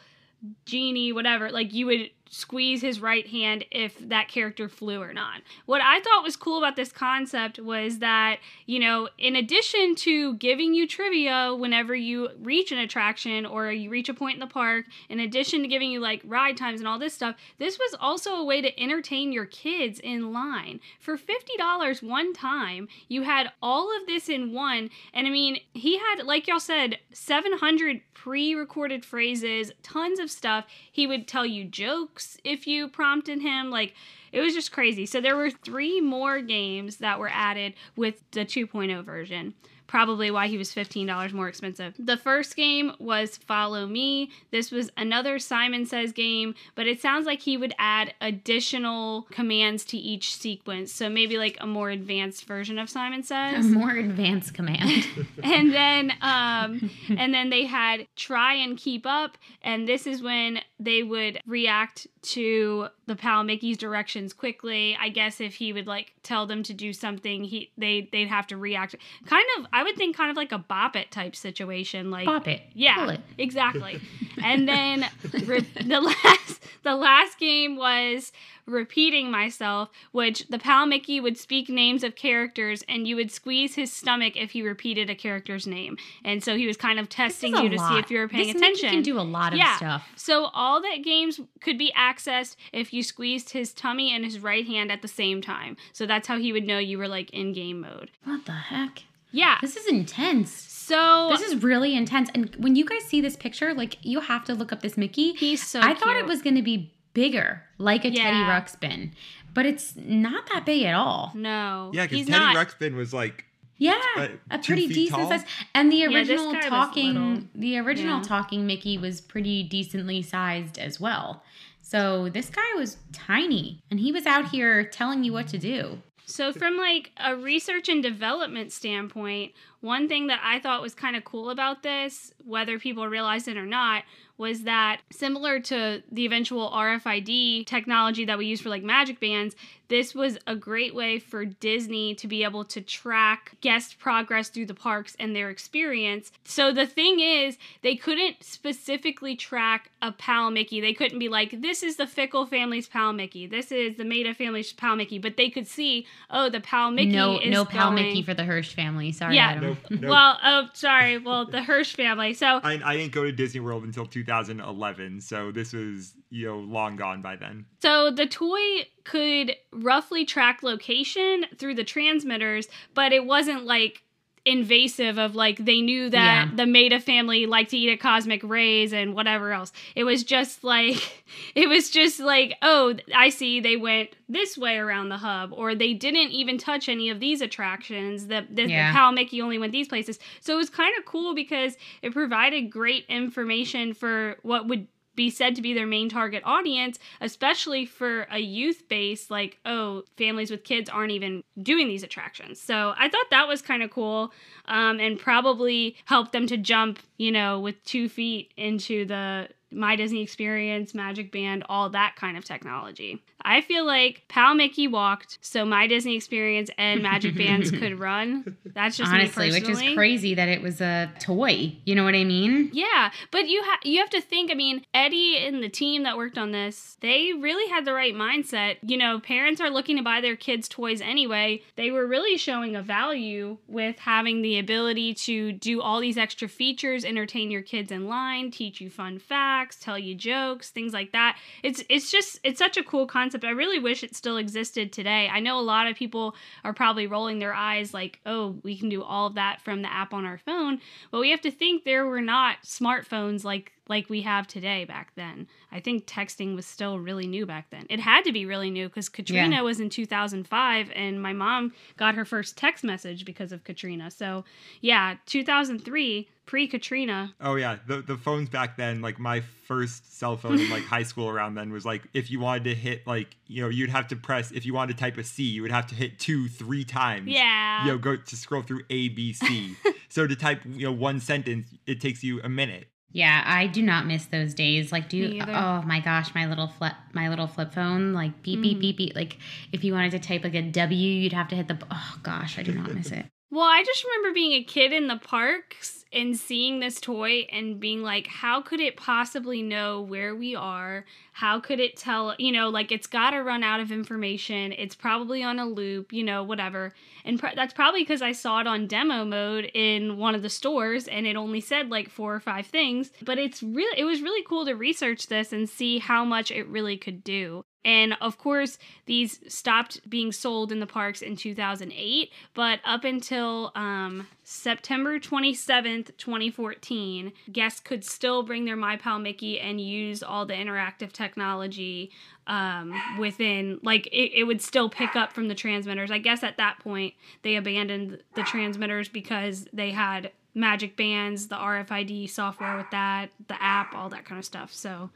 Genie, 0.64 1.12
whatever, 1.12 1.50
like 1.50 1.72
you 1.72 1.86
would 1.86 2.10
squeeze 2.30 2.82
his 2.82 3.00
right 3.00 3.26
hand 3.26 3.64
if 3.70 3.96
that 4.08 4.28
character 4.28 4.68
flew 4.68 5.00
or 5.00 5.12
not. 5.12 5.42
What 5.66 5.80
I 5.82 6.00
thought 6.00 6.22
was 6.22 6.36
cool 6.36 6.58
about 6.58 6.76
this 6.76 6.92
concept 6.92 7.58
was 7.58 7.98
that, 7.98 8.38
you 8.66 8.78
know, 8.78 9.08
in 9.18 9.36
addition 9.36 9.94
to 9.96 10.34
giving 10.34 10.74
you 10.74 10.86
trivia 10.86 11.54
whenever 11.54 11.94
you 11.94 12.30
reach 12.40 12.72
an 12.72 12.78
attraction 12.78 13.46
or 13.46 13.70
you 13.70 13.90
reach 13.90 14.08
a 14.08 14.14
point 14.14 14.34
in 14.34 14.40
the 14.40 14.46
park, 14.46 14.86
in 15.08 15.20
addition 15.20 15.62
to 15.62 15.68
giving 15.68 15.90
you 15.90 16.00
like 16.00 16.22
ride 16.24 16.56
times 16.56 16.80
and 16.80 16.88
all 16.88 16.98
this 16.98 17.14
stuff, 17.14 17.36
this 17.58 17.78
was 17.78 17.94
also 18.00 18.34
a 18.34 18.44
way 18.44 18.60
to 18.60 18.80
entertain 18.80 19.32
your 19.32 19.46
kids 19.46 20.00
in 20.00 20.32
line. 20.32 20.80
For 20.98 21.16
$50 21.16 22.02
one 22.02 22.32
time, 22.32 22.88
you 23.08 23.22
had 23.22 23.52
all 23.62 23.94
of 23.96 24.06
this 24.06 24.28
in 24.28 24.52
one. 24.52 24.90
And 25.14 25.26
I 25.26 25.30
mean, 25.30 25.58
he 25.72 25.98
had, 25.98 26.24
like 26.24 26.46
y'all 26.46 26.60
said, 26.60 26.98
700 27.12 28.00
pre 28.14 28.54
recorded 28.54 29.04
phrases, 29.04 29.72
tons 29.82 30.18
of 30.18 30.30
stuff. 30.30 30.66
He 30.90 31.06
would 31.06 31.28
tell 31.28 31.46
you 31.46 31.64
jokes 31.64 32.15
if 32.44 32.66
you 32.66 32.88
prompted 32.88 33.42
him. 33.42 33.70
Like, 33.70 33.94
it 34.32 34.40
was 34.40 34.54
just 34.54 34.72
crazy. 34.72 35.06
So 35.06 35.20
there 35.20 35.36
were 35.36 35.50
three 35.50 36.00
more 36.00 36.40
games 36.40 36.98
that 36.98 37.18
were 37.18 37.30
added 37.32 37.74
with 37.96 38.22
the 38.32 38.44
2.0 38.44 39.04
version. 39.04 39.54
Probably 39.86 40.30
why 40.30 40.48
he 40.48 40.58
was 40.58 40.74
$15 40.74 41.32
more 41.32 41.48
expensive. 41.48 41.94
The 41.98 42.16
first 42.16 42.56
game 42.56 42.92
was 42.98 43.36
Follow 43.36 43.86
Me. 43.86 44.30
This 44.50 44.70
was 44.70 44.90
another 44.96 45.38
Simon 45.38 45.86
Says 45.86 46.12
game, 46.12 46.54
but 46.74 46.86
it 46.86 47.00
sounds 47.00 47.26
like 47.26 47.40
he 47.40 47.56
would 47.56 47.74
add 47.78 48.14
additional 48.20 49.26
commands 49.30 49.84
to 49.86 49.96
each 49.96 50.34
sequence. 50.34 50.92
So 50.92 51.08
maybe 51.08 51.38
like 51.38 51.56
a 51.60 51.66
more 51.66 51.90
advanced 51.90 52.46
version 52.46 52.78
of 52.78 52.90
Simon 52.90 53.22
Says. 53.22 53.66
A 53.66 53.68
more 53.68 53.92
advanced 53.92 54.54
command. 54.54 55.06
and 55.42 55.72
then 55.72 56.12
um 56.20 56.90
and 57.08 57.32
then 57.32 57.50
they 57.50 57.64
had 57.64 58.06
try 58.16 58.54
and 58.54 58.76
keep 58.76 59.06
up 59.06 59.36
and 59.62 59.88
this 59.88 60.06
is 60.06 60.22
when 60.22 60.60
they 60.78 61.02
would 61.02 61.40
react 61.46 62.06
to 62.22 62.88
the 63.06 63.16
pal 63.16 63.42
mickey's 63.44 63.76
directions 63.76 64.32
quickly 64.32 64.96
i 65.00 65.08
guess 65.08 65.40
if 65.40 65.54
he 65.54 65.72
would 65.72 65.86
like 65.86 66.12
tell 66.22 66.46
them 66.46 66.62
to 66.62 66.74
do 66.74 66.92
something 66.92 67.44
he 67.44 67.70
they 67.78 68.08
they'd 68.12 68.28
have 68.28 68.46
to 68.46 68.56
react 68.56 68.94
kind 69.26 69.46
of 69.58 69.66
i 69.78 69.82
would 69.82 69.96
think 69.96 70.16
kind 70.16 70.30
of 70.30 70.36
like 70.36 70.52
a 70.52 70.58
bop 70.58 70.96
it 70.96 71.10
type 71.10 71.34
situation 71.36 72.10
like 72.10 72.26
bop 72.26 72.48
it. 72.48 72.62
yeah, 72.74 73.10
it. 73.10 73.20
exactly. 73.38 74.00
and 74.42 74.68
then 74.68 75.06
re- 75.44 75.60
the 75.84 76.00
last 76.00 76.62
the 76.82 76.94
last 76.94 77.38
game 77.38 77.76
was 77.76 78.32
repeating 78.66 79.30
myself, 79.30 79.88
which 80.12 80.46
the 80.48 80.58
pal 80.58 80.86
Mickey 80.86 81.20
would 81.20 81.36
speak 81.38 81.68
names 81.68 82.02
of 82.04 82.14
characters, 82.16 82.82
and 82.88 83.06
you 83.06 83.14
would 83.16 83.30
squeeze 83.30 83.74
his 83.76 83.92
stomach 83.92 84.36
if 84.36 84.50
he 84.52 84.62
repeated 84.62 85.08
a 85.08 85.14
character's 85.14 85.66
name. 85.66 85.96
And 86.24 86.42
so 86.42 86.56
he 86.56 86.66
was 86.66 86.76
kind 86.76 86.98
of 86.98 87.08
testing 87.08 87.54
you 87.56 87.68
to 87.68 87.78
see 87.78 87.98
if 87.98 88.10
you 88.10 88.18
were 88.18 88.28
paying 88.28 88.52
this 88.52 88.60
Mickey 88.60 88.88
can 88.88 89.02
do 89.02 89.18
a 89.18 89.22
lot 89.22 89.52
of 89.52 89.58
Yeah. 89.58 89.76
stuff. 89.76 90.08
So 90.16 90.46
all 90.46 90.80
that 90.82 91.02
games 91.04 91.40
could 91.60 91.78
be 91.78 91.92
accessed 91.96 92.56
if 92.72 92.92
you 92.92 93.02
squeezed 93.02 93.50
his 93.50 93.72
tummy 93.72 94.12
and 94.14 94.24
his 94.24 94.38
right 94.40 94.66
hand 94.66 94.90
at 94.92 95.02
the 95.02 95.08
same 95.08 95.40
time. 95.42 95.76
So 95.92 96.04
that's 96.06 96.26
how 96.28 96.38
he 96.38 96.52
would 96.52 96.66
know 96.66 96.78
you 96.78 96.98
were 96.98 97.08
like 97.08 97.30
in 97.30 97.52
game 97.52 97.80
mode. 97.80 98.10
What 98.24 98.46
the 98.46 98.52
heck? 98.52 99.02
Yeah. 99.32 99.58
This 99.60 99.76
is 99.76 99.86
intense. 99.86 100.50
So 100.52 101.28
This 101.30 101.40
is 101.42 101.62
really 101.62 101.96
intense. 101.96 102.30
And 102.34 102.54
when 102.56 102.76
you 102.76 102.84
guys 102.84 103.02
see 103.04 103.20
this 103.20 103.36
picture, 103.36 103.74
like 103.74 103.98
you 104.02 104.20
have 104.20 104.44
to 104.44 104.54
look 104.54 104.72
up 104.72 104.82
this 104.82 104.96
Mickey. 104.96 105.32
he's 105.34 105.66
so 105.66 105.80
I 105.80 105.94
thought 105.94 106.16
it 106.16 106.26
was 106.26 106.42
going 106.42 106.54
to 106.56 106.62
be 106.62 106.92
bigger, 107.12 107.62
like 107.78 108.04
a 108.04 108.10
Teddy 108.10 108.18
Yeah. 108.18 108.60
Ruxpin, 108.60 109.10
but 109.54 109.66
it's 109.66 109.94
not 109.96 110.48
that 110.52 110.64
big 110.66 110.82
at 110.84 110.94
all. 110.94 111.32
no. 111.34 111.90
Yeah, 111.92 112.06
because 112.06 112.26
Teddy 112.26 112.30
not. 112.38 112.54
Ruxpin 112.56 112.94
was 112.94 113.12
like 113.12 113.44
Yeah, 113.78 113.98
Uh, 114.16 114.28
a 114.50 114.58
pretty 114.58 114.86
decent 114.86 115.20
tall? 115.22 115.28
size. 115.28 115.44
And 115.74 115.90
the 115.92 116.06
original 116.06 116.52
guy 116.52 116.58
was 116.60 116.66
talking, 116.66 117.48
the 117.54 117.78
original 117.78 118.18
Yeah. 118.18 118.22
talking 118.22 118.66
Mickey 118.66 118.96
was 118.96 119.20
pretty 119.20 119.62
decently 119.64 120.22
sized 120.22 120.78
as 120.78 120.98
well. 121.00 121.42
So 121.82 122.28
this 122.28 122.48
guy 122.48 122.72
was 122.76 122.96
tiny, 123.12 123.80
and 123.90 124.00
he 124.00 124.12
was 124.12 124.24
out 124.26 124.48
here 124.50 124.82
telling 124.84 125.24
you 125.24 125.32
what 125.32 125.46
to 125.48 125.58
do. 125.58 126.00
So, 126.28 126.52
from 126.52 126.76
like 126.76 127.12
a 127.18 127.36
research 127.36 127.88
and 127.88 128.02
development 128.02 128.72
standpoint, 128.72 129.52
one 129.80 130.08
thing 130.08 130.26
that 130.26 130.40
I 130.42 130.58
thought 130.58 130.82
was 130.82 130.92
kind 130.92 131.14
of 131.14 131.24
cool 131.24 131.50
about 131.50 131.84
this, 131.84 132.34
whether 132.44 132.80
people 132.80 133.06
realize 133.06 133.46
it 133.46 133.56
or 133.56 133.64
not, 133.64 134.02
was 134.36 134.64
that 134.64 135.02
similar 135.12 135.60
to 135.60 136.02
the 136.10 136.24
eventual 136.26 136.68
RFID 136.72 137.66
technology 137.66 138.24
that 138.24 138.38
we 138.38 138.46
use 138.46 138.60
for 138.60 138.70
like 138.70 138.82
magic 138.82 139.20
bands, 139.20 139.54
this 139.88 140.14
was 140.14 140.38
a 140.46 140.56
great 140.56 140.94
way 140.94 141.18
for 141.18 141.44
Disney 141.44 142.14
to 142.16 142.26
be 142.26 142.42
able 142.44 142.64
to 142.64 142.80
track 142.80 143.56
guest 143.60 143.98
progress 143.98 144.48
through 144.48 144.66
the 144.66 144.74
parks 144.74 145.16
and 145.18 145.34
their 145.34 145.50
experience. 145.50 146.32
So 146.44 146.72
the 146.72 146.86
thing 146.86 147.20
is, 147.20 147.56
they 147.82 147.96
couldn't 147.96 148.42
specifically 148.42 149.36
track 149.36 149.90
a 150.02 150.12
Pal 150.12 150.50
Mickey. 150.50 150.80
They 150.80 150.92
couldn't 150.92 151.18
be 151.18 151.28
like, 151.28 151.60
this 151.62 151.82
is 151.82 151.96
the 151.96 152.06
Fickle 152.06 152.46
family's 152.46 152.88
Pal 152.88 153.12
Mickey. 153.12 153.46
This 153.46 153.70
is 153.72 153.96
the 153.96 154.04
Maida 154.04 154.34
family's 154.34 154.72
Pal 154.72 154.96
Mickey. 154.96 155.18
But 155.18 155.36
they 155.36 155.50
could 155.50 155.66
see, 155.66 156.06
oh, 156.30 156.48
the 156.50 156.60
Pal 156.60 156.90
Mickey 156.90 157.12
no, 157.12 157.38
is 157.38 157.50
no 157.52 157.64
pal 157.64 157.90
going- 157.90 158.06
Mickey 158.06 158.22
for 158.22 158.34
the 158.34 158.44
Hirsch 158.44 158.74
family. 158.74 159.12
Sorry, 159.12 159.36
Yeah. 159.36 159.50
Adam. 159.50 159.64
nope, 159.64 159.78
nope. 160.02 160.10
Well, 160.10 160.38
oh, 160.42 160.68
sorry. 160.72 161.18
Well, 161.18 161.46
the 161.46 161.62
Hirsch 161.62 161.94
family. 161.94 162.34
So 162.34 162.60
I, 162.62 162.80
I 162.84 162.96
didn't 162.96 163.12
go 163.12 163.24
to 163.24 163.32
Disney 163.32 163.60
World 163.60 163.84
until 163.84 164.06
2011, 164.06 165.20
so 165.20 165.50
this 165.52 165.72
was 165.72 166.14
you 166.30 166.46
know 166.46 166.58
long 166.58 166.96
gone 166.96 167.22
by 167.22 167.36
then. 167.36 167.64
So 167.82 168.10
the 168.10 168.26
toy 168.26 168.58
could 169.04 169.54
roughly 169.76 170.24
track 170.24 170.62
location 170.62 171.44
through 171.56 171.74
the 171.74 171.84
transmitters, 171.84 172.68
but 172.94 173.12
it 173.12 173.24
wasn't 173.26 173.64
like 173.64 174.02
invasive 174.44 175.18
of 175.18 175.34
like 175.34 175.64
they 175.64 175.80
knew 175.80 176.08
that 176.08 176.46
Yeah. 176.50 176.54
the 176.54 176.66
Maida 176.66 177.00
family 177.00 177.46
liked 177.46 177.70
to 177.70 177.76
eat 177.76 177.90
at 177.92 177.98
Cosmic 177.98 178.42
Rays 178.44 178.92
and 178.92 179.12
whatever 179.12 179.52
else. 179.52 179.72
It 179.96 180.04
was 180.04 180.22
just 180.22 180.62
like 180.62 181.24
it 181.56 181.68
was 181.68 181.90
just 181.90 182.20
like, 182.20 182.54
oh, 182.62 182.94
I 183.12 183.30
see 183.30 183.58
they 183.58 183.76
went 183.76 184.10
this 184.28 184.56
way 184.56 184.76
around 184.76 185.08
the 185.08 185.16
hub 185.18 185.52
or 185.52 185.74
they 185.74 185.94
didn't 185.94 186.30
even 186.30 186.58
touch 186.58 186.88
any 186.88 187.10
of 187.10 187.18
these 187.18 187.40
attractions. 187.40 188.28
The 188.28 188.46
the, 188.48 188.68
Yeah. 188.68 188.92
the 188.92 188.96
Pal 188.96 189.10
Mickey 189.10 189.42
only 189.42 189.58
went 189.58 189.72
these 189.72 189.88
places. 189.88 190.20
So 190.40 190.54
it 190.54 190.58
was 190.58 190.70
kind 190.70 190.96
of 190.96 191.04
cool 191.06 191.34
because 191.34 191.76
it 192.02 192.12
provided 192.12 192.70
great 192.70 193.04
information 193.08 193.94
for 193.94 194.36
what 194.42 194.68
would 194.68 194.86
be 195.16 195.30
said 195.30 195.56
to 195.56 195.62
be 195.62 195.74
their 195.74 195.86
main 195.86 196.08
target 196.08 196.42
audience, 196.44 196.98
especially 197.20 197.86
for 197.86 198.22
a 198.30 198.38
youth 198.38 198.88
base 198.88 199.30
like, 199.30 199.58
oh, 199.64 200.04
families 200.16 200.50
with 200.50 200.62
kids 200.62 200.88
aren't 200.88 201.12
even 201.12 201.42
doing 201.60 201.88
these 201.88 202.02
attractions. 202.02 202.60
So 202.60 202.94
I 202.96 203.08
thought 203.08 203.26
that 203.30 203.48
was 203.48 203.62
kind 203.62 203.82
of 203.82 203.90
cool 203.90 204.32
um, 204.66 205.00
and 205.00 205.18
probably 205.18 205.96
helped 206.04 206.32
them 206.32 206.46
to 206.46 206.56
jump, 206.56 206.98
you 207.16 207.32
know, 207.32 207.58
with 207.58 207.82
two 207.84 208.08
feet 208.08 208.52
into 208.56 209.06
the 209.06 209.48
My 209.70 209.96
Disney 209.96 210.22
Experience, 210.22 210.94
Magic 210.94 211.32
Band, 211.32 211.64
all 211.68 211.90
that 211.90 212.14
kind 212.16 212.36
of 212.36 212.44
technology. 212.44 213.22
I 213.42 213.60
feel 213.60 213.86
like 213.86 214.24
Pal 214.28 214.54
Mickey 214.54 214.88
walked 214.88 215.38
so 215.40 215.64
My 215.64 215.86
Disney 215.86 216.16
Experience 216.16 216.70
and 216.78 217.02
Magic 217.02 217.36
Bands 217.36 217.70
could 217.70 217.98
run. 218.00 218.56
That's 218.64 218.96
just 218.96 219.12
Honestly, 219.12 219.50
which 219.50 219.68
is 219.68 219.80
crazy 219.94 220.34
that 220.34 220.48
it 220.48 220.62
was 220.62 220.80
a 220.80 221.12
toy. 221.20 221.76
You 221.84 221.94
know 221.94 222.04
what 222.04 222.14
I 222.14 222.24
mean? 222.24 222.70
Yeah, 222.72 223.10
but 223.30 223.48
you 223.48 223.62
have 223.62 223.80
you 223.84 224.00
have 224.00 224.10
to 224.10 224.20
think. 224.20 224.50
I 224.50 224.54
mean, 224.54 224.84
Eddie 224.94 225.38
and 225.38 225.62
the 225.62 225.68
team 225.68 226.02
that 226.04 226.16
worked 226.16 226.38
on 226.38 226.50
this, 226.52 226.96
they 227.00 227.32
really 227.32 227.70
had 227.70 227.84
the 227.84 227.92
right 227.92 228.14
mindset. 228.14 228.76
You 228.82 228.96
know, 228.96 229.20
parents 229.20 229.60
are 229.60 229.70
looking 229.70 229.96
to 229.96 230.02
buy 230.02 230.20
their 230.20 230.36
kids 230.36 230.68
toys 230.68 231.00
anyway. 231.00 231.62
They 231.76 231.90
were 231.90 232.06
really 232.06 232.36
showing 232.36 232.74
a 232.74 232.82
value 232.82 233.58
with 233.68 233.98
having 233.98 234.42
the 234.42 234.58
ability 234.58 235.14
to 235.14 235.52
do 235.52 235.80
all 235.80 236.00
these 236.00 236.18
extra 236.18 236.48
features, 236.48 237.04
entertain 237.04 237.50
your 237.50 237.62
kids 237.62 237.92
in 237.92 238.08
line, 238.08 238.50
teach 238.50 238.80
you 238.80 238.90
fun 238.90 239.18
facts, 239.18 239.55
tell 239.64 239.98
you 239.98 240.14
jokes, 240.14 240.70
things 240.70 240.92
like 240.92 241.12
that. 241.12 241.38
It's 241.62 241.82
it's 241.88 242.10
just 242.10 242.38
it's 242.44 242.58
such 242.58 242.76
a 242.76 242.82
cool 242.82 243.06
concept. 243.06 243.44
I 243.44 243.50
really 243.50 243.78
wish 243.78 244.02
it 244.02 244.14
still 244.14 244.36
existed 244.36 244.92
today. 244.92 245.28
I 245.32 245.40
know 245.40 245.58
a 245.58 245.60
lot 245.60 245.86
of 245.86 245.96
people 245.96 246.34
are 246.64 246.72
probably 246.72 247.06
rolling 247.06 247.38
their 247.38 247.54
eyes 247.54 247.94
like, 247.94 248.20
"Oh, 248.26 248.56
we 248.62 248.76
can 248.76 248.88
do 248.88 249.02
all 249.02 249.26
of 249.26 249.34
that 249.34 249.60
from 249.60 249.82
the 249.82 249.92
app 249.92 250.12
on 250.12 250.24
our 250.24 250.38
phone." 250.38 250.80
But 251.10 251.20
we 251.20 251.30
have 251.30 251.40
to 251.42 251.50
think 251.50 251.84
there 251.84 252.06
were 252.06 252.20
not 252.20 252.62
smartphones 252.62 253.44
like 253.44 253.72
like 253.88 254.10
we 254.10 254.22
have 254.22 254.46
today 254.46 254.84
back 254.84 255.12
then. 255.16 255.46
I 255.76 255.80
think 255.80 256.06
texting 256.06 256.54
was 256.54 256.64
still 256.64 256.98
really 256.98 257.26
new 257.26 257.44
back 257.44 257.68
then. 257.68 257.84
It 257.90 258.00
had 258.00 258.24
to 258.24 258.32
be 258.32 258.46
really 258.46 258.70
new 258.70 258.88
because 258.88 259.10
Katrina 259.10 259.56
Yeah. 259.56 259.60
was 259.60 259.78
in 259.78 259.90
2005 259.90 260.90
and 260.94 261.20
my 261.20 261.34
mom 261.34 261.74
got 261.98 262.14
her 262.14 262.24
first 262.24 262.56
text 262.56 262.82
message 262.82 263.26
because 263.26 263.52
of 263.52 263.62
Katrina. 263.62 264.10
So, 264.10 264.46
yeah, 264.80 265.16
2003, 265.26 266.28
pre 266.46 266.66
Katrina. 266.66 267.34
Oh 267.42 267.56
yeah, 267.56 267.76
the 267.86 268.00
the 268.00 268.16
phones 268.16 268.48
back 268.48 268.78
then, 268.78 269.02
like 269.02 269.18
my 269.18 269.42
first 269.66 270.16
cell 270.18 270.36
phone 270.38 270.58
in 270.60 270.70
like 270.70 270.84
high 270.96 271.02
school 271.02 271.28
around 271.28 271.56
then 271.56 271.70
was 271.72 271.84
like 271.84 272.04
if 272.14 272.30
you 272.30 272.40
wanted 272.40 272.64
to 272.64 272.74
hit 272.74 273.06
like 273.06 273.36
you 273.46 273.60
know 273.62 273.68
you'd 273.68 273.90
have 273.90 274.08
to 274.08 274.16
press 274.16 274.52
if 274.52 274.64
you 274.64 274.72
wanted 274.72 274.96
to 274.96 275.00
type 275.00 275.18
a 275.18 275.24
C 275.24 275.42
you 275.42 275.60
would 275.60 275.72
have 275.72 275.86
to 275.88 275.94
hit 275.94 276.18
two 276.18 276.48
three 276.48 276.84
times. 276.84 277.26
Yeah. 277.28 277.84
You 277.84 277.92
know, 277.92 277.98
go 277.98 278.16
to 278.16 278.36
scroll 278.36 278.62
through 278.62 278.82
A 278.88 279.10
B 279.10 279.34
C. 279.34 279.76
so 280.08 280.26
to 280.26 280.34
type 280.36 280.62
you 280.64 280.86
know 280.86 280.92
one 280.92 281.20
sentence 281.20 281.68
it 281.86 282.00
takes 282.00 282.24
you 282.24 282.40
a 282.42 282.48
minute. 282.48 282.86
Yeah, 283.12 283.42
I 283.46 283.66
do 283.66 283.82
not 283.82 284.06
miss 284.06 284.26
those 284.26 284.52
days. 284.52 284.92
Like, 284.92 285.08
do 285.08 285.16
either. 285.16 285.52
oh 285.52 285.82
my 285.82 286.00
gosh, 286.00 286.34
my 286.34 286.46
little 286.46 286.68
flip, 286.68 286.92
my 287.14 287.28
little 287.28 287.46
flip 287.46 287.72
phone, 287.72 288.12
like 288.12 288.42
beep 288.42 288.58
Mm. 288.58 288.62
beep 288.62 288.80
beep 288.80 288.96
beep. 288.98 289.14
Like, 289.16 289.38
if 289.72 289.84
you 289.84 289.92
wanted 289.94 290.10
to 290.12 290.18
type 290.18 290.44
like 290.44 290.54
a 290.54 290.62
W, 290.62 291.08
you'd 291.08 291.32
have 291.32 291.48
to 291.48 291.56
hit 291.56 291.68
the. 291.68 291.78
Oh 291.90 292.18
gosh, 292.22 292.58
I 292.58 292.62
do 292.62 292.72
not 292.72 292.92
miss 292.92 293.12
it. 293.12 293.26
Well, 293.48 293.64
I 293.64 293.84
just 293.84 294.04
remember 294.04 294.34
being 294.34 294.52
a 294.54 294.64
kid 294.64 294.92
in 294.92 295.06
the 295.06 295.18
parks 295.18 296.04
and 296.12 296.36
seeing 296.36 296.80
this 296.80 297.00
toy 297.00 297.46
and 297.52 297.78
being 297.78 298.02
like, 298.02 298.26
how 298.26 298.60
could 298.60 298.80
it 298.80 298.96
possibly 298.96 299.62
know 299.62 300.00
where 300.00 300.34
we 300.34 300.56
are? 300.56 301.04
How 301.32 301.60
could 301.60 301.78
it 301.78 301.96
tell, 301.96 302.34
you 302.38 302.50
know, 302.50 302.70
like 302.70 302.90
it's 302.90 303.06
got 303.06 303.30
to 303.30 303.44
run 303.44 303.62
out 303.62 303.78
of 303.78 303.92
information. 303.92 304.72
It's 304.72 304.96
probably 304.96 305.44
on 305.44 305.60
a 305.60 305.64
loop, 305.64 306.12
you 306.12 306.24
know, 306.24 306.42
whatever. 306.42 306.92
And 307.24 307.38
pr- 307.38 307.54
that's 307.54 307.72
probably 307.72 308.02
because 308.02 308.20
I 308.20 308.32
saw 308.32 308.60
it 308.60 308.66
on 308.66 308.88
demo 308.88 309.24
mode 309.24 309.70
in 309.74 310.16
one 310.16 310.34
of 310.34 310.42
the 310.42 310.50
stores 310.50 311.06
and 311.06 311.24
it 311.24 311.36
only 311.36 311.60
said 311.60 311.88
like 311.88 312.10
four 312.10 312.34
or 312.34 312.40
five 312.40 312.66
things. 312.66 313.12
But 313.22 313.38
it's 313.38 313.62
really, 313.62 314.00
it 314.00 314.04
was 314.04 314.22
really 314.22 314.44
cool 314.48 314.66
to 314.66 314.74
research 314.74 315.28
this 315.28 315.52
and 315.52 315.68
see 315.68 315.98
how 315.98 316.24
much 316.24 316.50
it 316.50 316.66
really 316.66 316.96
could 316.96 317.22
do. 317.22 317.64
And 317.86 318.16
of 318.20 318.36
course, 318.36 318.78
these 319.06 319.38
stopped 319.46 320.10
being 320.10 320.32
sold 320.32 320.72
in 320.72 320.80
the 320.80 320.88
parks 320.88 321.22
in 321.22 321.36
2008, 321.36 322.32
but 322.52 322.80
up 322.84 323.04
until 323.04 323.70
um, 323.76 324.26
September 324.42 325.20
27th, 325.20 326.16
2014, 326.18 327.32
guests 327.52 327.78
could 327.78 328.04
still 328.04 328.42
bring 328.42 328.64
their 328.64 328.74
My 328.74 328.96
Pal 328.96 329.20
Mickey 329.20 329.60
and 329.60 329.80
use 329.80 330.20
all 330.20 330.44
the 330.44 330.54
interactive 330.54 331.12
technology 331.12 332.10
um, 332.48 332.92
within, 333.20 333.78
like, 333.84 334.08
it, 334.08 334.32
it 334.34 334.44
would 334.44 334.60
still 334.60 334.90
pick 334.90 335.14
up 335.14 335.32
from 335.32 335.46
the 335.46 335.54
transmitters. 335.54 336.10
I 336.10 336.18
guess 336.18 336.42
at 336.42 336.56
that 336.56 336.80
point, 336.80 337.14
they 337.42 337.54
abandoned 337.54 338.20
the 338.34 338.42
transmitters 338.42 339.08
because 339.08 339.68
they 339.72 339.92
had 339.92 340.32
magic 340.56 340.96
bands, 340.96 341.46
the 341.46 341.56
RFID 341.56 342.28
software 342.30 342.76
with 342.76 342.90
that, 342.90 343.30
the 343.46 343.62
app, 343.62 343.94
all 343.94 344.08
that 344.08 344.24
kind 344.24 344.40
of 344.40 344.44
stuff. 344.44 344.72
So, 344.72 345.10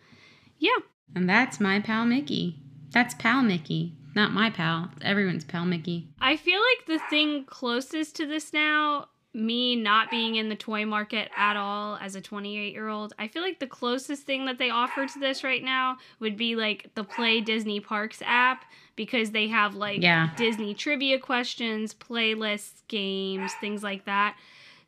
yeah. 0.61 0.79
And 1.15 1.29
that's 1.29 1.61
my 1.61 1.81
pal 1.81 2.05
Mickey. 2.05 2.57
That's 2.93 3.15
pal 3.15 3.43
Mickey, 3.43 3.95
not 4.15 4.33
my 4.33 4.51
pal. 4.51 4.91
It's 4.97 5.05
everyone's 5.05 5.45
pal 5.45 5.65
Mickey. 5.65 6.09
I 6.21 6.37
feel 6.37 6.61
like 6.61 6.87
the 6.87 7.05
thing 7.09 7.45
closest 7.45 8.17
to 8.17 8.27
this 8.27 8.53
now, 8.53 9.07
me 9.33 9.77
not 9.77 10.11
being 10.11 10.35
in 10.37 10.49
the 10.49 10.57
toy 10.57 10.85
market 10.85 11.31
at 11.37 11.57
all 11.57 11.97
as 12.01 12.17
a 12.17 12.21
28 12.21 12.73
year 12.73 12.89
old, 12.89 13.13
I 13.19 13.29
feel 13.29 13.43
like 13.43 13.61
the 13.61 13.67
closest 13.67 14.25
thing 14.25 14.47
that 14.47 14.59
they 14.59 14.71
offer 14.71 15.07
to 15.07 15.19
this 15.21 15.45
right 15.45 15.63
now 15.63 15.99
would 16.19 16.37
be 16.37 16.57
like 16.57 16.91
the 16.95 17.05
Play 17.05 17.41
Disney 17.41 17.79
Parks 17.81 18.23
app 18.27 18.65
because 18.97 19.31
they 19.31 19.47
have 19.49 19.75
like 19.77 20.03
Yeah. 20.03 20.31
Disney 20.37 20.75
trivia 20.75 21.19
questions, 21.21 21.95
playlists, 21.95 22.83
games, 22.89 23.53
things 23.61 23.83
like 23.85 24.05
that. 24.07 24.37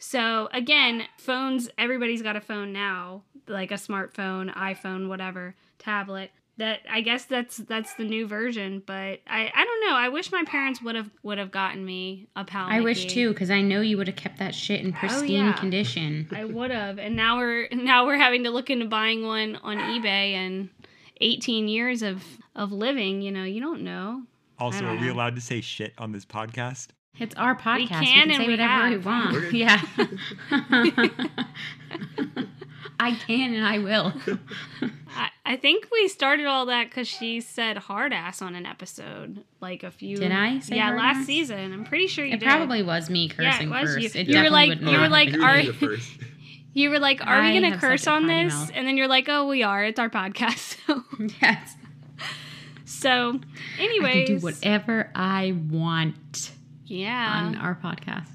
So 0.00 0.48
again, 0.52 1.04
phones, 1.18 1.70
everybody's 1.78 2.22
got 2.22 2.34
a 2.34 2.40
phone 2.40 2.72
now, 2.72 3.22
like 3.46 3.70
a 3.70 3.74
smartphone, 3.74 4.52
iPhone, 4.56 5.08
whatever, 5.08 5.54
tablet. 5.82 6.30
That 6.58 6.80
I 6.88 7.00
guess 7.00 7.24
that's 7.24 7.56
that's 7.56 7.94
the 7.94 8.04
new 8.04 8.26
version, 8.26 8.82
but 8.84 9.20
I 9.26 9.50
I 9.54 9.64
don't 9.64 9.88
know. 9.88 9.96
I 9.96 10.10
wish 10.10 10.30
my 10.30 10.44
parents 10.44 10.82
would 10.82 10.94
have 10.96 11.10
would 11.22 11.38
have 11.38 11.50
gotten 11.50 11.82
me 11.82 12.28
a 12.36 12.44
Pal. 12.44 12.66
I 12.68 12.80
wish 12.80 13.06
too, 13.06 13.30
because 13.30 13.50
I 13.50 13.62
know 13.62 13.80
you 13.80 13.96
would 13.96 14.06
have 14.06 14.16
kept 14.16 14.38
that 14.38 14.54
shit 14.54 14.80
in 14.80 14.92
oh, 14.94 14.98
pristine 14.98 15.44
Oh, 15.44 15.46
yeah. 15.46 15.52
condition. 15.54 16.28
I 16.30 16.44
would 16.44 16.70
have, 16.70 16.98
and 16.98 17.16
now 17.16 17.38
we're 17.38 17.68
now 17.72 18.04
we're 18.06 18.18
having 18.18 18.44
to 18.44 18.50
look 18.50 18.68
into 18.68 18.84
buying 18.84 19.26
one 19.26 19.56
on 19.62 19.78
eBay 19.78 20.34
and 20.34 20.68
18 21.22 21.68
years 21.68 22.02
of 22.02 22.22
of 22.54 22.70
living. 22.70 23.22
You 23.22 23.32
know, 23.32 23.44
you 23.44 23.60
don't 23.62 23.80
know. 23.80 24.24
Also, 24.58 24.80
don't 24.82 24.98
are 24.98 25.00
we 25.00 25.08
allowed 25.08 25.34
to 25.36 25.40
say 25.40 25.62
shit 25.62 25.94
on 25.96 26.12
this 26.12 26.26
podcast? 26.26 26.88
It's 27.18 27.34
our 27.36 27.56
podcast. 27.56 27.76
We 27.76 27.86
can 27.88 28.04
can, 28.04 28.30
and 28.30 28.36
say 28.40 28.46
we 28.46 28.52
whatever 28.52 28.90
we 28.90 28.98
want. 28.98 29.52
Yeah. 29.52 29.82
I 33.02 33.14
can 33.26 33.54
and 33.54 33.66
I 33.66 33.78
will. 33.78 34.12
I, 35.16 35.28
I 35.44 35.56
think 35.56 35.88
we 35.90 36.08
started 36.08 36.46
all 36.46 36.66
that 36.66 36.88
because 36.88 37.08
she 37.08 37.40
said 37.40 37.76
hard 37.76 38.12
ass 38.12 38.40
on 38.42 38.54
an 38.54 38.64
episode, 38.64 39.44
like 39.60 39.82
a 39.82 39.90
few. 39.90 40.16
Did 40.16 40.32
I 40.32 40.60
say 40.60 40.76
yeah, 40.76 40.84
hard 40.86 40.98
last 40.98 41.16
ass? 41.18 41.26
season. 41.26 41.72
I'm 41.72 41.84
pretty 41.84 42.06
sure 42.06 42.24
you 42.24 42.34
It 42.34 42.40
did. 42.40 42.46
probably 42.48 42.82
was 42.82 43.10
me 43.10 43.30
Yeah, 43.38 43.48
it 43.48 43.52
cursing 43.52 43.70
was 43.70 43.96
you. 43.96 44.10
It 44.20 44.28
You 44.28 44.42
were 44.42 44.50
like- 44.50 44.68
would 44.68 44.80
you 44.82 44.98
were 45.00 45.08
like, 45.08 45.30
You 45.32 45.42
are- 45.42 45.62
did 45.62 45.82
it. 45.82 46.00
You 46.74 46.88
were 46.88 46.98
like, 47.00 47.20
"Are 47.26 47.42
we 47.42 47.52
gonna 47.60 47.76
curse 47.76 48.06
on 48.06 48.26
this?" 48.26 48.54
mouth. 48.54 48.70
And 48.72 48.86
then 48.88 48.96
you're 48.96 49.06
like, 49.06 49.28
"Oh, 49.28 49.46
we 49.46 49.62
are. 49.62 49.84
It's 49.84 49.98
our 49.98 50.08
podcast." 50.08 50.78
So, 50.86 51.02
yes. 51.42 51.76
so 52.86 53.40
I 53.78 53.82
anyways, 53.84 54.26
can 54.28 54.36
do 54.38 54.42
whatever 54.42 55.10
I 55.14 55.52
want 55.68 56.50
yeah. 56.86 57.42
on 57.44 57.56
our 57.56 57.74
podcast 57.74 58.28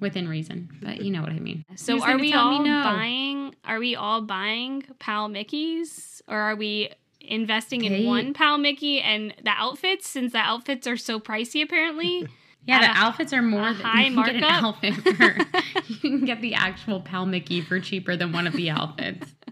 within 0.00 0.28
reason. 0.28 0.70
But 0.82 1.02
you 1.02 1.10
know 1.10 1.20
what 1.22 1.30
I 1.32 1.38
mean. 1.38 1.64
So 1.76 1.94
Who's 1.94 2.02
are 2.04 2.18
we 2.18 2.30
tell 2.32 2.50
me 2.50 2.56
all 2.58 2.64
no? 2.64 2.82
buying? 2.84 3.54
Are 3.64 3.78
we 3.78 3.94
all 3.96 4.22
buying 4.22 4.84
Pal 4.98 5.28
Mickeys, 5.28 6.20
or 6.28 6.36
are 6.38 6.56
we 6.56 6.90
investing 7.20 7.84
in 7.84 8.06
one 8.06 8.32
Pal 8.34 8.58
Mickey 8.58 9.00
and 9.00 9.34
the 9.44 9.50
outfits? 9.50 10.08
Since 10.08 10.32
the 10.32 10.38
outfits 10.38 10.86
are 10.86 10.96
so 10.96 11.20
pricey, 11.20 11.62
apparently. 11.62 12.26
Yeah, 12.66 12.80
the 12.92 12.98
a- 13.00 13.04
outfits 13.04 13.32
are 13.32 13.40
more 13.40 13.72
than 13.72 13.80
high 13.80 14.04
you 14.04 14.14
can 14.14 14.22
get 14.26 14.34
an 14.34 14.40
markup? 14.42 14.62
outfit 14.84 14.94
for. 14.94 15.82
you 15.88 15.96
can 15.96 16.24
get 16.26 16.42
the 16.42 16.52
actual 16.54 17.00
Pal 17.00 17.24
Mickey 17.24 17.62
for 17.62 17.80
cheaper 17.80 18.16
than 18.16 18.32
one 18.32 18.46
of 18.46 18.52
the 18.52 18.68
outfits. 18.68 19.34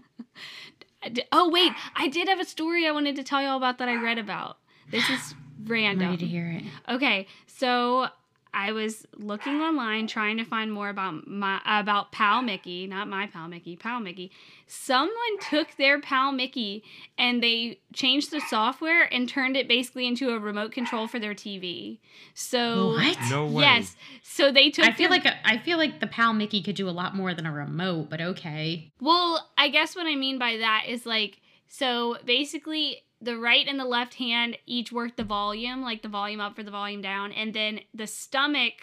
Oh 1.31 1.49
wait, 1.49 1.71
I 1.95 2.07
did 2.09 2.27
have 2.27 2.39
a 2.39 2.45
story 2.45 2.85
I 2.85 2.91
wanted 2.91 3.15
to 3.15 3.23
tell 3.23 3.41
y'all 3.41 3.55
about 3.57 3.77
that 3.77 3.87
I 3.87 3.95
read 3.95 4.17
about. 4.17 4.57
This 4.91 5.09
is 5.09 5.33
I'm 5.33 5.65
random. 5.65 6.09
ready 6.09 6.17
to 6.17 6.25
hear 6.27 6.51
it. 6.51 6.63
Okay, 6.93 7.25
so 7.47 8.09
I 8.53 8.71
was 8.71 9.05
looking 9.15 9.61
online 9.61 10.07
trying 10.07 10.37
to 10.37 10.43
find 10.43 10.71
more 10.71 10.89
about 10.89 11.27
my 11.27 11.61
about 11.65 12.11
Pal 12.11 12.41
Mickey, 12.41 12.87
not 12.87 13.07
my 13.07 13.27
Pal 13.27 13.47
Mickey, 13.47 13.75
Pal 13.75 13.99
Mickey. 13.99 14.31
Someone 14.65 15.13
took 15.49 15.75
their 15.77 15.99
Pal 16.01 16.31
Mickey 16.31 16.83
and 17.17 17.41
they 17.43 17.79
changed 17.93 18.31
the 18.31 18.39
software 18.41 19.03
and 19.13 19.29
turned 19.29 19.55
it 19.55 19.67
basically 19.67 20.07
into 20.07 20.31
a 20.31 20.39
remote 20.39 20.71
control 20.71 21.07
for 21.07 21.19
their 21.19 21.33
TV. 21.35 21.99
So 22.33 22.89
What? 22.93 23.17
No 23.29 23.45
way. 23.45 23.63
Yes. 23.63 23.95
So 24.23 24.51
they 24.51 24.69
took 24.69 24.85
I 24.85 24.91
feel 24.91 25.09
their- 25.09 25.19
like 25.19 25.25
a, 25.25 25.47
I 25.47 25.57
feel 25.57 25.77
like 25.77 25.99
the 25.99 26.07
Pal 26.07 26.33
Mickey 26.33 26.61
could 26.61 26.75
do 26.75 26.89
a 26.89 26.91
lot 26.91 27.15
more 27.15 27.33
than 27.33 27.45
a 27.45 27.51
remote, 27.51 28.09
but 28.09 28.19
okay. 28.21 28.91
Well, 28.99 29.47
I 29.57 29.69
guess 29.69 29.95
what 29.95 30.07
I 30.07 30.15
mean 30.15 30.39
by 30.39 30.57
that 30.57 30.85
is 30.87 31.05
like 31.05 31.39
so 31.67 32.17
basically 32.25 33.03
the 33.21 33.37
right 33.37 33.67
and 33.67 33.79
the 33.79 33.85
left 33.85 34.15
hand 34.15 34.57
each 34.65 34.91
work 34.91 35.15
the 35.15 35.23
volume, 35.23 35.81
like 35.81 36.01
the 36.01 36.07
volume 36.07 36.39
up 36.39 36.55
for 36.55 36.63
the 36.63 36.71
volume 36.71 37.01
down, 37.01 37.31
and 37.31 37.53
then 37.53 37.81
the 37.93 38.07
stomach 38.07 38.73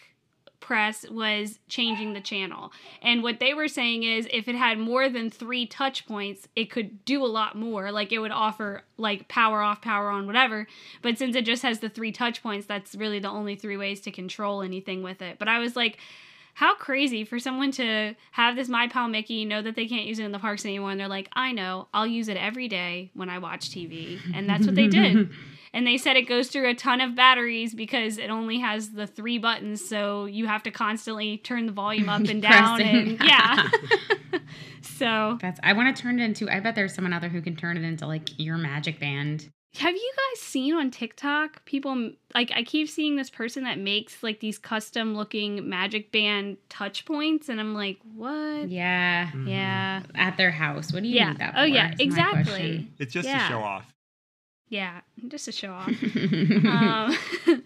press 0.60 1.08
was 1.08 1.58
changing 1.68 2.12
the 2.12 2.20
channel. 2.20 2.72
And 3.02 3.22
what 3.22 3.40
they 3.40 3.54
were 3.54 3.68
saying 3.68 4.02
is 4.02 4.26
if 4.32 4.48
it 4.48 4.54
had 4.54 4.78
more 4.78 5.08
than 5.08 5.30
3 5.30 5.66
touch 5.66 6.06
points, 6.06 6.48
it 6.56 6.70
could 6.70 7.04
do 7.04 7.24
a 7.24 7.26
lot 7.26 7.56
more. 7.56 7.92
Like 7.92 8.12
it 8.12 8.18
would 8.18 8.30
offer 8.30 8.82
like 8.96 9.28
power 9.28 9.60
off, 9.60 9.82
power 9.82 10.10
on, 10.10 10.26
whatever. 10.26 10.66
But 11.02 11.18
since 11.18 11.36
it 11.36 11.44
just 11.44 11.62
has 11.62 11.80
the 11.80 11.88
3 11.88 12.10
touch 12.12 12.42
points, 12.42 12.66
that's 12.66 12.94
really 12.94 13.18
the 13.18 13.28
only 13.28 13.54
three 13.54 13.76
ways 13.76 14.00
to 14.02 14.10
control 14.10 14.62
anything 14.62 15.02
with 15.02 15.22
it. 15.22 15.38
But 15.38 15.48
I 15.48 15.58
was 15.58 15.76
like 15.76 15.98
how 16.56 16.74
crazy 16.74 17.22
for 17.22 17.38
someone 17.38 17.70
to 17.70 18.14
have 18.32 18.56
this 18.56 18.66
My 18.66 18.88
Pal 18.88 19.08
Mickey, 19.08 19.44
know 19.44 19.60
that 19.60 19.76
they 19.76 19.86
can't 19.86 20.06
use 20.06 20.18
it 20.18 20.24
in 20.24 20.32
the 20.32 20.38
parks 20.38 20.64
anymore, 20.64 20.90
and 20.90 20.98
they're 20.98 21.06
like, 21.06 21.28
I 21.34 21.52
know, 21.52 21.88
I'll 21.92 22.06
use 22.06 22.28
it 22.28 22.38
every 22.38 22.66
day 22.66 23.10
when 23.12 23.28
I 23.28 23.36
watch 23.40 23.68
TV. 23.68 24.18
And 24.32 24.48
that's 24.48 24.64
what 24.64 24.74
they 24.74 24.88
did. 24.88 25.28
And 25.74 25.86
they 25.86 25.98
said 25.98 26.16
it 26.16 26.22
goes 26.22 26.48
through 26.48 26.70
a 26.70 26.74
ton 26.74 27.02
of 27.02 27.14
batteries 27.14 27.74
because 27.74 28.16
it 28.16 28.30
only 28.30 28.60
has 28.60 28.92
the 28.92 29.06
three 29.06 29.36
buttons, 29.36 29.86
so 29.86 30.24
you 30.24 30.46
have 30.46 30.62
to 30.62 30.70
constantly 30.70 31.36
turn 31.36 31.66
the 31.66 31.72
volume 31.72 32.08
up 32.08 32.22
and 32.28 32.40
down. 32.40 32.80
And 32.80 33.20
yeah. 33.22 33.68
so, 34.80 35.36
That's 35.38 35.60
I 35.62 35.74
want 35.74 35.94
to 35.94 36.02
turn 36.02 36.18
it 36.18 36.24
into. 36.24 36.48
I 36.48 36.60
bet 36.60 36.76
there's 36.76 36.94
someone 36.94 37.12
out 37.12 37.20
there 37.20 37.28
who 37.28 37.42
can 37.42 37.56
turn 37.56 37.76
it 37.76 37.84
into 37.84 38.06
like 38.06 38.30
your 38.38 38.56
magic 38.56 38.98
band. 38.98 39.50
Have 39.78 39.94
you 39.94 40.12
guys 40.16 40.42
seen 40.42 40.74
on 40.74 40.90
TikTok 40.90 41.64
people 41.64 42.10
like 42.34 42.50
I 42.54 42.62
keep 42.62 42.88
seeing 42.88 43.16
this 43.16 43.30
person 43.30 43.64
that 43.64 43.78
makes 43.78 44.22
like 44.22 44.40
these 44.40 44.58
custom 44.58 45.14
looking 45.16 45.68
magic 45.68 46.12
band 46.12 46.56
touch 46.68 47.04
points, 47.04 47.48
and 47.48 47.60
I'm 47.60 47.74
like, 47.74 47.98
what? 48.14 48.68
Yeah, 48.68 49.30
Yeah. 49.46 50.02
at 50.14 50.36
their 50.36 50.50
house. 50.50 50.92
What 50.92 51.02
do 51.02 51.08
you 51.08 51.16
Yeah. 51.16 51.30
need 51.30 51.38
that 51.38 51.54
for? 51.54 51.60
Oh 51.60 51.64
yeah, 51.64 51.92
is 51.92 51.98
my 51.98 52.04
exactly. 52.04 52.90
It's 52.98 53.12
just 53.12 53.26
Yeah. 53.28 53.38
to 53.48 53.52
show 53.54 53.60
off. 53.60 53.92
Yeah, 54.68 55.00
just 55.28 55.44
to 55.44 55.52
show 55.52 55.72
off. 55.72 55.88
um, 56.66 57.16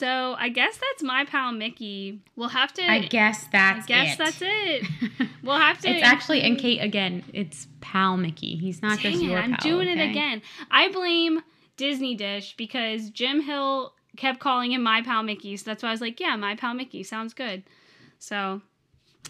So 0.00 0.34
I 0.38 0.48
guess 0.48 0.78
that's 0.78 1.02
my 1.02 1.26
pal 1.26 1.52
Mickey. 1.52 2.22
We'll 2.34 2.48
have 2.48 2.72
to. 2.72 2.90
I 2.90 3.00
guess 3.00 3.46
that's 3.52 3.84
I 3.84 3.86
guess 3.86 4.14
it. 4.14 4.18
that's 4.18 4.38
it. 4.40 5.28
We'll 5.42 5.58
have 5.58 5.78
to. 5.80 5.88
it's 5.88 6.02
actually 6.04 6.42
and 6.42 6.58
Kait 6.58 6.82
again. 6.82 7.22
It's 7.34 7.66
pal 7.82 8.16
Mickey. 8.16 8.56
He's 8.56 8.80
not 8.80 9.00
Dang 9.00 9.12
just 9.12 9.22
it, 9.22 9.26
your 9.26 9.38
I'm 9.38 9.52
pal, 9.56 9.62
doing 9.62 9.88
it 9.88 10.00
again. 10.00 10.40
I 10.70 10.90
blame 10.90 11.40
Disney 11.76 12.14
Dish 12.14 12.54
because 12.56 13.10
Jim 13.10 13.42
Hill 13.42 13.92
kept 14.16 14.40
calling 14.40 14.72
him 14.72 14.82
my 14.82 15.02
pal 15.02 15.22
Mickey. 15.22 15.56
So 15.58 15.64
that's 15.70 15.82
why 15.82 15.90
I 15.90 15.92
was 15.92 16.00
like, 16.00 16.18
yeah, 16.18 16.34
my 16.36 16.56
pal 16.56 16.72
Mickey 16.72 17.02
sounds 17.02 17.34
good. 17.34 17.62
So 18.18 18.62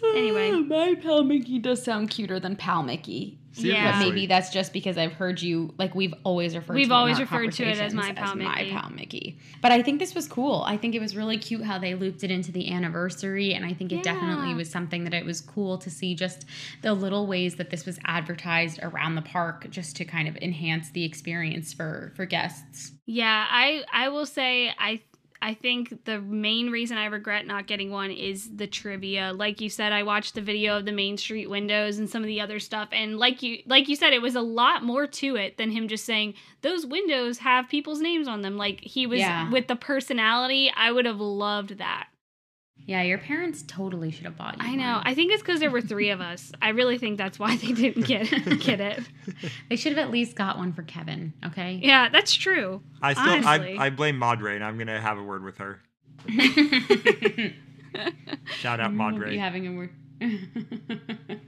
anyway, 0.03 0.51
my 0.67 0.95
pal 0.95 1.23
Mickey 1.25 1.59
does 1.59 1.83
sound 1.83 2.09
cuter 2.09 2.39
than 2.39 2.55
pal 2.55 2.81
Mickey. 2.81 3.40
Yeah. 3.53 3.91
But 3.91 3.99
maybe 4.07 4.25
that's 4.27 4.49
just 4.49 4.73
because 4.73 4.97
I've 4.97 5.13
heard 5.13 5.41
you 5.41 5.73
like 5.77 5.93
we've 5.93 6.13
always 6.23 6.55
referred 6.55 6.75
We've 6.75 6.87
to 6.87 6.93
it 6.93 6.95
always 6.95 7.19
referred 7.19 7.51
to 7.53 7.63
it 7.63 7.79
as 7.79 7.93
my 7.93 8.13
pal 8.13 8.35
Mickey. 8.35 8.49
my 8.49 8.69
pal 8.69 8.89
Mickey. 8.89 9.37
But 9.61 9.71
I 9.71 9.81
think 9.81 9.99
this 9.99 10.15
was 10.15 10.27
cool. 10.27 10.63
I 10.65 10.77
think 10.77 10.95
it 10.95 10.99
was 11.01 11.15
really 11.15 11.37
cute 11.37 11.63
how 11.63 11.77
they 11.77 11.95
looped 11.95 12.23
it 12.23 12.31
into 12.31 12.51
the 12.51 12.71
anniversary 12.71 13.53
and 13.53 13.65
I 13.65 13.73
think 13.73 13.91
it 13.91 14.03
definitely 14.03 14.53
was 14.53 14.69
something 14.69 15.03
that 15.03 15.13
it 15.13 15.25
was 15.25 15.41
cool 15.41 15.77
to 15.79 15.89
see 15.89 16.15
just 16.15 16.45
the 16.81 16.93
little 16.93 17.27
ways 17.27 17.55
that 17.55 17.69
this 17.69 17.85
was 17.85 17.99
advertised 18.05 18.79
around 18.81 19.15
the 19.15 19.21
park 19.21 19.69
just 19.69 19.95
to 19.97 20.05
kind 20.05 20.27
of 20.27 20.37
enhance 20.37 20.89
the 20.91 21.03
experience 21.03 21.73
for 21.73 22.13
for 22.15 22.25
guests. 22.25 22.91
yeah, 23.05 23.45
I 23.49 23.83
I 23.91 24.09
will 24.09 24.25
say 24.25 24.73
I 24.79 25.01
I 25.43 25.55
think 25.55 26.05
the 26.05 26.21
main 26.21 26.69
reason 26.69 26.97
I 26.97 27.05
regret 27.05 27.47
not 27.47 27.65
getting 27.65 27.89
one 27.89 28.11
is 28.11 28.49
the 28.55 28.67
trivia. 28.67 29.33
Like 29.33 29.59
you 29.59 29.69
said, 29.69 29.91
I 29.91 30.03
watched 30.03 30.35
the 30.35 30.41
video 30.41 30.77
of 30.77 30.85
the 30.85 30.91
Main 30.91 31.17
Street 31.17 31.49
windows 31.49 31.97
and 31.97 32.07
some 32.09 32.21
of 32.21 32.27
the 32.27 32.39
other 32.39 32.59
stuff, 32.59 32.89
and 32.91 33.17
like 33.17 33.41
you 33.41 33.63
like 33.65 33.87
you 33.89 33.95
said, 33.95 34.13
it 34.13 34.21
was 34.21 34.35
a 34.35 34.41
lot 34.41 34.83
more 34.83 35.07
to 35.07 35.35
it 35.37 35.57
than 35.57 35.71
him 35.71 35.87
just 35.87 36.05
saying 36.05 36.35
those 36.61 36.85
windows 36.85 37.39
have 37.39 37.67
people's 37.69 38.01
names 38.01 38.27
on 38.27 38.41
them. 38.41 38.55
Like 38.57 38.81
he 38.81 39.07
was 39.07 39.19
Yeah. 39.19 39.49
with 39.49 39.67
the 39.67 39.75
personality. 39.75 40.71
I 40.75 40.91
would 40.91 41.05
have 41.05 41.19
loved 41.19 41.77
that. 41.79 42.07
Yeah, 42.85 43.03
your 43.03 43.17
parents 43.19 43.63
totally 43.67 44.11
should 44.11 44.25
have 44.25 44.35
bought 44.37 44.57
you. 44.57 44.67
I 44.67 44.75
know. 44.75 44.95
one. 44.95 45.03
I 45.05 45.13
think 45.13 45.31
it's 45.31 45.41
because 45.41 45.59
there 45.59 45.71
were 45.71 45.81
three 45.81 46.09
of 46.09 46.19
us. 46.19 46.51
I 46.61 46.69
really 46.69 46.97
think 46.97 47.17
that's 47.17 47.37
why 47.39 47.55
they 47.55 47.71
didn't 47.71 48.05
get 48.05 48.29
get 48.59 48.81
it. 48.81 48.99
They 49.69 49.75
should 49.75 49.95
have 49.95 50.05
at 50.05 50.11
least 50.11 50.35
got 50.35 50.57
one 50.57 50.73
for 50.73 50.83
Kevin, 50.83 51.33
okay? 51.45 51.79
Yeah, 51.81 52.09
that's 52.09 52.33
true. 52.33 52.81
I 53.01 53.13
still 53.13 53.25
Honestly. 53.29 53.77
I, 53.77 53.85
I 53.85 53.89
blame 53.91 54.17
Madre, 54.17 54.55
and 54.55 54.63
I'm 54.63 54.77
gonna 54.77 54.99
have 54.99 55.17
a 55.17 55.23
word 55.23 55.43
with 55.43 55.57
her. 55.59 55.79
Shout 58.59 58.79
out 58.79 58.91
mm, 58.91 58.93
We 58.93 58.97
won't 58.97 59.17
Madre. 59.17 59.37
having 59.37 59.67
a 59.67 59.71
word. 59.73 59.89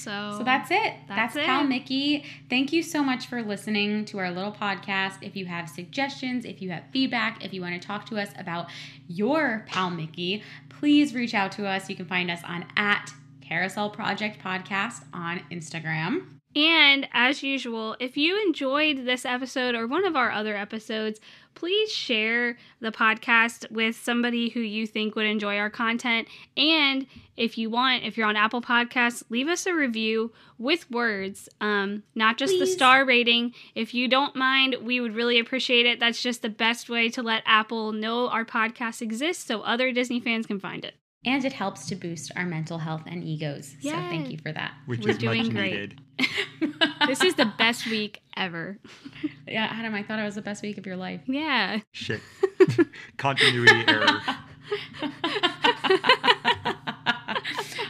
So, 0.00 0.36
So 0.38 0.44
that's 0.44 0.70
it. 0.70 0.94
That's, 1.08 1.34
That's 1.34 1.46
Pal. 1.46 1.64
Mickey. 1.64 2.24
Thank 2.48 2.72
you 2.72 2.82
so 2.82 3.02
much 3.02 3.26
for 3.26 3.42
listening 3.42 4.06
to 4.06 4.18
our 4.18 4.30
little 4.30 4.50
podcast. 4.52 5.18
If 5.20 5.36
you 5.36 5.44
have 5.44 5.68
suggestions, 5.68 6.46
if 6.46 6.62
you 6.62 6.70
have 6.70 6.84
feedback, 6.90 7.44
if 7.44 7.52
you 7.52 7.60
want 7.60 7.80
to 7.80 7.86
talk 7.86 8.06
to 8.06 8.18
us 8.18 8.30
about 8.38 8.70
your 9.08 9.64
Pal 9.68 9.90
Mickey, 9.90 10.42
please 10.80 11.14
reach 11.14 11.34
out 11.34 11.52
to 11.52 11.66
us. 11.66 11.90
You 11.90 11.94
can 11.94 12.06
find 12.06 12.30
us 12.30 12.40
on 12.42 12.64
at 12.74 13.12
Carousel 13.42 13.90
Project 13.90 14.42
Podcast 14.42 15.04
on 15.12 15.42
Instagram. 15.52 16.39
And 16.56 17.08
as 17.12 17.44
usual, 17.44 17.96
if 18.00 18.16
you 18.16 18.40
enjoyed 18.42 19.04
this 19.04 19.24
episode 19.24 19.76
or 19.76 19.86
one 19.86 20.04
of 20.04 20.16
our 20.16 20.32
other 20.32 20.56
episodes, 20.56 21.20
please 21.54 21.92
share 21.92 22.56
the 22.80 22.90
podcast 22.90 23.70
with 23.70 23.94
somebody 23.94 24.48
who 24.48 24.60
you 24.60 24.86
think 24.86 25.14
would 25.14 25.26
enjoy 25.26 25.58
our 25.58 25.70
content. 25.70 26.26
And 26.56 27.06
if 27.36 27.56
you 27.56 27.70
want, 27.70 28.02
if 28.02 28.16
you're 28.16 28.26
on 28.26 28.36
Apple 28.36 28.62
Podcasts, 28.62 29.22
leave 29.28 29.46
us 29.46 29.66
a 29.66 29.74
review 29.74 30.32
with 30.58 30.90
words, 30.90 31.48
um, 31.60 32.02
not 32.14 32.36
just 32.36 32.58
the 32.58 32.66
star 32.66 33.04
rating. 33.04 33.54
If 33.74 33.94
you 33.94 34.08
don't 34.08 34.34
mind, 34.34 34.76
we 34.82 35.00
would 35.00 35.14
really 35.14 35.38
appreciate 35.38 35.86
it. 35.86 36.00
That's 36.00 36.22
just 36.22 36.42
the 36.42 36.48
best 36.48 36.90
way 36.90 37.08
to 37.10 37.22
let 37.22 37.42
Apple 37.46 37.92
know 37.92 38.28
our 38.28 38.44
podcast 38.44 39.02
exists 39.02 39.44
so 39.44 39.60
other 39.62 39.92
Disney 39.92 40.18
fans 40.20 40.46
can 40.46 40.58
find 40.58 40.84
it. 40.84 40.94
And 41.24 41.44
it 41.44 41.52
helps 41.52 41.86
to 41.88 41.96
boost 41.96 42.32
our 42.34 42.46
mental 42.46 42.78
health 42.78 43.02
and 43.06 43.22
egos. 43.22 43.76
So 43.82 43.90
thank 43.90 44.30
you 44.30 44.38
for 44.38 44.52
that. 44.52 44.72
which 44.86 45.00
We're 45.00 45.10
is 45.10 45.18
doing 45.18 45.42
much 45.44 45.52
great. 45.52 45.72
needed. 45.72 46.00
This 47.06 47.22
is 47.24 47.34
the 47.34 47.50
best 47.58 47.86
week 47.86 48.20
ever. 48.36 48.78
yeah, 49.48 49.68
Adam, 49.72 49.94
I 49.94 50.02
thought 50.02 50.18
it 50.18 50.24
was 50.24 50.34
the 50.36 50.42
best 50.42 50.62
week 50.62 50.78
of 50.78 50.86
your 50.86 50.96
life. 50.96 51.20
Yeah. 51.26 51.80
Shit. 51.92 52.20
Continuity 53.16 53.84
error. 53.88 54.06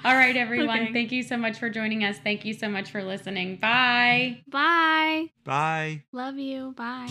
All 0.04 0.14
right, 0.14 0.36
everyone. 0.36 0.80
Okay. 0.84 0.92
Thank 0.92 1.12
you 1.12 1.22
so 1.22 1.36
much 1.36 1.58
for 1.58 1.68
joining 1.68 2.04
us. 2.04 2.16
Thank 2.18 2.44
you 2.46 2.54
so 2.54 2.68
much 2.68 2.90
for 2.90 3.02
listening. 3.02 3.56
Bye. 3.56 4.42
Bye. 4.48 5.30
Bye. 5.44 6.04
Love 6.12 6.38
you. 6.38 6.72
Bye. 6.76 7.10